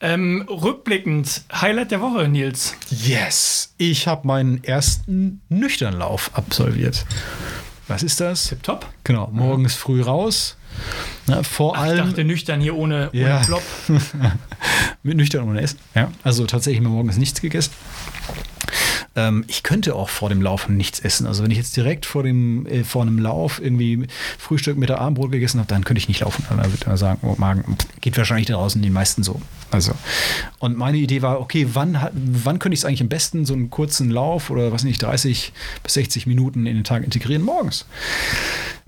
Ähm, 0.01 0.47
rückblickend, 0.49 1.43
Highlight 1.53 1.91
der 1.91 2.01
Woche, 2.01 2.29
Nils. 2.29 2.77
Yes, 2.89 3.75
ich 3.77 4.07
habe 4.07 4.25
meinen 4.25 4.63
ersten 4.63 5.41
Nüchternlauf 5.49 6.31
absolviert. 6.35 7.05
Was 7.89 8.05
ist 8.05 8.21
das? 8.21 8.45
Tipptopp. 8.45 8.87
Genau, 9.03 9.29
morgens 9.33 9.75
mhm. 9.75 9.79
früh 9.79 10.01
raus. 10.01 10.57
Na, 11.27 11.43
vor 11.43 11.75
Ach, 11.75 11.81
allem. 11.81 11.99
Ich 11.99 12.05
dachte 12.05 12.25
nüchtern 12.25 12.61
hier 12.61 12.77
ohne, 12.77 13.11
ohne 13.13 13.21
ja. 13.21 13.43
Flop. 13.43 13.63
Mit 15.03 15.17
nüchtern 15.17 15.49
ohne 15.49 15.61
Essen. 15.61 15.81
Ja, 15.97 16.13
also 16.23 16.47
tatsächlich 16.47 16.81
mir 16.81 16.89
morgens 16.89 17.17
nichts 17.17 17.41
gegessen. 17.41 17.73
Ähm, 19.17 19.45
ich 19.49 19.63
könnte 19.63 19.95
auch 19.95 20.09
vor 20.09 20.29
dem 20.29 20.41
Laufen 20.41 20.77
nichts 20.77 21.01
essen. 21.01 21.27
Also 21.27 21.43
wenn 21.43 21.51
ich 21.51 21.59
jetzt 21.59 21.77
direkt 21.77 22.07
vor 22.07 22.23
dem 22.23 22.67
äh, 22.67 22.85
vor 22.85 23.03
einem 23.03 23.19
Lauf 23.19 23.61
irgendwie 23.61 24.07
Frühstück 24.39 24.79
mit 24.79 24.89
der 24.89 25.01
Abendbrot 25.01 25.33
gegessen 25.33 25.59
habe, 25.59 25.69
dann 25.69 25.85
könnte 25.85 25.99
ich 25.99 26.09
nicht 26.09 26.21
laufen. 26.21 26.45
Dann 26.49 26.59
würde 26.59 26.87
man 26.87 26.97
sagen, 26.97 27.19
oh, 27.23 27.35
Magen 27.37 27.77
geht 28.01 28.17
wahrscheinlich 28.17 28.47
da 28.47 28.55
draußen 28.55 28.81
den 28.81 28.93
meisten 28.93 29.23
so. 29.23 29.41
Also 29.71 29.93
und 30.59 30.77
meine 30.77 30.99
Idee 30.99 31.23
war, 31.23 31.41
okay, 31.41 31.67
wann 31.73 31.99
wann 32.13 32.59
könnte 32.59 32.75
ich 32.75 32.81
es 32.81 32.85
eigentlich 32.85 33.03
am 33.03 33.09
besten 33.09 33.45
so 33.45 33.55
einen 33.55 33.71
kurzen 33.71 34.11
Lauf 34.11 34.51
oder 34.51 34.73
was 34.73 34.85
nicht 34.85 35.03
30 35.03 35.53
bis 35.83 35.95
60 35.95 36.27
Minuten 36.27 36.67
in 36.67 36.77
den 36.77 36.85
Tag 36.85 37.03
integrieren 37.03 37.43
morgens? 37.43 37.87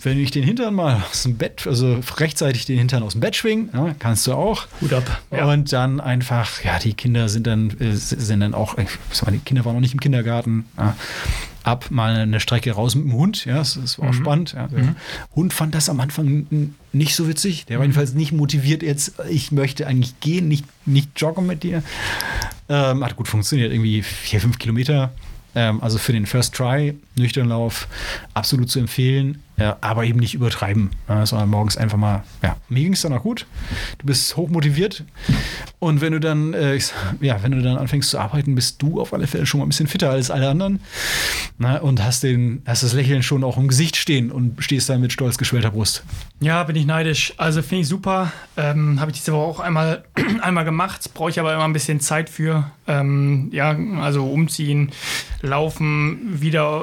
Wenn 0.05 0.19
ich 0.19 0.33
den 0.33 0.43
Hintern 0.43 0.75
mal 0.75 1.01
aus 1.09 1.23
dem 1.23 1.37
Bett, 1.37 1.65
also 1.65 2.01
rechtzeitig 2.17 2.67
den 2.67 2.77
Hintern 2.77 3.05
aus 3.05 3.13
dem 3.13 3.21
Bett 3.21 3.37
schwingen, 3.37 3.71
ja, 3.73 3.95
kannst 4.01 4.27
du 4.27 4.33
auch. 4.33 4.67
Hut 4.81 4.93
ab. 4.93 5.23
Ja. 5.31 5.45
Und 5.45 5.73
dann 5.73 6.01
einfach, 6.01 6.65
ja, 6.65 6.81
die 6.81 6.95
Kinder 6.95 7.29
sind 7.29 7.47
dann, 7.47 7.71
äh, 7.79 7.95
sind 7.95 8.41
dann 8.41 8.53
auch, 8.53 8.75
die 8.77 9.39
Kinder 9.39 9.65
waren 9.65 9.75
noch 9.75 9.81
nicht 9.81 9.95
im 9.95 10.01
Kindergarten. 10.13 10.67
Ja, 10.77 10.97
ab 11.65 11.87
mal 11.91 12.15
eine 12.17 12.41
Strecke 12.41 12.73
raus 12.73 12.95
mit 12.95 13.05
dem 13.05 13.13
Hund. 13.15 13.45
Ja, 13.45 13.57
das, 13.59 13.79
das 13.81 13.99
war 13.99 14.09
auch 14.09 14.13
mhm. 14.13 14.17
spannend. 14.17 14.53
Ja. 14.53 14.69
Mhm. 14.69 14.97
Hund 15.35 15.53
fand 15.53 15.75
das 15.75 15.89
am 15.89 16.01
Anfang 16.01 16.75
nicht 16.93 17.15
so 17.15 17.29
witzig. 17.29 17.67
Der 17.67 17.79
war 17.79 17.85
mhm. 17.85 17.91
jedenfalls 17.91 18.15
nicht 18.15 18.33
motiviert 18.33 18.83
jetzt, 18.83 19.15
ich 19.31 19.53
möchte 19.53 19.87
eigentlich 19.87 20.19
gehen, 20.21 20.49
nicht, 20.49 20.65
nicht 20.87 21.11
joggen 21.17 21.47
mit 21.47 21.63
dir. 21.63 21.83
Ähm, 22.69 23.05
hat 23.05 23.17
gut 23.17 23.29
funktioniert, 23.29 23.73
irgendwie 23.73 24.03
vier, 24.03 24.41
fünf 24.41 24.59
Kilometer. 24.59 25.13
Ähm, 25.55 25.83
also 25.83 25.99
für 25.99 26.13
den 26.13 26.27
First 26.27 26.55
Try, 26.55 26.95
Nüchternlauf, 27.17 27.89
absolut 28.35 28.71
zu 28.71 28.79
empfehlen. 28.79 29.43
Ja, 29.63 29.77
aber 29.81 30.05
eben 30.05 30.19
nicht 30.19 30.35
übertreiben, 30.35 30.91
ja, 31.09 31.25
sondern 31.25 31.49
morgens 31.49 31.77
einfach 31.77 31.97
mal, 31.97 32.25
ja, 32.43 32.57
mir 32.69 32.83
ging 32.83 32.95
es 32.95 33.03
dann 33.03 33.13
auch 33.13 33.23
gut. 33.23 33.47
Du 33.99 34.07
bist 34.07 34.37
hochmotiviert 34.37 35.05
und 35.79 36.01
wenn 36.01 36.13
du 36.13 36.19
dann, 36.19 36.53
äh, 36.53 36.81
ja, 37.21 37.41
wenn 37.45 37.53
du 37.53 37.63
dann 37.63 37.77
anfängst 37.77 38.11
zu 38.11 38.19
arbeiten, 38.19 38.57
bist 38.57 38.83
du 38.83 39.01
auf 39.01 39.15
alle 39.15 39.29
Fälle 39.29 39.47
schon 39.47 39.61
mal 39.61 39.67
ein 39.67 39.69
bisschen 39.69 39.87
fitter 39.87 40.11
als 40.11 40.33
alle 40.33 40.49
anderen 40.49 40.81
na, 41.59 41.77
und 41.77 42.03
hast, 42.05 42.25
den, 42.25 42.63
hast 42.67 42.83
das 42.83 42.93
Lächeln 42.93 43.23
schon 43.23 43.45
auch 43.45 43.57
im 43.57 43.69
Gesicht 43.69 43.95
stehen 43.95 44.33
und 44.33 44.57
stehst 44.65 44.89
da 44.89 44.99
mit 44.99 45.13
stolz 45.13 45.39
geschwellter 45.39 45.71
Brust. 45.71 46.03
Ja, 46.41 46.65
bin 46.65 46.75
ich 46.75 46.85
neidisch. 46.85 47.33
Also 47.37 47.63
finde 47.63 47.83
ich 47.83 47.89
super. 47.89 48.33
Ähm, 48.57 48.99
Habe 48.99 49.13
ich 49.13 49.19
diese 49.19 49.33
Woche 49.33 49.43
auch 49.45 49.61
einmal, 49.61 50.03
einmal 50.43 50.65
gemacht, 50.65 51.09
brauche 51.15 51.31
ich 51.31 51.39
aber 51.39 51.55
immer 51.55 51.67
ein 51.67 51.73
bisschen 51.73 52.01
Zeit 52.01 52.29
für. 52.29 52.69
Ähm, 52.89 53.49
ja, 53.53 53.79
also 54.01 54.27
umziehen, 54.27 54.91
laufen, 55.41 56.41
wieder 56.43 56.83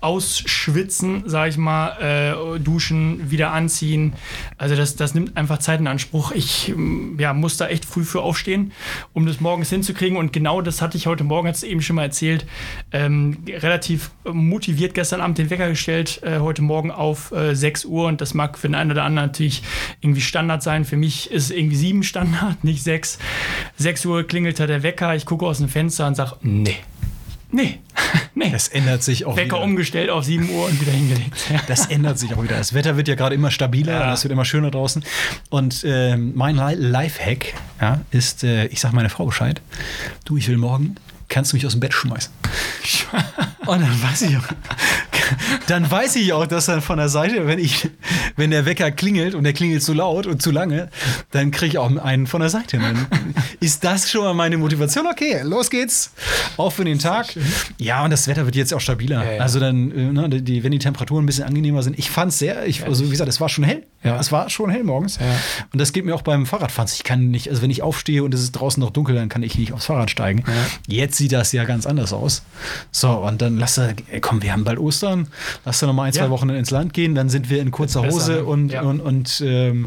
ausschwitzen, 0.00 1.24
sag 1.26 1.50
ich 1.50 1.58
mal, 1.58 2.56
äh, 2.56 2.58
duschen, 2.58 3.30
wieder 3.30 3.52
anziehen. 3.52 4.14
Also 4.56 4.74
das, 4.74 4.96
das 4.96 5.14
nimmt 5.14 5.36
einfach 5.36 5.58
Zeit 5.58 5.80
in 5.80 5.86
Anspruch. 5.86 6.32
Ich 6.32 6.72
mm, 6.74 7.18
ja, 7.18 7.34
muss 7.34 7.58
da 7.58 7.68
echt 7.68 7.84
früh 7.84 8.04
für 8.04 8.22
aufstehen, 8.22 8.72
um 9.12 9.26
das 9.26 9.40
morgens 9.40 9.68
hinzukriegen. 9.68 10.16
Und 10.16 10.32
genau 10.32 10.62
das 10.62 10.80
hatte 10.80 10.96
ich 10.96 11.06
heute 11.06 11.24
Morgen, 11.24 11.48
hast 11.48 11.62
du 11.62 11.66
eben 11.66 11.82
schon 11.82 11.96
mal 11.96 12.04
erzählt, 12.04 12.46
ähm, 12.92 13.44
relativ 13.46 14.10
motiviert 14.24 14.94
gestern 14.94 15.20
Abend 15.20 15.36
den 15.36 15.50
Wecker 15.50 15.68
gestellt, 15.68 16.22
äh, 16.22 16.38
heute 16.38 16.62
Morgen 16.62 16.90
auf 16.90 17.32
äh, 17.32 17.54
6 17.54 17.84
Uhr. 17.84 18.06
Und 18.06 18.22
das 18.22 18.32
mag 18.32 18.56
für 18.56 18.68
den 18.68 18.74
einen 18.74 18.92
oder 18.92 19.04
anderen 19.04 19.28
natürlich 19.28 19.62
irgendwie 20.00 20.22
Standard 20.22 20.62
sein. 20.62 20.86
Für 20.86 20.96
mich 20.96 21.30
ist 21.30 21.50
irgendwie 21.50 21.76
7 21.76 22.02
Standard, 22.02 22.64
nicht 22.64 22.82
6. 22.82 23.18
6 23.76 24.06
Uhr 24.06 24.22
klingelt 24.26 24.58
da 24.60 24.66
der 24.66 24.82
Wecker, 24.82 25.14
ich 25.14 25.26
gucke 25.26 25.46
aus 25.46 25.58
dem 25.58 25.68
Fenster 25.68 26.06
und 26.06 26.14
sage, 26.14 26.36
nee, 26.42 26.76
Nee. 27.52 27.80
nee. 28.34 28.50
Das 28.50 28.68
ändert 28.68 29.02
sich 29.02 29.24
auch 29.24 29.36
Wecker 29.36 29.56
wieder. 29.56 29.64
umgestellt 29.64 30.10
auf 30.10 30.24
7 30.24 30.48
Uhr 30.50 30.66
und 30.66 30.80
wieder 30.80 30.92
hingelegt. 30.92 31.36
Das 31.66 31.86
ändert 31.86 32.18
sich 32.18 32.34
auch 32.34 32.42
wieder. 32.42 32.56
Das 32.56 32.74
Wetter 32.74 32.96
wird 32.96 33.08
ja 33.08 33.14
gerade 33.14 33.34
immer 33.34 33.50
stabiler, 33.50 33.92
ja. 33.92 34.12
es 34.12 34.24
wird 34.24 34.32
immer 34.32 34.44
schöner 34.44 34.70
draußen. 34.70 35.04
Und 35.50 35.84
äh, 35.84 36.16
mein 36.16 36.56
Lifehack 36.56 37.54
ja, 37.80 38.00
ist, 38.10 38.44
äh, 38.44 38.66
ich 38.66 38.80
sage 38.80 38.94
meiner 38.94 39.10
Frau 39.10 39.26
Bescheid, 39.26 39.60
du, 40.24 40.36
ich 40.36 40.48
will 40.48 40.56
morgen, 40.56 40.96
kannst 41.28 41.52
du 41.52 41.56
mich 41.56 41.66
aus 41.66 41.72
dem 41.72 41.80
Bett 41.80 41.94
schmeißen. 41.94 42.32
und 43.66 43.80
dann 43.80 44.02
weiß 44.02 44.22
ich 44.22 44.36
auch, 44.36 44.44
dann 45.66 45.90
weiß 45.90 46.16
ich 46.16 46.32
auch, 46.32 46.46
dass 46.46 46.66
dann 46.66 46.80
von 46.80 46.98
der 46.98 47.08
Seite, 47.08 47.46
wenn 47.46 47.58
ich, 47.58 47.88
wenn 48.36 48.50
der 48.50 48.64
Wecker 48.64 48.90
klingelt 48.90 49.34
und 49.34 49.44
der 49.44 49.52
klingelt 49.52 49.82
zu 49.82 49.92
laut 49.92 50.26
und 50.26 50.42
zu 50.42 50.50
lange, 50.50 50.88
dann 51.30 51.50
kriege 51.50 51.66
ich 51.72 51.78
auch 51.78 51.94
einen 51.96 52.26
von 52.26 52.40
der 52.40 52.50
Seite. 52.50 52.78
Dann 52.78 53.06
ist 53.60 53.84
das 53.84 54.10
schon 54.10 54.24
mal 54.24 54.34
meine 54.34 54.58
Motivation? 54.58 55.06
Okay, 55.06 55.40
los 55.42 55.70
geht's. 55.70 56.12
Auf 56.56 56.74
für 56.74 56.84
den 56.84 56.98
Tag. 56.98 57.26
Ja, 57.78 58.04
und 58.04 58.10
das 58.10 58.26
Wetter 58.26 58.44
wird 58.44 58.56
jetzt 58.56 58.72
auch 58.74 58.80
stabiler. 58.80 59.24
Ja, 59.24 59.32
ja. 59.32 59.40
Also 59.40 59.60
dann, 59.60 59.90
äh, 59.90 60.12
ne, 60.12 60.28
die, 60.28 60.64
wenn 60.64 60.72
die 60.72 60.78
Temperaturen 60.78 61.24
ein 61.24 61.26
bisschen 61.26 61.44
angenehmer 61.44 61.82
sind. 61.82 61.98
Ich 61.98 62.10
fand 62.10 62.32
es 62.32 62.38
sehr, 62.38 62.66
ich, 62.66 62.84
also 62.84 63.06
wie 63.06 63.10
gesagt, 63.10 63.28
es 63.28 63.40
war 63.40 63.48
schon 63.48 63.64
hell. 63.64 63.84
Ja. 64.02 64.18
Es 64.18 64.32
war 64.32 64.48
schon 64.48 64.70
hell 64.70 64.82
morgens. 64.82 65.18
Ja. 65.18 65.26
Und 65.72 65.80
das 65.80 65.92
geht 65.92 66.06
mir 66.06 66.14
auch 66.14 66.22
beim 66.22 66.46
Fahrradfahren. 66.46 66.90
Ich 66.92 67.04
kann 67.04 67.30
nicht, 67.30 67.50
also 67.50 67.60
wenn 67.60 67.70
ich 67.70 67.82
aufstehe 67.82 68.24
und 68.24 68.32
es 68.32 68.40
ist 68.40 68.52
draußen 68.52 68.80
noch 68.80 68.90
dunkel, 68.90 69.14
dann 69.14 69.28
kann 69.28 69.42
ich 69.42 69.58
nicht 69.58 69.72
aufs 69.72 69.86
Fahrrad 69.86 70.10
steigen. 70.10 70.42
Ja. 70.46 70.54
Jetzt 70.86 71.16
sieht 71.16 71.32
das 71.32 71.52
ja 71.52 71.64
ganz 71.64 71.86
anders 71.86 72.12
aus. 72.12 72.42
So, 72.90 73.10
und 73.10 73.42
dann 73.42 73.58
lass 73.58 73.76
er, 73.78 73.94
komm, 74.22 74.42
wir 74.42 74.52
haben 74.52 74.64
bald 74.64 74.78
Ostern. 74.78 75.28
Lass 75.66 75.80
da 75.80 75.86
noch 75.86 75.92
mal 75.92 76.04
ein, 76.04 76.12
zwei 76.14 76.30
Wochen 76.30 76.48
ins 76.48 76.70
Land 76.70 76.94
gehen. 76.94 77.14
Dann 77.14 77.28
sind 77.28 77.50
wir 77.50 77.60
in 77.60 77.70
kurzer 77.70 78.00
besser, 78.02 78.14
Hose 78.16 78.32
ne? 78.32 78.44
und, 78.44 78.74
und, 78.74 79.00
und, 79.00 79.42
ähm, 79.44 79.86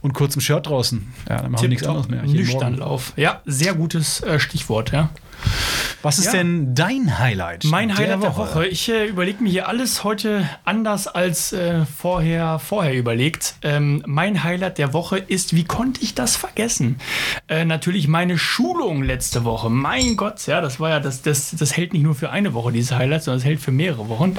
und 0.00 0.14
kurzem 0.14 0.40
Shirt 0.40 0.68
draußen. 0.68 1.12
Ja, 1.28 1.42
dann 1.42 1.50
machen 1.50 1.62
wir 1.62 1.68
nichts 1.68 1.86
anderes 1.86 2.08
mehr. 2.08 2.22
Nüchternlauf. 2.22 3.12
Ja, 3.16 3.42
sehr 3.46 3.74
gutes 3.74 4.22
äh, 4.22 4.38
Stichwort, 4.38 4.92
ja. 4.92 5.10
Was 6.02 6.18
ist 6.18 6.26
ja. 6.26 6.32
denn 6.32 6.74
dein 6.74 7.18
Highlight? 7.18 7.64
Mein 7.64 7.96
Highlight 7.96 8.22
der 8.22 8.22
Woche. 8.22 8.42
Der 8.42 8.54
Woche. 8.54 8.66
Ich 8.66 8.88
äh, 8.88 9.06
überlege 9.06 9.42
mir 9.42 9.50
hier 9.50 9.68
alles 9.68 10.02
heute 10.02 10.48
anders 10.64 11.06
als 11.08 11.52
äh, 11.52 11.84
vorher, 11.84 12.58
vorher 12.58 12.94
überlegt. 12.94 13.56
Ähm, 13.62 14.02
mein 14.06 14.42
Highlight 14.42 14.78
der 14.78 14.94
Woche 14.94 15.18
ist, 15.18 15.54
wie 15.54 15.64
konnte 15.64 16.00
ich 16.02 16.14
das 16.14 16.36
vergessen? 16.36 16.98
Äh, 17.48 17.66
natürlich 17.66 18.08
meine 18.08 18.38
Schulung 18.38 19.02
letzte 19.02 19.44
Woche. 19.44 19.68
Mein 19.68 20.16
Gott, 20.16 20.46
ja, 20.46 20.62
das 20.62 20.80
war 20.80 20.90
ja, 20.90 21.00
das, 21.00 21.20
das, 21.20 21.50
das 21.50 21.76
hält 21.76 21.92
nicht 21.92 22.02
nur 22.02 22.14
für 22.14 22.30
eine 22.30 22.54
Woche, 22.54 22.72
dieses 22.72 22.92
Highlight, 22.92 23.24
sondern 23.24 23.38
es 23.40 23.44
hält 23.44 23.60
für 23.60 23.72
mehrere 23.72 24.08
Wochen. 24.08 24.36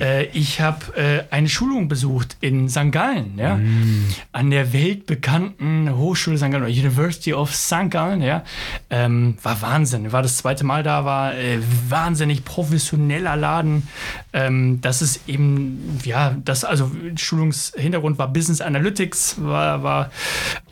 Äh, 0.00 0.26
ich 0.26 0.60
habe 0.60 0.96
äh, 0.96 1.24
eine 1.30 1.48
Schulung 1.48 1.88
besucht 1.88 2.36
in 2.40 2.68
St. 2.68 2.92
Gallen, 2.92 3.38
ja, 3.38 3.56
mm. 3.56 4.06
an 4.32 4.50
der 4.50 4.72
weltbekannten 4.72 5.96
Hochschule 5.96 6.38
St. 6.38 6.50
Gallen, 6.50 6.64
University 6.64 7.34
of 7.34 7.54
St. 7.54 7.90
Gallen, 7.90 8.22
ja. 8.22 8.44
Ähm, 8.90 9.36
war 9.42 9.60
Wahnsinn. 9.62 10.12
War 10.16 10.22
das 10.22 10.38
zweite 10.38 10.64
Mal 10.64 10.82
da 10.82 11.04
war. 11.04 11.34
Äh, 11.34 11.58
wahnsinnig 11.90 12.42
professioneller 12.42 13.36
Laden. 13.36 13.86
Ähm, 14.32 14.80
das 14.80 15.02
ist 15.02 15.28
eben, 15.28 16.00
ja, 16.04 16.34
das, 16.42 16.64
also 16.64 16.90
Schulungshintergrund 17.16 18.16
war 18.16 18.28
Business 18.28 18.62
Analytics, 18.62 19.36
war, 19.42 19.82
war 19.82 20.10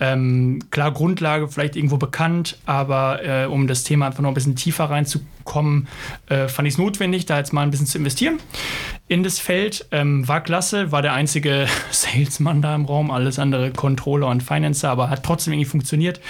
ähm, 0.01 0.61
klar 0.71 0.93
Grundlage, 0.93 1.49
vielleicht 1.49 1.77
irgendwo 1.77 1.99
bekannt, 1.99 2.57
aber 2.65 3.23
äh, 3.23 3.45
um 3.45 3.67
das 3.67 3.85
Thema 3.85 4.07
einfach 4.07 4.23
noch 4.23 4.31
ein 4.31 4.35
bisschen 4.35 4.57
tiefer 4.57 4.85
reinzukommen, 4.85 5.89
äh, 6.31 6.49
fand 6.49 6.67
ich 6.67 6.73
es 6.73 6.79
notwendig, 6.79 7.27
da 7.27 7.37
jetzt 7.37 7.53
mal 7.53 7.65
ein 7.65 7.71
bisschen 7.71 7.87
zu 7.87 7.99
investieren 7.99 8.39
in 9.07 9.23
das 9.23 9.39
Feld. 9.39 9.87
Ähm, 9.91 10.27
war 10.27 10.41
klasse, 10.43 10.93
war 10.93 11.03
der 11.03 11.13
einzige 11.13 11.67
Salesman 11.91 12.63
da 12.63 12.75
im 12.75 12.85
Raum, 12.85 13.11
alles 13.11 13.39
andere 13.39 13.71
Controller 13.71 14.29
und 14.29 14.43
Financer, 14.43 14.91
aber 14.91 15.11
hat 15.11 15.23
trotzdem 15.23 15.53
irgendwie 15.53 15.71
funktioniert. 15.71 16.21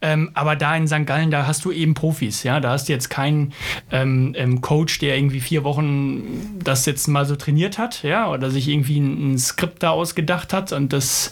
Ähm, 0.00 0.30
aber 0.34 0.56
da 0.56 0.76
in 0.76 0.88
St. 0.88 1.06
Gallen, 1.06 1.30
da 1.30 1.46
hast 1.46 1.64
du 1.64 1.70
eben 1.70 1.94
Profis, 1.94 2.42
ja. 2.42 2.60
Da 2.60 2.70
hast 2.70 2.88
du 2.88 2.92
jetzt 2.92 3.08
keinen 3.08 3.52
ähm, 3.90 4.34
ähm, 4.36 4.60
Coach, 4.60 4.98
der 4.98 5.16
irgendwie 5.16 5.40
vier 5.40 5.64
Wochen 5.64 6.58
das 6.62 6.86
jetzt 6.86 7.06
mal 7.06 7.24
so 7.24 7.36
trainiert 7.36 7.78
hat, 7.78 8.02
ja, 8.02 8.28
oder 8.28 8.50
sich 8.50 8.68
irgendwie 8.68 8.98
ein, 8.98 9.34
ein 9.34 9.38
Skript 9.38 9.82
da 9.82 9.90
ausgedacht 9.90 10.52
hat 10.52 10.72
und 10.72 10.92
das 10.92 11.30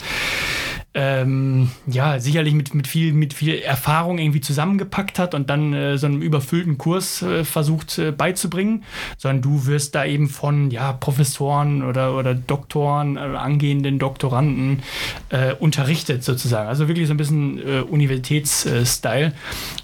ähm, 0.92 1.70
ja, 1.86 2.18
sicherlich 2.18 2.52
mit, 2.52 2.74
mit, 2.74 2.88
viel, 2.88 3.12
mit 3.12 3.32
viel 3.32 3.58
Erfahrung 3.58 4.18
irgendwie 4.18 4.40
zusammengepackt 4.40 5.20
hat 5.20 5.36
und 5.36 5.48
dann 5.48 5.72
äh, 5.72 5.98
so 5.98 6.06
einen 6.06 6.20
überfüllten 6.20 6.78
Kurs 6.78 7.22
äh, 7.22 7.44
versucht 7.44 7.96
äh, 7.98 8.10
beizubringen, 8.10 8.82
sondern 9.16 9.40
du 9.40 9.66
wirst 9.66 9.94
da 9.94 10.04
eben 10.04 10.28
von 10.28 10.72
ja, 10.72 10.92
Professoren 10.92 11.84
oder, 11.84 12.16
oder 12.16 12.34
Doktoren, 12.34 13.16
äh, 13.16 13.20
angehenden 13.20 14.00
Doktoranden 14.00 14.82
äh, 15.28 15.54
unterrichtet 15.54 16.24
sozusagen. 16.24 16.68
Also 16.68 16.88
wirklich 16.88 17.06
so 17.06 17.14
ein 17.14 17.18
bisschen 17.18 17.58
äh, 17.58 17.82
Universitätsstyle. 17.82 19.32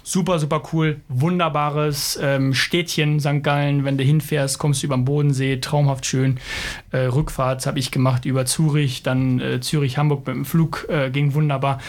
Super, 0.03 0.39
super 0.39 0.61
cool. 0.73 0.99
Wunderbares 1.07 2.19
ähm, 2.21 2.53
Städtchen 2.53 3.21
St. 3.21 3.43
Gallen. 3.43 3.85
Wenn 3.85 3.97
du 3.97 4.03
hinfährst, 4.03 4.59
kommst 4.59 4.83
du 4.83 4.87
über 4.87 4.97
den 4.97 5.05
Bodensee. 5.05 5.57
Traumhaft 5.57 6.05
schön. 6.05 6.39
Rückfahrt 6.93 7.65
habe 7.65 7.79
ich 7.79 7.91
gemacht 7.91 8.25
über 8.25 8.45
Zürich, 8.45 9.03
dann 9.03 9.41
Zürich-Hamburg 9.61 10.25
mit 10.25 10.35
dem 10.35 10.45
Flug 10.45 10.87
äh, 10.97 11.09
ging 11.11 11.33
wunderbar. 11.33 11.79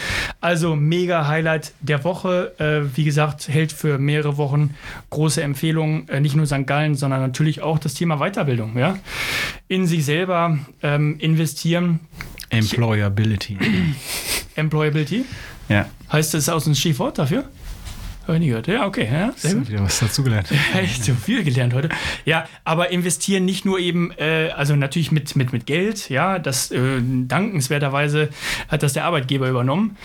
Also 0.41 0.77
mega 0.77 1.27
Highlight 1.27 1.73
der 1.81 2.05
Woche. 2.05 2.53
Äh, 2.59 2.97
wie 2.97 3.05
gesagt, 3.05 3.49
hält 3.49 3.73
für 3.73 3.99
mehrere 3.99 4.37
Wochen 4.37 4.75
große 5.11 5.43
Empfehlung. 5.43 6.09
Äh, 6.09 6.21
nicht 6.21 6.37
nur 6.37 6.47
St. 6.47 6.67
Gallen, 6.67 6.95
sondern 6.95 7.21
natürlich 7.21 7.63
auch 7.63 7.79
das 7.79 7.95
Thema 7.95 8.19
Weiterbildung. 8.19 8.79
Ja? 8.79 8.99
In 9.69 9.87
sich 9.87 10.05
selber 10.05 10.59
ähm, 10.83 11.17
investieren. 11.19 12.01
Employability. 12.51 13.59
Employability? 14.55 15.25
Ja. 15.69 15.87
Heißt 16.11 16.35
das 16.35 16.49
aus 16.49 16.65
dem 16.65 16.75
Stichwort 16.75 17.19
dafür? 17.19 17.45
Hab 18.29 18.35
ich 18.35 18.41
nie 18.41 18.49
gehört. 18.49 18.66
Ja, 18.66 18.87
okay. 18.87 19.09
Ja, 19.11 19.33
sehr 19.37 19.55
gut. 19.55 19.70
Wieder 19.70 19.83
was 19.83 20.01
dazugelernt. 20.01 20.49
Echt 20.74 21.03
so 21.03 21.14
viel 21.14 21.45
gelernt 21.45 21.72
heute. 21.72 21.89
Ja, 22.26 22.45
aber 22.62 22.91
investieren 22.91 23.47
nicht 23.47 23.64
nur 23.64 23.79
eben, 23.79 24.11
äh, 24.18 24.51
also 24.55 24.76
natürlich 24.76 25.11
mit, 25.11 25.35
mit, 25.35 25.51
mit 25.55 25.64
Geld, 25.64 26.11
ja, 26.11 26.39
das 26.39 26.70
äh, 26.70 27.01
dankenswerterweise 27.01 28.29
hat 28.68 28.83
das 28.83 28.93
der 28.93 29.07
Arbeitgeber 29.07 29.49
übernommen, 29.49 29.97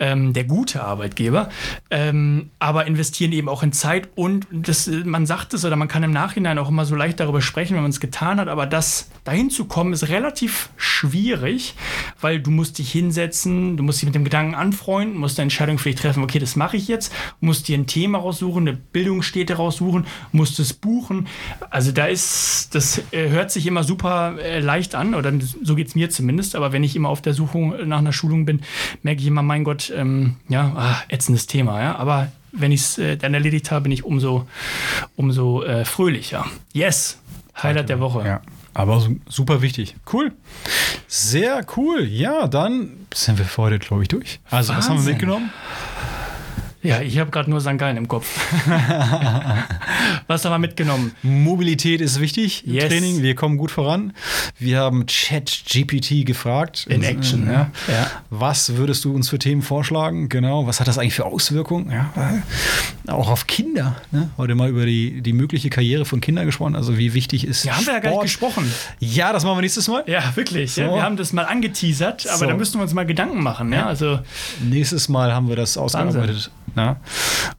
ähm, 0.00 0.32
der 0.32 0.44
gute 0.44 0.84
Arbeitgeber, 0.84 1.50
ähm, 1.90 2.48
aber 2.60 2.86
investieren 2.86 3.32
eben 3.32 3.50
auch 3.50 3.62
in 3.62 3.72
Zeit 3.72 4.08
und 4.14 4.46
das, 4.50 4.88
äh, 4.88 5.02
man 5.04 5.26
sagt 5.26 5.52
es 5.52 5.66
oder 5.66 5.76
man 5.76 5.88
kann 5.88 6.02
im 6.02 6.12
Nachhinein 6.12 6.58
auch 6.58 6.70
immer 6.70 6.86
so 6.86 6.94
leicht 6.94 7.20
darüber 7.20 7.42
sprechen, 7.42 7.74
wenn 7.74 7.82
man 7.82 7.90
es 7.90 8.00
getan 8.00 8.40
hat, 8.40 8.48
aber 8.48 8.64
das 8.64 9.10
dahin 9.24 9.50
zu 9.50 9.66
kommen 9.66 9.92
ist 9.92 10.08
relativ 10.08 10.70
schwierig, 10.78 11.74
weil 12.22 12.40
du 12.40 12.50
musst 12.50 12.78
dich 12.78 12.90
hinsetzen, 12.90 13.76
du 13.76 13.82
musst 13.82 14.00
dich 14.00 14.06
mit 14.06 14.14
dem 14.14 14.24
Gedanken 14.24 14.54
anfreunden, 14.54 15.18
musst 15.18 15.38
eine 15.38 15.44
Entscheidung 15.44 15.78
vielleicht 15.78 15.98
treffen, 15.98 16.22
okay, 16.22 16.38
das 16.38 16.56
mache 16.56 16.78
ich 16.78 16.88
jetzt, 16.88 17.12
musst 17.40 17.65
dir 17.68 17.76
ein 17.78 17.86
Thema 17.86 18.18
raussuchen, 18.18 18.68
eine 18.68 18.76
Bildungsstätte 18.76 19.54
raussuchen, 19.54 20.06
musst 20.32 20.58
es 20.58 20.72
buchen. 20.72 21.26
Also 21.70 21.92
da 21.92 22.06
ist, 22.06 22.74
das 22.74 22.98
äh, 23.12 23.28
hört 23.28 23.50
sich 23.50 23.66
immer 23.66 23.84
super 23.84 24.36
äh, 24.40 24.60
leicht 24.60 24.94
an, 24.94 25.14
oder 25.14 25.32
so 25.62 25.74
geht 25.74 25.88
es 25.88 25.94
mir 25.94 26.10
zumindest, 26.10 26.54
aber 26.56 26.72
wenn 26.72 26.84
ich 26.84 26.96
immer 26.96 27.08
auf 27.08 27.22
der 27.22 27.34
Suche 27.34 27.58
nach 27.84 27.98
einer 27.98 28.12
Schulung 28.12 28.46
bin, 28.46 28.62
merke 29.02 29.20
ich 29.20 29.26
immer, 29.26 29.42
mein 29.42 29.64
Gott, 29.64 29.92
ähm, 29.94 30.36
ja, 30.48 30.72
ah, 30.76 30.96
ätzendes 31.08 31.46
Thema, 31.46 31.80
ja, 31.82 31.96
aber 31.96 32.30
wenn 32.52 32.72
ich 32.72 32.80
es 32.80 32.98
äh, 32.98 33.16
dann 33.16 33.34
erledigt 33.34 33.70
habe, 33.70 33.82
bin 33.82 33.92
ich 33.92 34.04
umso, 34.04 34.46
umso 35.16 35.62
äh, 35.62 35.84
fröhlicher. 35.84 36.46
Yes, 36.72 37.18
Highlight 37.62 37.88
der 37.90 38.00
Woche. 38.00 38.26
Ja. 38.26 38.40
Aber 38.74 39.00
su- 39.00 39.16
super 39.26 39.62
wichtig. 39.62 39.96
Cool. 40.12 40.32
Sehr 41.06 41.64
cool. 41.76 42.04
Ja, 42.04 42.46
dann 42.46 42.90
sind 43.14 43.38
wir 43.38 43.46
für 43.46 43.62
heute, 43.62 43.78
glaube 43.78 44.02
ich, 44.02 44.08
durch. 44.08 44.38
Also, 44.50 44.74
was 44.74 44.84
haben 44.88 44.94
wir 44.94 44.98
Wahnsinn. 44.98 45.12
mitgenommen? 45.14 45.50
Ja, 46.86 47.00
ich 47.00 47.18
habe 47.18 47.30
gerade 47.32 47.50
nur 47.50 47.60
St. 47.60 47.78
Gallen 47.78 47.96
im 47.96 48.06
Kopf. 48.06 48.28
Was 50.28 50.44
haben 50.44 50.52
wir 50.52 50.58
mitgenommen? 50.58 51.12
Mobilität 51.22 52.00
ist 52.00 52.20
wichtig 52.20 52.66
im 52.66 52.74
Yes. 52.74 52.86
Training. 52.88 53.22
Wir 53.22 53.34
kommen 53.34 53.56
gut 53.56 53.70
voran. 53.70 54.12
Wir 54.58 54.78
haben 54.80 55.06
ChatGPT 55.06 56.24
gefragt. 56.24 56.86
In 56.88 57.02
Action, 57.02 57.46
ja. 57.46 57.70
ja. 57.88 58.10
Was 58.30 58.76
würdest 58.76 59.04
du 59.04 59.12
uns 59.14 59.28
für 59.28 59.38
Themen 59.38 59.62
vorschlagen? 59.62 60.28
Genau. 60.28 60.66
Was 60.66 60.78
hat 60.80 60.88
das 60.88 60.98
eigentlich 60.98 61.14
für 61.14 61.24
Auswirkungen? 61.26 61.90
Ja. 61.90 62.12
Auch 63.08 63.30
auf 63.30 63.46
Kinder. 63.46 63.96
Ne? 64.12 64.30
Heute 64.36 64.54
mal 64.54 64.68
über 64.68 64.86
die, 64.86 65.22
die 65.22 65.32
mögliche 65.32 65.70
Karriere 65.70 66.04
von 66.04 66.20
Kindern 66.20 66.46
gesprochen. 66.46 66.76
Also, 66.76 66.98
wie 66.98 67.14
wichtig 67.14 67.46
ist 67.46 67.64
Ja, 67.64 67.76
haben 67.76 67.86
wir 67.86 67.94
ja 67.94 68.00
gar 68.00 68.22
nicht 68.22 68.32
Sport? 68.32 68.54
gesprochen. 68.54 68.72
Ja, 69.00 69.32
das 69.32 69.44
machen 69.44 69.56
wir 69.56 69.62
nächstes 69.62 69.88
Mal. 69.88 70.04
Ja, 70.06 70.22
wirklich. 70.36 70.72
So. 70.72 70.82
Ja, 70.82 70.94
wir 70.94 71.02
haben 71.02 71.16
das 71.16 71.32
mal 71.32 71.44
angeteasert, 71.44 72.26
aber 72.28 72.38
So. 72.38 72.46
da 72.46 72.54
müssten 72.54 72.78
wir 72.78 72.82
uns 72.82 72.94
mal 72.94 73.06
Gedanken 73.06 73.42
machen. 73.42 73.72
Ja, 73.72 73.86
also 73.86 74.20
Nächstes 74.62 75.08
Mal 75.08 75.32
haben 75.32 75.48
wir 75.48 75.56
das 75.56 75.76
ausgearbeitet. 75.76 76.50
Ja. 76.76 76.96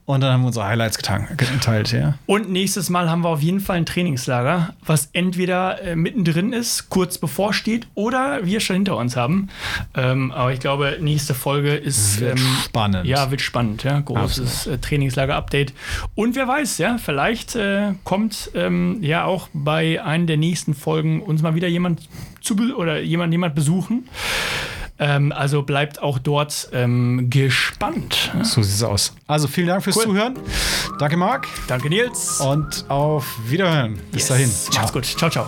Und 0.05 0.21
dann 0.21 0.31
haben 0.31 0.41
wir 0.41 0.47
unsere 0.47 0.65
Highlights 0.65 0.97
geteilt. 0.97 1.91
Ja. 1.91 2.13
Und 2.27 2.49
nächstes 2.49 2.89
Mal 2.89 3.09
haben 3.09 3.21
wir 3.23 3.29
auf 3.29 3.41
jeden 3.41 3.59
Fall 3.59 3.77
ein 3.77 3.85
Trainingslager, 3.85 4.73
was 4.85 5.09
entweder 5.13 5.81
äh, 5.81 5.95
mittendrin 5.95 6.53
ist, 6.53 6.89
kurz 6.89 7.17
bevorsteht, 7.17 7.87
oder 7.95 8.45
wir 8.45 8.59
schon 8.59 8.75
hinter 8.77 8.95
uns 8.95 9.15
haben. 9.15 9.49
Ähm, 9.95 10.31
aber 10.31 10.53
ich 10.53 10.59
glaube, 10.59 10.97
nächste 11.01 11.33
Folge 11.33 11.75
ist 11.75 12.21
Wird 12.21 12.39
ähm, 12.39 12.45
spannend. 12.63 13.05
Ja, 13.05 13.31
wird 13.31 13.41
spannend. 13.41 13.83
Ja, 13.83 13.99
großes 13.99 14.67
äh, 14.67 14.77
Trainingslager-Update. 14.77 15.73
Und 16.15 16.35
wer 16.35 16.47
weiß, 16.47 16.77
ja, 16.77 16.97
vielleicht 16.97 17.55
äh, 17.55 17.93
kommt 18.03 18.51
ähm, 18.53 18.99
ja 19.01 19.25
auch 19.25 19.49
bei 19.53 20.01
einer 20.01 20.25
der 20.25 20.37
nächsten 20.37 20.73
Folgen 20.73 21.21
uns 21.21 21.41
mal 21.41 21.55
wieder 21.55 21.67
jemand 21.67 22.07
zu 22.41 22.55
oder 22.75 23.01
jemand 23.01 23.33
jemand 23.33 23.55
besuchen. 23.55 24.07
Ähm, 24.99 25.31
also 25.31 25.61
bleibt 25.63 26.01
auch 26.01 26.19
dort 26.19 26.69
ähm, 26.73 27.29
gespannt. 27.29 28.31
So 28.43 28.61
sieht 28.63 28.75
es 28.75 28.83
aus. 28.83 29.13
Also 29.27 29.47
vielen 29.47 29.67
Dank 29.67 29.83
fürs 29.83 29.97
Cool. 29.97 30.05
Zuhören. 30.05 30.39
Danke, 30.99 31.17
Marc. 31.17 31.47
Danke, 31.67 31.89
Nils. 31.89 32.39
Und 32.41 32.85
auf 32.89 33.25
Wiederhören. 33.47 33.99
Bis 34.11 34.27
dahin. 34.27 34.51
Macht's 34.73 34.93
gut. 34.93 35.05
Ciao, 35.05 35.29
ciao. 35.29 35.47